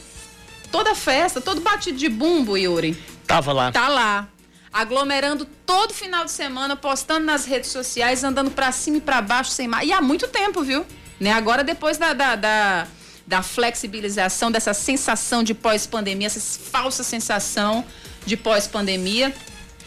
toda 0.71 0.95
festa, 0.95 1.41
todo 1.41 1.61
batido 1.61 1.99
de 1.99 2.09
bumbo, 2.09 2.57
Yuri. 2.57 2.97
Tava 3.27 3.53
lá. 3.53 3.73
Tá 3.73 3.89
lá. 3.89 4.29
Aglomerando 4.73 5.45
todo 5.67 5.93
final 5.93 6.25
de 6.25 6.31
semana, 6.31 6.75
postando 6.75 7.27
nas 7.27 7.45
redes 7.45 7.71
sociais, 7.71 8.25
andando 8.25 8.51
para 8.51 8.73
cima 8.73 8.97
e 8.97 9.01
para 9.01 9.21
baixo 9.21 9.51
sem 9.51 9.69
mais. 9.69 9.87
E 9.87 9.93
há 9.93 10.01
muito 10.01 10.29
tempo, 10.29 10.63
viu? 10.63 10.87
Né? 11.21 11.31
Agora, 11.31 11.63
depois 11.63 11.99
da, 11.99 12.13
da, 12.13 12.37
da, 12.37 12.87
da 13.27 13.43
flexibilização, 13.43 14.51
dessa 14.51 14.73
sensação 14.73 15.43
de 15.43 15.55
pós-pandemia, 15.55 16.27
essa 16.27 16.41
falsa 16.41 17.03
sensação 17.03 17.85
de 18.25 18.37
pós-pandemia. 18.37 19.35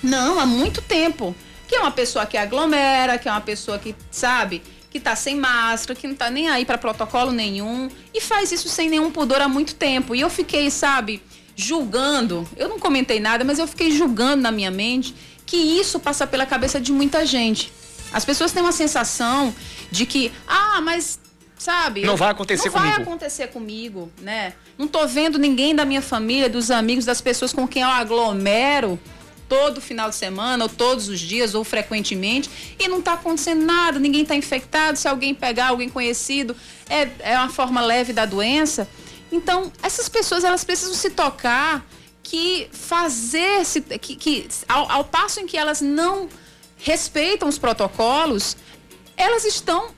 Não, 0.03 0.39
há 0.39 0.45
muito 0.45 0.81
tempo. 0.81 1.35
Que 1.67 1.75
é 1.75 1.79
uma 1.79 1.91
pessoa 1.91 2.25
que 2.25 2.37
aglomera, 2.37 3.17
que 3.17 3.27
é 3.27 3.31
uma 3.31 3.41
pessoa 3.41 3.79
que, 3.79 3.95
sabe, 4.11 4.61
que 4.91 4.99
tá 4.99 5.15
sem 5.15 5.35
máscara, 5.35 5.99
que 5.99 6.07
não 6.07 6.15
tá 6.15 6.29
nem 6.29 6.47
aí 6.47 6.63
para 6.63 6.77
protocolo 6.77 7.31
nenhum 7.31 7.89
e 8.13 8.21
faz 8.21 8.51
isso 8.51 8.69
sem 8.69 8.87
nenhum 8.87 9.11
pudor 9.11 9.41
há 9.41 9.49
muito 9.49 9.75
tempo. 9.75 10.15
E 10.15 10.21
eu 10.21 10.29
fiquei, 10.29 10.69
sabe, 10.69 11.21
julgando, 11.55 12.47
eu 12.57 12.67
não 12.67 12.79
comentei 12.79 13.19
nada, 13.19 13.43
mas 13.43 13.59
eu 13.59 13.67
fiquei 13.67 13.91
julgando 13.91 14.41
na 14.41 14.51
minha 14.51 14.71
mente 14.71 15.15
que 15.45 15.57
isso 15.57 15.99
passa 15.99 16.27
pela 16.27 16.45
cabeça 16.45 16.79
de 16.79 16.91
muita 16.91 17.25
gente. 17.25 17.71
As 18.11 18.25
pessoas 18.25 18.51
têm 18.51 18.61
uma 18.61 18.71
sensação 18.71 19.53
de 19.91 20.05
que, 20.05 20.31
ah, 20.47 20.81
mas 20.81 21.19
sabe? 21.57 22.01
Não 22.01 22.15
vai 22.15 22.31
acontecer 22.31 22.65
não 22.65 22.73
comigo. 22.73 22.87
Não 22.87 22.95
vai 22.95 23.03
acontecer 23.03 23.47
comigo, 23.47 24.11
né? 24.21 24.53
Não 24.77 24.87
tô 24.87 25.07
vendo 25.07 25.39
ninguém 25.39 25.73
da 25.73 25.85
minha 25.85 26.01
família, 26.01 26.49
dos 26.49 26.69
amigos, 26.69 27.05
das 27.05 27.21
pessoas 27.21 27.51
com 27.53 27.67
quem 27.67 27.81
eu 27.81 27.89
aglomero 27.89 28.99
todo 29.47 29.79
final 29.79 30.09
de 30.09 30.15
semana, 30.15 30.63
ou 30.63 30.69
todos 30.69 31.07
os 31.07 31.19
dias, 31.19 31.53
ou 31.53 31.63
frequentemente, 31.63 32.49
e 32.79 32.87
não 32.87 32.99
está 32.99 33.13
acontecendo 33.13 33.63
nada, 33.63 33.99
ninguém 33.99 34.23
está 34.23 34.35
infectado. 34.35 34.97
Se 34.97 35.07
alguém 35.07 35.35
pegar 35.35 35.67
alguém 35.67 35.87
conhecido, 35.87 36.55
é, 36.89 37.07
é 37.19 37.37
uma 37.37 37.49
forma 37.49 37.81
leve 37.81 38.11
da 38.11 38.25
doença. 38.25 38.87
Então, 39.35 39.69
essas 39.83 40.07
pessoas 40.07 40.45
elas 40.45 40.63
precisam 40.63 40.93
se 40.93 41.09
tocar 41.09 41.85
que 42.23 42.69
fazer 42.71 43.65
-se, 43.65 43.81
que, 43.81 44.15
que 44.15 44.47
ao, 44.67 44.89
ao 44.89 45.03
passo 45.03 45.41
em 45.41 45.45
que 45.45 45.57
elas 45.57 45.81
não 45.81 46.29
respeitam 46.77 47.49
os 47.49 47.57
protocolos, 47.57 48.55
elas 49.17 49.43
estão 49.43 49.89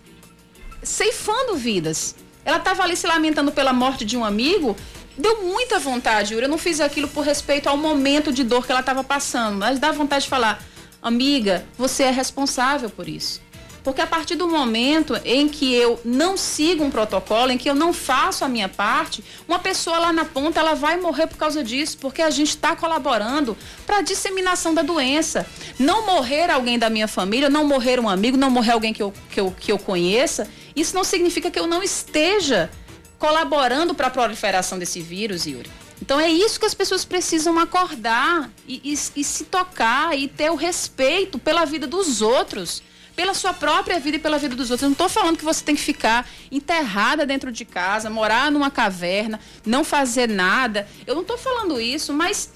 ceifando 0.82 1.56
vidas. 1.56 2.16
Ela 2.44 2.58
estava 2.58 2.82
ali 2.82 2.98
se 2.98 3.06
lamentando 3.06 3.52
pela 3.52 3.74
morte 3.74 4.04
de 4.04 4.18
um 4.18 4.26
amigo, 4.26 4.76
deu 5.16 5.44
muita 5.44 5.78
vontade, 5.78 6.34
Yuri. 6.34 6.46
Eu 6.46 6.50
não 6.50 6.58
fiz 6.58 6.80
aquilo 6.80 7.08
por 7.08 7.24
respeito 7.24 7.70
ao 7.70 7.78
momento 7.78 8.32
de 8.34 8.44
dor 8.44 8.66
que 8.66 8.72
ela 8.72 8.82
estava 8.82 9.04
passando, 9.04 9.58
mas 9.60 9.78
dá 9.80 9.92
vontade 9.92 10.24
de 10.24 10.30
falar, 10.30 10.64
amiga, 11.00 11.64
você 11.78 12.04
é 12.04 12.12
responsável 12.12 12.90
por 12.90 13.08
isso. 13.08 13.40
Porque 13.88 14.02
a 14.02 14.06
partir 14.06 14.36
do 14.36 14.50
momento 14.50 15.18
em 15.24 15.48
que 15.48 15.74
eu 15.74 15.98
não 16.04 16.36
sigo 16.36 16.84
um 16.84 16.92
protocolo, 16.92 17.54
em 17.54 17.58
que 17.58 17.70
eu 17.70 17.74
não 17.74 17.94
faço 17.94 18.44
a 18.44 18.50
minha 18.50 18.68
parte, 18.68 19.24
uma 19.48 19.60
pessoa 19.60 19.98
lá 19.98 20.12
na 20.12 20.26
ponta 20.26 20.60
ela 20.60 20.74
vai 20.74 21.00
morrer 21.00 21.26
por 21.26 21.38
causa 21.38 21.64
disso, 21.64 21.98
porque 21.98 22.22
a 22.22 22.30
gente 22.30 22.50
está 22.50 22.76
colaborando 22.76 23.58
para 23.86 24.00
a 24.00 24.02
disseminação 24.02 24.74
da 24.74 24.82
doença. 24.82 25.48
Não 25.80 26.06
morrer 26.06 26.52
alguém 26.52 26.78
da 26.78 26.90
minha 26.90 27.08
família, 27.08 27.50
não 27.50 27.64
morrer 27.64 27.98
um 27.98 28.10
amigo, 28.10 28.36
não 28.36 28.50
morrer 28.50 28.74
alguém 28.74 28.92
que 28.92 29.02
eu, 29.02 29.14
que 29.30 29.40
eu, 29.40 29.56
que 29.58 29.72
eu 29.72 29.80
conheça, 29.80 30.50
isso 30.76 30.94
não 30.94 31.06
significa 31.06 31.50
que 31.50 31.58
eu 31.58 31.66
não 31.66 31.82
esteja 31.82 32.70
colaborando 33.18 33.96
para 33.96 34.08
a 34.08 34.10
proliferação 34.10 34.78
desse 34.78 35.00
vírus, 35.00 35.46
Yuri. 35.46 35.72
Então 36.02 36.20
é 36.20 36.30
isso 36.30 36.60
que 36.60 36.66
as 36.66 36.74
pessoas 36.74 37.06
precisam 37.06 37.58
acordar 37.58 38.52
e, 38.68 38.82
e, 38.84 38.94
e, 39.16 39.24
se 39.24 39.46
tocar 39.46 40.14
e 40.20 40.28
ter 40.28 40.52
o 40.52 40.56
respeito 40.56 41.40
pela 41.40 41.64
vida 41.64 41.88
dos 41.88 42.22
outros, 42.22 42.84
pela 43.18 43.34
sua 43.34 43.52
própria 43.52 44.00
vida 44.00 44.18
e 44.18 44.20
pela 44.20 44.38
vida 44.38 44.56
dos 44.56 44.70
outros. 44.70 44.84
Eu 44.84 44.90
não 44.90 44.94
estou 44.94 45.10
falando 45.10 45.38
que 45.38 45.44
você 45.44 45.64
tem 45.64 45.76
que 45.76 45.82
ficar 45.82 46.30
enterrada 46.52 47.26
dentro 47.26 47.52
de 47.52 47.66
casa, 47.66 48.12
morar 48.12 48.52
numa 48.52 48.70
caverna, 48.70 49.40
não 49.66 49.84
fazer 49.84 50.30
nada. 50.30 50.88
Eu 51.08 51.16
não 51.16 51.24
estou 51.24 51.36
falando 51.36 51.82
isso, 51.82 52.14
mas 52.14 52.52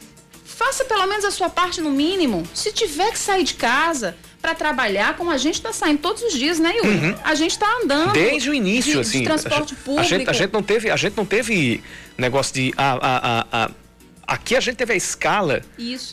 faça 0.46 0.86
pelo 0.86 1.08
menos 1.08 1.26
a 1.26 1.32
sua 1.32 1.50
parte 1.50 1.82
no 1.82 1.90
mínimo. 1.90 2.48
Se 2.54 2.72
tiver 2.72 3.12
que 3.12 3.18
sair 3.18 3.44
de 3.44 3.56
casa, 3.56 4.16
para 4.40 4.54
trabalhar, 4.54 5.16
como 5.18 5.30
a 5.32 5.38
gente 5.38 5.56
está 5.56 5.72
saindo 5.72 6.00
todos 6.00 6.22
os 6.24 6.34
dias, 6.34 6.60
né, 6.60 6.74
Yuri? 6.76 6.90
Uhum. 6.90 7.16
A 7.24 7.36
gente 7.36 7.52
está 7.52 7.68
andando. 7.84 8.14
Desde 8.14 8.50
o 8.50 8.54
início, 8.54 8.94
de, 8.94 9.00
assim. 9.00 9.20
De 9.20 9.26
transporte 9.26 9.76
público. 9.76 10.00
A 10.00 10.04
gente, 10.04 10.30
a 10.30 10.34
gente, 10.34 10.52
não 10.52 10.64
teve, 10.64 10.90
a 10.90 10.96
gente 10.96 11.16
não 11.16 11.26
teve 11.26 11.84
negócio 12.18 12.54
de. 12.54 12.74
A, 12.76 12.94
a, 12.94 13.48
a, 13.52 13.72
Aqui 14.32 14.56
a 14.56 14.62
gente 14.62 14.78
teve 14.78 14.94
a 14.94 14.96
escala 14.96 15.62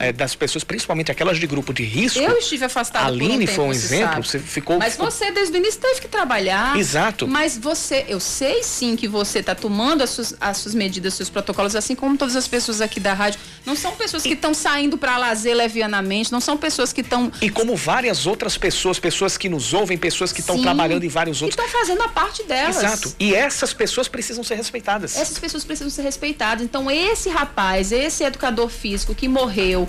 é, 0.01 0.13
das 0.13 0.35
pessoas, 0.35 0.65
principalmente 0.65 1.13
aquelas 1.13 1.39
de 1.39 1.47
grupo 1.47 1.73
de 1.73 1.85
risco. 1.85 2.19
Eu 2.19 2.37
estive 2.37 2.65
afastada. 2.65 3.05
A 3.05 3.07
Aline 3.07 3.37
um 3.37 3.39
tempo, 3.39 3.53
foi 3.53 3.65
um 3.67 3.71
exemplo. 3.71 4.25
Você 4.25 4.41
ficou. 4.41 4.77
Mas 4.77 4.95
ficou... 4.95 5.09
você 5.09 5.31
desde 5.31 5.57
o 5.57 5.57
início 5.57 5.81
teve 5.81 6.01
que 6.01 6.09
trabalhar. 6.09 6.77
Exato. 6.77 7.29
Mas 7.29 7.57
você, 7.57 8.07
eu 8.09 8.19
sei 8.19 8.65
sim 8.65 8.97
que 8.97 9.07
você 9.07 9.39
está 9.39 9.55
tomando 9.55 10.03
as 10.03 10.11
suas, 10.11 10.35
as 10.41 10.57
suas 10.57 10.75
medidas, 10.75 11.15
seus 11.15 11.31
protocolos, 11.31 11.77
assim 11.77 11.95
como 11.95 12.19
todas 12.19 12.35
as 12.35 12.49
pessoas 12.49 12.81
aqui 12.81 12.99
da 12.99 13.15
rádio. 13.15 13.39
Não 13.65 13.77
são 13.77 13.95
pessoas 13.95 14.25
que 14.25 14.33
estão 14.33 14.53
saindo 14.53 14.99
para 14.99 15.17
lazer 15.17 15.55
levianamente, 15.55 16.33
não 16.33 16.41
são 16.41 16.57
pessoas 16.57 16.93
que 16.93 17.03
estão. 17.03 17.31
E 17.41 17.49
como 17.49 17.77
várias 17.77 18.27
outras 18.27 18.59
pessoas, 18.59 18.99
pessoas 18.99 19.39
que 19.39 19.49
nos 19.49 19.73
ouvem, 19.73 19.97
pessoas 19.97 20.33
que 20.33 20.41
estão 20.41 20.61
trabalhando 20.61 21.05
em 21.05 21.09
vários 21.09 21.41
outros. 21.41 21.57
estão 21.57 21.81
fazendo 21.81 22.03
a 22.03 22.09
parte 22.09 22.43
delas. 22.43 22.79
Exato. 22.79 23.15
E 23.21 23.33
essas 23.33 23.73
pessoas 23.73 24.09
precisam 24.09 24.43
ser 24.43 24.57
respeitadas. 24.57 25.17
Essas 25.17 25.39
pessoas 25.39 25.63
precisam 25.63 25.89
ser 25.89 26.03
respeitadas. 26.03 26.65
Então, 26.65 26.91
esse 26.91 27.29
rapaz, 27.29 27.93
esse 27.93 28.08
educador 28.25 28.69
físico, 28.69 28.99
físico 29.09 29.15
que 29.15 29.29
morreu, 29.29 29.89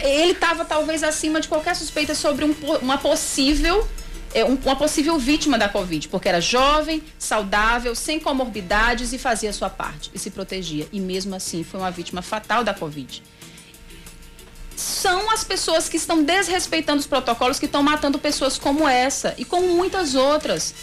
ele 0.00 0.32
estava 0.32 0.64
talvez 0.64 1.02
acima 1.02 1.40
de 1.40 1.48
qualquer 1.48 1.74
suspeita 1.74 2.14
sobre 2.14 2.44
um, 2.44 2.54
uma 2.82 2.98
possível 2.98 3.86
é, 4.34 4.44
uma 4.44 4.76
possível 4.76 5.18
vítima 5.18 5.56
da 5.56 5.68
Covid, 5.68 6.08
porque 6.08 6.28
era 6.28 6.40
jovem, 6.40 7.02
saudável, 7.18 7.94
sem 7.94 8.20
comorbidades 8.20 9.12
e 9.12 9.18
fazia 9.18 9.48
a 9.48 9.52
sua 9.52 9.70
parte 9.70 10.10
e 10.12 10.18
se 10.18 10.30
protegia. 10.30 10.86
E 10.92 11.00
mesmo 11.00 11.34
assim 11.34 11.64
foi 11.64 11.80
uma 11.80 11.90
vítima 11.90 12.20
fatal 12.20 12.62
da 12.62 12.74
Covid. 12.74 13.22
São 14.76 15.30
as 15.30 15.42
pessoas 15.42 15.88
que 15.88 15.96
estão 15.96 16.22
desrespeitando 16.22 17.00
os 17.00 17.06
protocolos 17.06 17.58
que 17.58 17.64
estão 17.64 17.82
matando 17.82 18.18
pessoas 18.18 18.58
como 18.58 18.86
essa 18.86 19.34
e 19.38 19.44
como 19.44 19.68
muitas 19.68 20.14
outras 20.14 20.74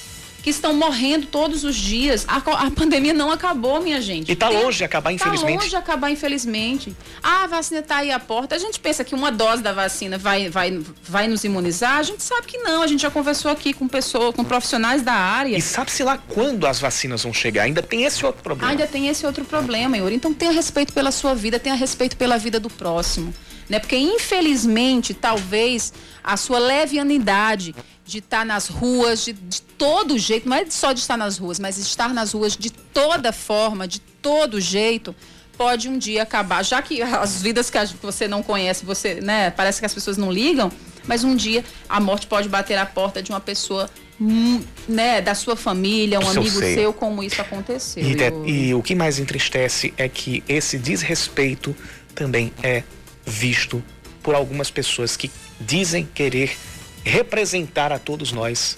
que 0.44 0.50
estão 0.50 0.74
morrendo 0.74 1.26
todos 1.26 1.64
os 1.64 1.74
dias. 1.74 2.26
A, 2.28 2.36
a 2.38 2.70
pandemia 2.70 3.14
não 3.14 3.32
acabou, 3.32 3.82
minha 3.82 4.02
gente. 4.02 4.28
E 4.28 4.34
está 4.34 4.50
longe 4.50 4.80
de 4.80 4.84
acabar, 4.84 5.14
infelizmente. 5.14 5.46
Está 5.46 5.56
longe 5.56 5.70
de 5.70 5.76
acabar, 5.78 6.12
infelizmente. 6.12 6.96
Ah, 7.24 7.46
a 7.46 7.48
vacina 7.48 7.80
está 7.80 7.98
aí 7.98 8.12
à 8.12 8.20
porta. 8.20 8.54
A 8.54 8.60
gente 8.60 8.78
pensa 8.78 9.06
que 9.06 9.16
uma 9.16 9.32
dose 9.32 9.64
da 9.64 9.72
vacina 9.72 10.18
vai, 10.18 10.50
vai, 10.50 10.84
vai 11.02 11.30
nos 11.30 11.46
imunizar. 11.46 11.98
A 11.98 12.04
gente 12.04 12.22
sabe 12.22 12.46
que 12.46 12.58
não. 12.58 12.82
A 12.82 12.88
gente 12.88 13.02
já 13.02 13.10
conversou 13.10 13.50
aqui 13.50 13.72
com 13.72 13.88
pessoas, 13.88 14.36
com 14.36 14.44
profissionais 14.44 15.02
da 15.02 15.14
área. 15.14 15.58
E 15.58 15.62
sabe-se 15.62 16.04
lá 16.04 16.18
quando 16.18 16.68
as 16.68 16.78
vacinas 16.78 17.24
vão 17.24 17.34
chegar. 17.34 17.64
Ainda 17.64 17.82
tem 17.82 18.04
esse 18.04 18.26
outro 18.26 18.44
problema. 18.44 18.70
Ainda 18.70 18.86
tem 18.86 19.08
esse 19.08 19.26
outro 19.26 19.46
problema, 19.46 19.98
Yuri. 19.98 20.16
Então 20.16 20.34
tenha 20.34 20.52
respeito 20.52 20.92
pela 20.92 21.12
sua 21.12 21.34
vida, 21.34 21.58
tenha 21.58 21.76
respeito 21.76 22.18
pela 22.18 22.38
vida 22.38 22.60
do 22.60 22.70
próximo. 22.70 23.34
Né? 23.70 23.80
Porque, 23.80 23.96
infelizmente, 23.96 25.14
talvez 25.14 25.94
a 26.22 26.36
sua 26.36 26.60
levianidade 26.60 27.74
de 28.06 28.20
estar 28.20 28.40
tá 28.40 28.46
nas 28.46 28.68
ruas, 28.68 29.26
de, 29.26 29.34
de, 29.34 29.62
todo 29.62 30.18
jeito, 30.18 30.48
não 30.48 30.58
é 30.58 30.66
só 30.70 30.92
de 30.92 31.00
estar 31.00 31.18
nas 31.18 31.38
ruas, 31.38 31.60
mas 31.60 31.78
estar 31.78 32.14
nas 32.14 32.34
ruas 32.34 32.56
de 32.58 32.70
toda 32.70 33.32
forma, 33.32 33.88
de 33.88 34.00
todo 34.00 34.60
jeito, 34.60 35.16
pode 35.58 35.88
um 35.88 35.98
dia 35.98 36.24
acabar. 36.24 36.64
Já 36.64 36.82
que 36.82 37.02
as 37.02 37.42
vidas 37.42 37.70
que 37.70 37.78
você 38.02 38.28
não 38.28 38.44
conhece, 38.44 38.86
você, 38.86 39.16
né, 39.16 39.50
parece 39.52 39.80
que 39.80 39.86
as 39.86 39.94
pessoas 39.94 40.18
não 40.18 40.32
ligam, 40.32 40.72
mas 41.08 41.24
um 41.24 41.36
dia 41.36 41.64
a 41.88 42.00
morte 42.00 42.28
pode 42.28 42.50
bater 42.50 42.78
a 42.78 42.86
porta 42.86 43.22
de 43.22 43.32
uma 43.32 43.40
pessoa 43.40 43.90
hum, 44.20 44.62
né, 44.88 45.22
da 45.22 45.36
sua 45.36 45.56
família, 45.56 46.20
um 46.20 46.30
amigo 46.30 46.60
seu. 46.60 46.74
seu, 46.74 46.94
como 46.94 47.24
isso 47.24 47.42
aconteceu. 47.42 48.04
E, 48.04 48.22
eu... 48.22 48.46
e 48.46 48.74
o 48.74 48.82
que 48.82 48.96
mais 48.96 49.20
entristece 49.20 49.94
é 49.98 50.10
que 50.10 50.44
esse 50.48 50.78
desrespeito 50.78 51.76
também 52.14 52.54
é 52.62 52.84
visto 53.26 53.84
por 54.22 54.36
algumas 54.36 54.70
pessoas 54.70 55.18
que 55.18 55.30
dizem 55.60 56.08
querer 56.14 56.56
representar 57.04 57.92
a 57.92 58.00
todos 58.00 58.32
nós 58.32 58.78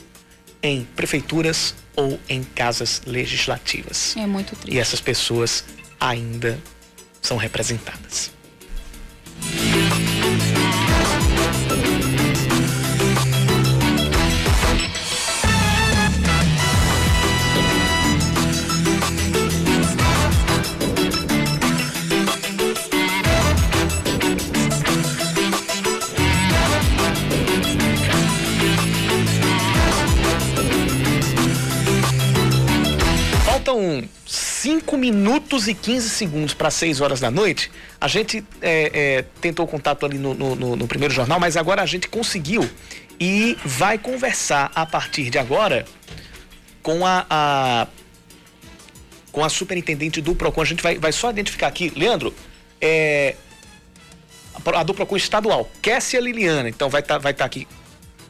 em 0.62 0.84
prefeituras 0.96 1.76
ou 1.96 2.20
em 2.28 2.44
casas 2.44 3.02
legislativas. 3.06 4.16
É 4.18 4.26
muito 4.26 4.56
triste. 4.56 4.76
E 4.76 4.80
essas 4.80 5.00
pessoas 5.00 5.64
ainda 6.00 6.60
são 7.22 7.38
representadas. 7.38 8.32
5 34.66 34.98
minutos 34.98 35.68
e 35.68 35.76
15 35.76 36.10
segundos 36.10 36.56
para 36.56 36.72
6 36.72 37.00
horas 37.00 37.20
da 37.20 37.30
noite. 37.30 37.72
A 38.02 38.08
gente 38.08 38.44
é, 38.60 38.92
é, 39.20 39.26
tentou 39.40 39.68
contato 39.68 40.08
ali 40.08 40.18
no, 40.18 40.34
no, 40.34 40.76
no, 40.76 40.88
primeiro 40.88 41.14
jornal, 41.14 41.40
mas 41.40 41.56
agora 41.56 41.84
a 41.84 41.86
gente 41.86 42.08
conseguiu 42.08 42.68
e 43.20 43.56
vai 43.64 44.00
conversar 44.00 44.72
a 44.74 44.84
partir 44.84 45.30
de 45.30 45.38
agora 45.38 45.86
com 46.82 47.06
a, 47.06 47.28
a 47.30 47.88
com 49.32 49.46
a 49.46 49.50
superintendente 49.50 50.20
do 50.20 50.34
PROCON. 50.34 50.64
A 50.64 50.66
gente 50.66 50.82
vai, 50.82 50.98
vai 50.98 51.12
só 51.12 51.30
identificar 51.30 51.68
aqui. 51.68 51.94
Leandro, 51.96 52.34
é, 52.82 53.36
a 54.74 54.82
do 54.82 54.96
PROCON 54.96 55.16
estadual, 55.16 55.70
Kessia 55.80 56.20
Liliana, 56.20 56.70
então 56.70 56.90
vai 56.90 57.02
estar 57.02 57.16
tá, 57.16 57.20
vai 57.20 57.36
tá 57.36 57.46
aqui, 57.46 57.68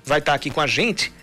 vai 0.03 0.19
estar 0.19 0.33
tá 0.33 0.35
aqui 0.35 0.49
com 0.49 0.59
a 0.59 0.67
gente 0.67 1.13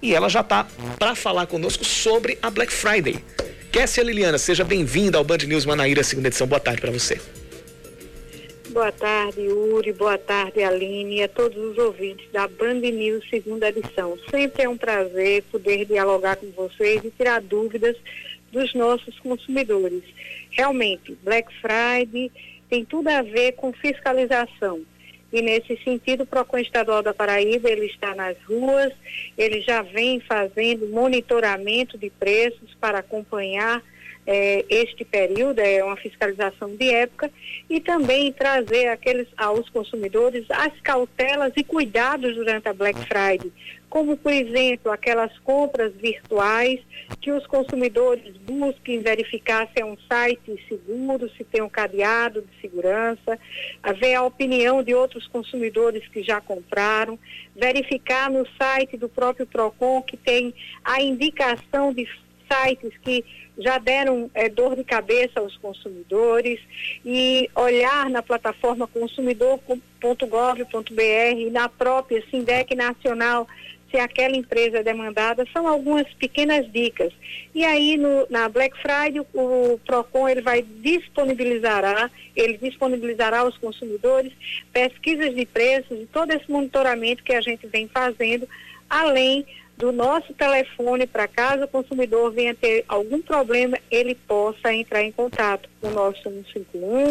e 0.00 0.14
ela 0.14 0.28
já 0.28 0.42
está 0.42 0.64
para 0.96 1.16
falar 1.16 1.46
conosco 1.46 1.84
sobre 1.84 2.38
a 2.40 2.50
Black 2.50 2.72
Friday. 2.72 3.20
Kessia 3.72 4.04
Liliana, 4.04 4.36
seja 4.36 4.64
bem-vinda 4.64 5.16
ao 5.16 5.24
Band 5.24 5.38
News 5.46 5.64
Manaíra, 5.64 6.04
segunda 6.04 6.28
edição. 6.28 6.46
Boa 6.46 6.60
tarde 6.60 6.82
para 6.82 6.90
você. 6.90 7.18
Boa 8.68 8.92
tarde, 8.92 9.40
Uri. 9.48 9.94
Boa 9.94 10.18
tarde, 10.18 10.62
Aline 10.62 11.16
e 11.16 11.22
a 11.22 11.28
todos 11.28 11.56
os 11.56 11.78
ouvintes 11.78 12.30
da 12.30 12.46
Band 12.46 12.80
News, 12.80 13.24
segunda 13.30 13.70
edição. 13.70 14.18
Sempre 14.30 14.64
é 14.64 14.68
um 14.68 14.76
prazer 14.76 15.42
poder 15.50 15.86
dialogar 15.86 16.36
com 16.36 16.50
vocês 16.50 17.02
e 17.02 17.10
tirar 17.10 17.40
dúvidas 17.40 17.96
dos 18.52 18.74
nossos 18.74 19.18
consumidores. 19.20 20.02
Realmente, 20.50 21.16
Black 21.22 21.48
Friday 21.62 22.30
tem 22.68 22.84
tudo 22.84 23.08
a 23.08 23.22
ver 23.22 23.52
com 23.52 23.72
fiscalização. 23.72 24.82
E 25.32 25.40
nesse 25.40 25.76
sentido, 25.82 26.24
o 26.24 26.26
PROCON 26.26 26.58
Estadual 26.58 27.02
da 27.02 27.14
Paraíba, 27.14 27.70
ele 27.70 27.86
está 27.86 28.14
nas 28.14 28.36
ruas, 28.44 28.92
ele 29.38 29.62
já 29.62 29.80
vem 29.80 30.20
fazendo 30.20 30.88
monitoramento 30.88 31.96
de 31.96 32.10
preços 32.10 32.74
para 32.78 32.98
acompanhar 32.98 33.82
é, 34.26 34.64
este 34.68 35.04
período, 35.04 35.58
é 35.60 35.82
uma 35.82 35.96
fiscalização 35.96 36.74
de 36.76 36.90
época, 36.90 37.30
e 37.68 37.80
também 37.80 38.32
trazer 38.32 38.88
aqueles, 38.88 39.26
aos 39.36 39.68
consumidores 39.70 40.44
as 40.50 40.78
cautelas 40.80 41.52
e 41.56 41.64
cuidados 41.64 42.34
durante 42.34 42.68
a 42.68 42.72
Black 42.72 42.98
Friday, 43.00 43.50
como, 43.92 44.16
por 44.16 44.32
exemplo, 44.32 44.90
aquelas 44.90 45.38
compras 45.40 45.92
virtuais 45.92 46.80
que 47.20 47.30
os 47.30 47.46
consumidores 47.46 48.34
busquem 48.38 49.02
verificar 49.02 49.68
se 49.68 49.82
é 49.82 49.84
um 49.84 49.98
site 50.08 50.64
seguro, 50.66 51.30
se 51.36 51.44
tem 51.44 51.60
um 51.60 51.68
cadeado 51.68 52.40
de 52.40 52.60
segurança, 52.62 53.38
ver 54.00 54.14
a 54.14 54.22
opinião 54.22 54.82
de 54.82 54.94
outros 54.94 55.28
consumidores 55.28 56.08
que 56.08 56.22
já 56.22 56.40
compraram, 56.40 57.18
verificar 57.54 58.30
no 58.30 58.48
site 58.56 58.96
do 58.96 59.10
próprio 59.10 59.46
PROCON 59.46 60.00
que 60.00 60.16
tem 60.16 60.54
a 60.82 61.02
indicação 61.02 61.92
de 61.92 62.08
sites 62.50 62.94
que 63.02 63.22
já 63.58 63.78
deram 63.78 64.30
é, 64.34 64.48
dor 64.48 64.74
de 64.74 64.84
cabeça 64.84 65.40
aos 65.40 65.56
consumidores 65.58 66.58
e 67.04 67.50
olhar 67.54 68.08
na 68.08 68.22
plataforma 68.22 68.86
consumidor.gov.br 68.86 71.36
e 71.36 71.50
na 71.50 71.68
própria 71.68 72.24
Sindec 72.30 72.74
Nacional 72.74 73.46
se 73.92 73.98
aquela 73.98 74.34
empresa 74.34 74.78
é 74.78 74.82
demandada, 74.82 75.46
são 75.52 75.68
algumas 75.68 76.08
pequenas 76.14 76.70
dicas. 76.72 77.12
E 77.54 77.62
aí 77.64 77.98
no, 77.98 78.26
na 78.30 78.48
Black 78.48 78.76
Friday 78.78 79.20
o, 79.20 79.26
o 79.74 79.80
Procon 79.86 80.28
ele 80.28 80.40
vai 80.40 80.62
disponibilizará, 80.62 82.10
ele 82.34 82.56
disponibilizará 82.56 83.40
aos 83.40 83.56
consumidores 83.58 84.32
pesquisas 84.72 85.34
de 85.34 85.44
preços 85.44 86.00
e 86.00 86.06
todo 86.06 86.32
esse 86.32 86.50
monitoramento 86.50 87.22
que 87.22 87.34
a 87.34 87.40
gente 87.42 87.66
vem 87.66 87.86
fazendo, 87.86 88.48
além 88.88 89.46
do 89.76 89.90
nosso 89.90 90.32
telefone 90.34 91.06
para 91.06 91.26
caso 91.26 91.64
o 91.64 91.68
consumidor 91.68 92.30
venha 92.30 92.54
ter 92.54 92.84
algum 92.88 93.20
problema, 93.20 93.78
ele 93.90 94.14
possa 94.14 94.72
entrar 94.72 95.02
em 95.02 95.10
contato 95.10 95.68
com 95.80 95.88
o 95.88 95.90
nosso 95.90 96.22
151, 96.22 97.10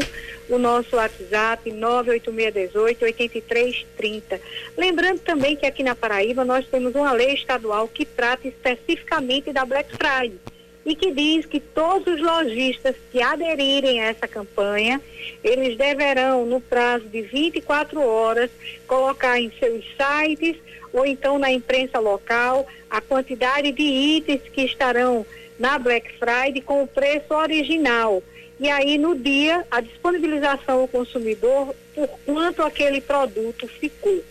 o 0.49 0.57
nosso 0.57 0.95
WhatsApp 0.95 1.71
98618 1.71 3.05
8330. 3.05 4.41
Lembrando 4.77 5.19
também 5.19 5.55
que 5.55 5.65
aqui 5.65 5.83
na 5.83 5.95
Paraíba 5.95 6.45
nós 6.45 6.65
temos 6.67 6.95
uma 6.95 7.11
lei 7.11 7.33
estadual 7.33 7.87
que 7.87 8.05
trata 8.05 8.47
especificamente 8.47 9.51
da 9.51 9.65
Black 9.65 9.91
Friday 9.91 10.39
e 10.85 10.95
que 10.95 11.11
diz 11.11 11.45
que 11.45 11.59
todos 11.59 12.15
os 12.15 12.21
lojistas 12.21 12.95
que 13.11 13.21
aderirem 13.21 14.01
a 14.01 14.05
essa 14.05 14.27
campanha, 14.27 14.99
eles 15.43 15.77
deverão, 15.77 16.45
no 16.45 16.59
prazo 16.59 17.05
de 17.07 17.21
24 17.21 18.01
horas, 18.01 18.49
colocar 18.87 19.39
em 19.39 19.51
seus 19.59 19.85
sites 19.95 20.57
ou 20.93 21.05
então 21.05 21.39
na 21.39 21.51
imprensa 21.51 21.99
local 21.99 22.67
a 22.89 22.99
quantidade 23.01 23.71
de 23.71 23.83
itens 23.83 24.41
que 24.51 24.61
estarão 24.61 25.25
na 25.57 25.77
Black 25.77 26.11
Friday 26.17 26.61
com 26.61 26.83
o 26.83 26.87
preço 26.87 27.33
original. 27.33 28.21
E 28.59 28.69
aí, 28.69 28.97
no 28.97 29.15
dia, 29.15 29.65
a 29.71 29.81
disponibilização 29.81 30.81
ao 30.81 30.87
consumidor 30.87 31.75
por 31.95 32.07
quanto 32.25 32.61
aquele 32.61 33.01
produto 33.01 33.67
ficou. 33.67 34.23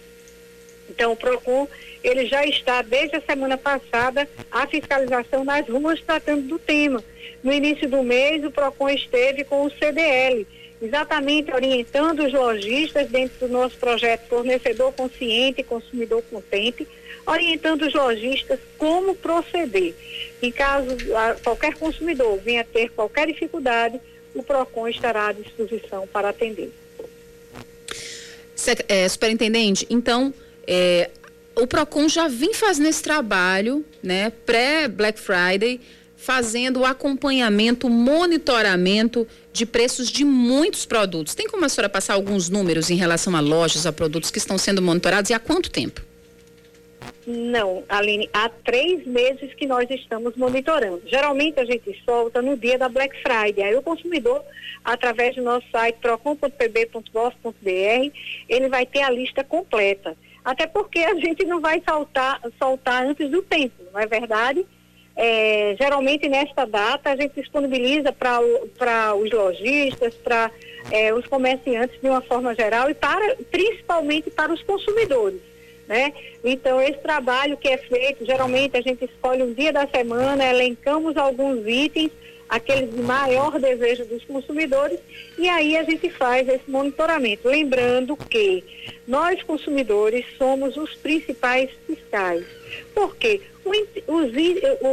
Então, 0.88 1.12
o 1.12 1.16
PROCON, 1.16 1.68
ele 2.02 2.26
já 2.26 2.44
está, 2.44 2.82
desde 2.82 3.16
a 3.16 3.20
semana 3.20 3.56
passada, 3.56 4.28
a 4.50 4.66
fiscalização 4.66 5.44
nas 5.44 5.68
ruas 5.68 6.00
tratando 6.00 6.42
do 6.42 6.58
tema. 6.58 7.02
No 7.42 7.52
início 7.52 7.88
do 7.88 8.02
mês, 8.02 8.44
o 8.44 8.50
PROCON 8.50 8.90
esteve 8.90 9.44
com 9.44 9.64
o 9.64 9.70
CDL, 9.70 10.46
exatamente 10.80 11.52
orientando 11.52 12.24
os 12.24 12.32
lojistas 12.32 13.08
dentro 13.08 13.46
do 13.46 13.52
nosso 13.52 13.76
projeto 13.76 14.28
Fornecedor 14.28 14.92
Consciente 14.92 15.60
e 15.60 15.64
Consumidor 15.64 16.22
Contente, 16.30 16.86
orientando 17.26 17.82
os 17.82 17.94
lojistas 17.94 18.58
como 18.78 19.14
proceder. 19.14 19.94
Em 20.40 20.50
caso 20.50 20.96
qualquer 21.44 21.74
consumidor 21.74 22.38
venha 22.40 22.64
ter 22.64 22.90
qualquer 22.90 23.26
dificuldade, 23.26 24.00
o 24.34 24.42
PROCON 24.42 24.88
estará 24.88 25.28
à 25.28 25.32
disposição 25.32 26.06
para 26.06 26.30
atender. 26.30 26.72
É, 28.88 29.08
superintendente, 29.08 29.86
então, 29.88 30.32
é, 30.66 31.10
o 31.56 31.66
PROCON 31.66 32.08
já 32.08 32.28
vem 32.28 32.54
fazendo 32.54 32.88
esse 32.88 33.02
trabalho, 33.02 33.84
né, 34.02 34.30
pré-Black 34.44 35.18
Friday, 35.18 35.80
fazendo 36.30 36.78
o 36.82 36.84
acompanhamento, 36.84 37.90
monitoramento 37.90 39.26
de 39.52 39.66
preços 39.66 40.08
de 40.08 40.24
muitos 40.24 40.86
produtos. 40.86 41.34
Tem 41.34 41.48
como 41.48 41.64
a 41.64 41.68
senhora 41.68 41.88
passar 41.88 42.14
alguns 42.14 42.48
números 42.48 42.88
em 42.88 42.94
relação 42.94 43.34
a 43.34 43.40
lojas, 43.40 43.84
a 43.84 43.92
produtos 43.92 44.30
que 44.30 44.38
estão 44.38 44.56
sendo 44.56 44.80
monitorados 44.80 45.28
e 45.28 45.34
há 45.34 45.40
quanto 45.40 45.68
tempo? 45.68 46.00
Não, 47.26 47.82
Aline, 47.88 48.30
há 48.32 48.48
três 48.48 49.04
meses 49.04 49.52
que 49.54 49.66
nós 49.66 49.90
estamos 49.90 50.36
monitorando. 50.36 51.02
Geralmente 51.04 51.58
a 51.58 51.64
gente 51.64 52.00
solta 52.04 52.40
no 52.40 52.56
dia 52.56 52.78
da 52.78 52.88
Black 52.88 53.12
Friday. 53.22 53.64
Aí 53.64 53.74
o 53.74 53.82
consumidor, 53.82 54.40
através 54.84 55.34
do 55.34 55.42
nosso 55.42 55.66
site 55.72 55.96
procon.pb.gov.br, 55.96 57.50
ele 58.48 58.68
vai 58.68 58.86
ter 58.86 59.02
a 59.02 59.10
lista 59.10 59.42
completa. 59.42 60.16
Até 60.44 60.68
porque 60.68 61.00
a 61.00 61.16
gente 61.16 61.44
não 61.44 61.60
vai 61.60 61.82
soltar, 61.84 62.40
soltar 62.56 63.04
antes 63.04 63.28
do 63.28 63.42
tempo, 63.42 63.74
não 63.92 63.98
é 63.98 64.06
verdade? 64.06 64.64
É, 65.22 65.76
geralmente 65.78 66.30
nesta 66.30 66.64
data 66.64 67.10
a 67.10 67.16
gente 67.16 67.34
disponibiliza 67.38 68.10
para 68.10 69.14
os 69.14 69.30
lojistas, 69.30 70.14
para 70.14 70.50
é, 70.90 71.12
os 71.12 71.26
comerciantes 71.26 72.00
de 72.00 72.08
uma 72.08 72.22
forma 72.22 72.54
geral 72.54 72.88
e 72.88 72.94
para, 72.94 73.36
principalmente 73.50 74.30
para 74.30 74.50
os 74.50 74.62
consumidores. 74.62 75.42
Né? 75.86 76.14
Então, 76.42 76.80
esse 76.80 77.00
trabalho 77.00 77.58
que 77.58 77.68
é 77.68 77.76
feito, 77.76 78.24
geralmente 78.24 78.78
a 78.78 78.80
gente 78.80 79.04
escolhe 79.04 79.42
um 79.42 79.52
dia 79.52 79.74
da 79.74 79.86
semana, 79.86 80.42
elencamos 80.42 81.14
alguns 81.18 81.68
itens, 81.68 82.10
aqueles 82.50 82.92
de 82.92 83.00
maior 83.00 83.58
desejo 83.58 84.04
dos 84.04 84.24
consumidores, 84.24 84.98
e 85.38 85.48
aí 85.48 85.76
a 85.76 85.84
gente 85.84 86.10
faz 86.10 86.48
esse 86.48 86.68
monitoramento. 86.68 87.48
Lembrando 87.48 88.16
que 88.16 88.64
nós, 89.06 89.40
consumidores, 89.44 90.26
somos 90.36 90.76
os 90.76 90.92
principais 90.96 91.70
fiscais. 91.86 92.44
Por 92.92 93.16
quê? 93.16 93.40
os, 93.64 94.30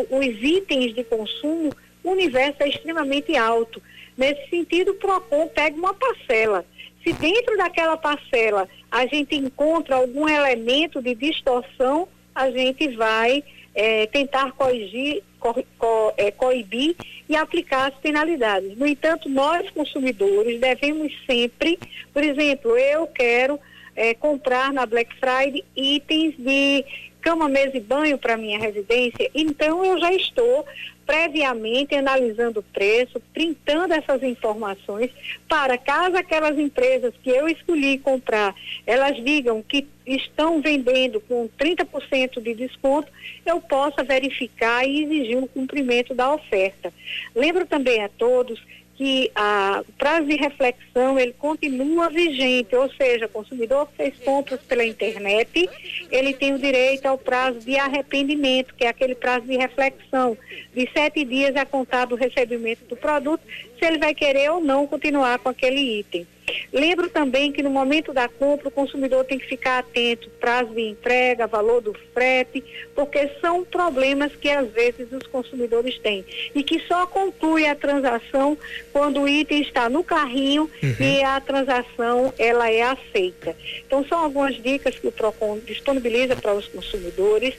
os 0.09 0.43
itens 0.43 0.93
de 0.93 1.03
consumo, 1.03 1.73
o 2.03 2.11
universo 2.11 2.61
é 2.61 2.69
extremamente 2.69 3.35
alto. 3.35 3.81
Nesse 4.15 4.49
sentido, 4.49 4.91
o 4.91 4.95
PROCON 4.95 5.47
pega 5.47 5.75
uma 5.75 5.93
parcela. 5.93 6.65
Se 7.03 7.13
dentro 7.13 7.57
daquela 7.57 7.97
parcela 7.97 8.67
a 8.91 9.05
gente 9.05 9.35
encontra 9.35 9.95
algum 9.95 10.27
elemento 10.27 11.01
de 11.01 11.15
distorção, 11.15 12.07
a 12.33 12.49
gente 12.51 12.87
vai 12.95 13.43
é, 13.77 14.07
tentar 14.07 14.53
corrigir, 14.53 15.21
co, 15.39 15.53
co, 15.77 16.13
é, 16.17 16.31
coibir 16.31 16.95
e 17.29 17.35
aplicar 17.35 17.89
as 17.89 17.93
penalidades. 17.99 18.75
No 18.75 18.87
entanto, 18.87 19.29
nós 19.29 19.69
consumidores 19.69 20.59
devemos 20.59 21.13
sempre, 21.27 21.77
por 22.11 22.23
exemplo, 22.23 22.75
eu 22.75 23.05
quero 23.05 23.59
é, 23.95 24.15
comprar 24.15 24.73
na 24.73 24.87
Black 24.87 25.15
Friday 25.19 25.63
itens 25.75 26.33
de 26.39 26.83
cama, 27.21 27.47
mesa 27.47 27.77
e 27.77 27.79
banho 27.79 28.17
para 28.17 28.35
minha 28.35 28.57
residência, 28.57 29.29
então 29.35 29.85
eu 29.85 29.99
já 29.99 30.11
estou 30.11 30.65
previamente 31.07 31.95
analisando 31.95 32.59
o 32.59 32.63
preço, 32.63 33.21
printando 33.33 33.93
essas 33.93 34.21
informações 34.21 35.09
para 35.47 35.77
caso 35.77 36.17
aquelas 36.17 36.59
empresas 36.59 37.13
que 37.23 37.29
eu 37.29 37.47
escolhi 37.47 37.97
comprar, 37.97 38.53
elas 38.85 39.15
digam 39.23 39.63
que 39.63 39.87
estão 40.05 40.61
vendendo 40.61 41.21
com 41.21 41.49
30% 41.57 42.41
de 42.41 42.53
desconto, 42.53 43.11
eu 43.45 43.61
possa 43.61 44.03
verificar 44.03 44.85
e 44.85 45.03
exigir 45.03 45.37
o 45.37 45.47
cumprimento 45.47 46.13
da 46.13 46.33
oferta. 46.33 46.93
Lembro 47.33 47.65
também 47.65 48.03
a 48.03 48.09
todos 48.09 48.59
que 48.97 49.31
a, 49.35 49.83
o 49.87 49.91
prazo 49.93 50.25
de 50.25 50.35
reflexão 50.35 51.19
ele 51.19 51.33
continua 51.33 52.09
vigente, 52.09 52.75
ou 52.75 52.91
seja, 52.91 53.27
o 53.27 53.29
consumidor 53.29 53.87
que 53.87 53.97
fez 53.97 54.15
compras 54.25 54.59
pela 54.61 54.83
internet, 54.83 55.69
ele 56.11 56.33
tem 56.33 56.53
o 56.53 56.59
direito 56.59 57.05
ao 57.05 57.17
prazo 57.17 57.59
de 57.59 57.77
arrependimento, 57.77 58.73
que 58.73 58.85
é 58.85 58.87
aquele 58.87 59.13
prazo 59.13 59.45
de 59.45 59.55
reflexão, 59.55 60.35
de 60.73 60.89
sete 60.91 61.23
dias 61.23 61.55
a 61.55 61.65
contar 61.65 62.05
do 62.05 62.15
recebimento 62.15 62.85
do 62.85 62.97
produto, 62.97 63.41
se 63.77 63.85
ele 63.85 63.99
vai 63.99 64.15
querer 64.15 64.49
ou 64.49 64.59
não 64.59 64.87
continuar 64.87 65.37
com 65.37 65.49
aquele 65.49 65.99
item. 65.99 66.25
Lembro 66.71 67.09
também 67.09 67.51
que 67.51 67.61
no 67.61 67.69
momento 67.69 68.13
da 68.13 68.27
compra 68.29 68.69
o 68.69 68.71
consumidor 68.71 69.25
tem 69.25 69.37
que 69.37 69.47
ficar 69.47 69.79
atento, 69.79 70.29
prazo 70.39 70.73
de 70.73 70.81
entrega, 70.81 71.47
valor 71.47 71.81
do 71.81 71.93
frete, 72.13 72.63
porque 72.95 73.29
são 73.41 73.65
problemas 73.65 74.35
que 74.35 74.49
às 74.49 74.69
vezes 74.71 75.11
os 75.11 75.27
consumidores 75.27 75.97
têm 75.99 76.23
e 76.55 76.63
que 76.63 76.79
só 76.87 77.05
conclui 77.05 77.65
a 77.65 77.75
transação 77.75 78.57
quando 78.93 79.21
o 79.21 79.27
item 79.27 79.61
está 79.61 79.89
no 79.89 80.03
carrinho 80.03 80.69
uhum. 80.81 80.95
e 80.99 81.23
a 81.23 81.39
transação 81.41 82.33
ela 82.37 82.69
é 82.71 82.81
aceita. 82.81 83.55
Então 83.85 84.05
são 84.05 84.19
algumas 84.19 84.55
dicas 84.61 84.97
que 84.97 85.07
o 85.07 85.11
Procon 85.11 85.59
disponibiliza 85.65 86.35
para 86.35 86.53
os 86.53 86.67
consumidores 86.67 87.55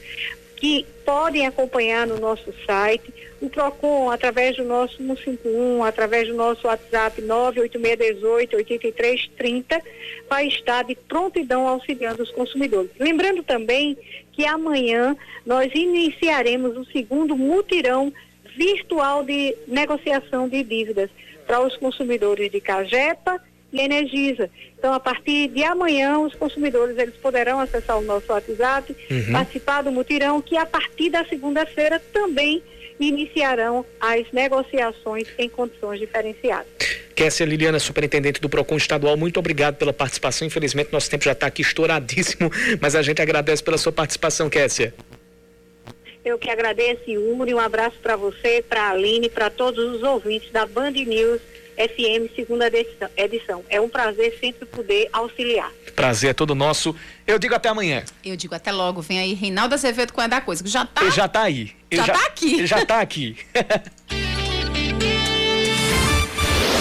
que 0.55 0.85
podem 1.05 1.47
acompanhar 1.47 2.05
no 2.05 2.19
nosso 2.19 2.53
site. 2.65 3.13
O 3.41 3.49
PROCON, 3.49 4.11
através 4.11 4.57
do 4.57 4.65
nosso 4.65 4.97
151, 4.97 5.81
através 5.83 6.27
do 6.27 6.35
nosso 6.35 6.67
WhatsApp 6.67 7.21
98618-8330, 7.21 9.81
vai 10.29 10.47
estar 10.47 10.83
de 10.83 10.95
prontidão 10.95 11.65
auxiliando 11.67 12.21
os 12.21 12.31
consumidores. 12.31 12.91
Lembrando 12.99 13.41
também 13.41 13.97
que 14.33 14.45
amanhã 14.45 15.15
nós 15.45 15.71
iniciaremos 15.73 16.75
o 16.75 16.83
segundo 16.91 17.37
mutirão 17.37 18.11
virtual 18.57 19.23
de 19.23 19.55
negociação 19.67 20.49
de 20.49 20.61
dívidas 20.63 21.09
para 21.47 21.61
os 21.61 21.77
consumidores 21.77 22.51
de 22.51 22.59
Cajepa 22.59 23.41
e 23.71 23.79
Energisa. 23.79 24.49
Então, 24.77 24.93
a 24.93 24.99
partir 24.99 25.47
de 25.47 25.63
amanhã, 25.63 26.19
os 26.19 26.35
consumidores 26.35 26.97
eles 26.97 27.15
poderão 27.15 27.59
acessar 27.59 27.97
o 27.97 28.01
nosso 28.01 28.31
WhatsApp, 28.31 28.95
uhum. 29.09 29.31
participar 29.31 29.81
do 29.81 29.91
mutirão, 29.91 30.41
que 30.41 30.57
a 30.57 30.65
partir 30.65 31.09
da 31.09 31.23
segunda-feira 31.25 31.99
também 32.11 32.61
iniciarão 32.99 33.85
as 33.99 34.31
negociações 34.31 35.27
em 35.37 35.47
condições 35.47 35.99
diferenciadas. 35.99 36.67
Kessia 37.15 37.45
Liliana, 37.45 37.79
superintendente 37.79 38.39
do 38.39 38.47
PROCON 38.47 38.77
estadual, 38.77 39.17
muito 39.17 39.39
obrigado 39.39 39.75
pela 39.75 39.91
participação. 39.91 40.47
Infelizmente, 40.47 40.91
nosso 40.91 41.09
tempo 41.09 41.25
já 41.25 41.33
está 41.33 41.47
aqui 41.47 41.61
estouradíssimo, 41.61 42.49
mas 42.79 42.95
a 42.95 43.01
gente 43.01 43.21
agradece 43.21 43.63
pela 43.63 43.77
sua 43.77 43.91
participação, 43.91 44.49
Kessia. 44.49 44.93
Eu 46.23 46.37
que 46.37 46.49
agradeço, 46.49 47.09
Yuri. 47.09 47.53
Um 47.53 47.59
abraço 47.59 47.97
para 48.01 48.15
você, 48.15 48.63
para 48.67 48.83
a 48.83 48.89
Aline, 48.91 49.29
para 49.29 49.49
todos 49.49 49.95
os 49.95 50.03
ouvintes 50.03 50.51
da 50.51 50.65
Band 50.65 50.91
News 50.91 51.41
FM, 51.79 52.33
segunda 52.35 52.69
edição. 53.15 53.63
É 53.69 53.79
um 53.79 53.87
prazer 53.87 54.37
sempre 54.39 54.65
poder 54.65 55.07
auxiliar. 55.13 55.71
Prazer 55.95 56.31
é 56.31 56.33
todo 56.33 56.53
nosso. 56.53 56.93
Eu 57.25 57.39
digo 57.39 57.55
até 57.55 57.69
amanhã. 57.69 58.03
Eu 58.23 58.35
digo 58.35 58.53
até 58.53 58.71
logo. 58.71 59.01
Vem 59.01 59.19
aí 59.19 59.33
Reinaldo 59.33 59.75
Azevedo 59.75 60.11
com 60.11 60.19
a 60.19 60.27
da 60.27 60.41
coisa, 60.41 60.61
que 60.61 60.69
já 60.69 60.85
tá. 60.85 61.09
Já 61.09 61.27
tá 61.27 61.43
aí. 61.43 61.78
Ele 61.91 62.01
já, 62.01 62.07
já 62.07 62.13
tá 62.13 62.25
aqui. 62.25 62.53
Ele 62.53 62.67
já 62.67 62.85
tá 62.85 63.01
aqui. 63.01 63.37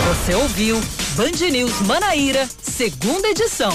Você 0.09 0.35
ouviu 0.35 0.81
Band 1.17 1.51
News 1.51 1.81
Manaíra, 1.83 2.49
segunda 2.63 3.29
edição. 3.29 3.73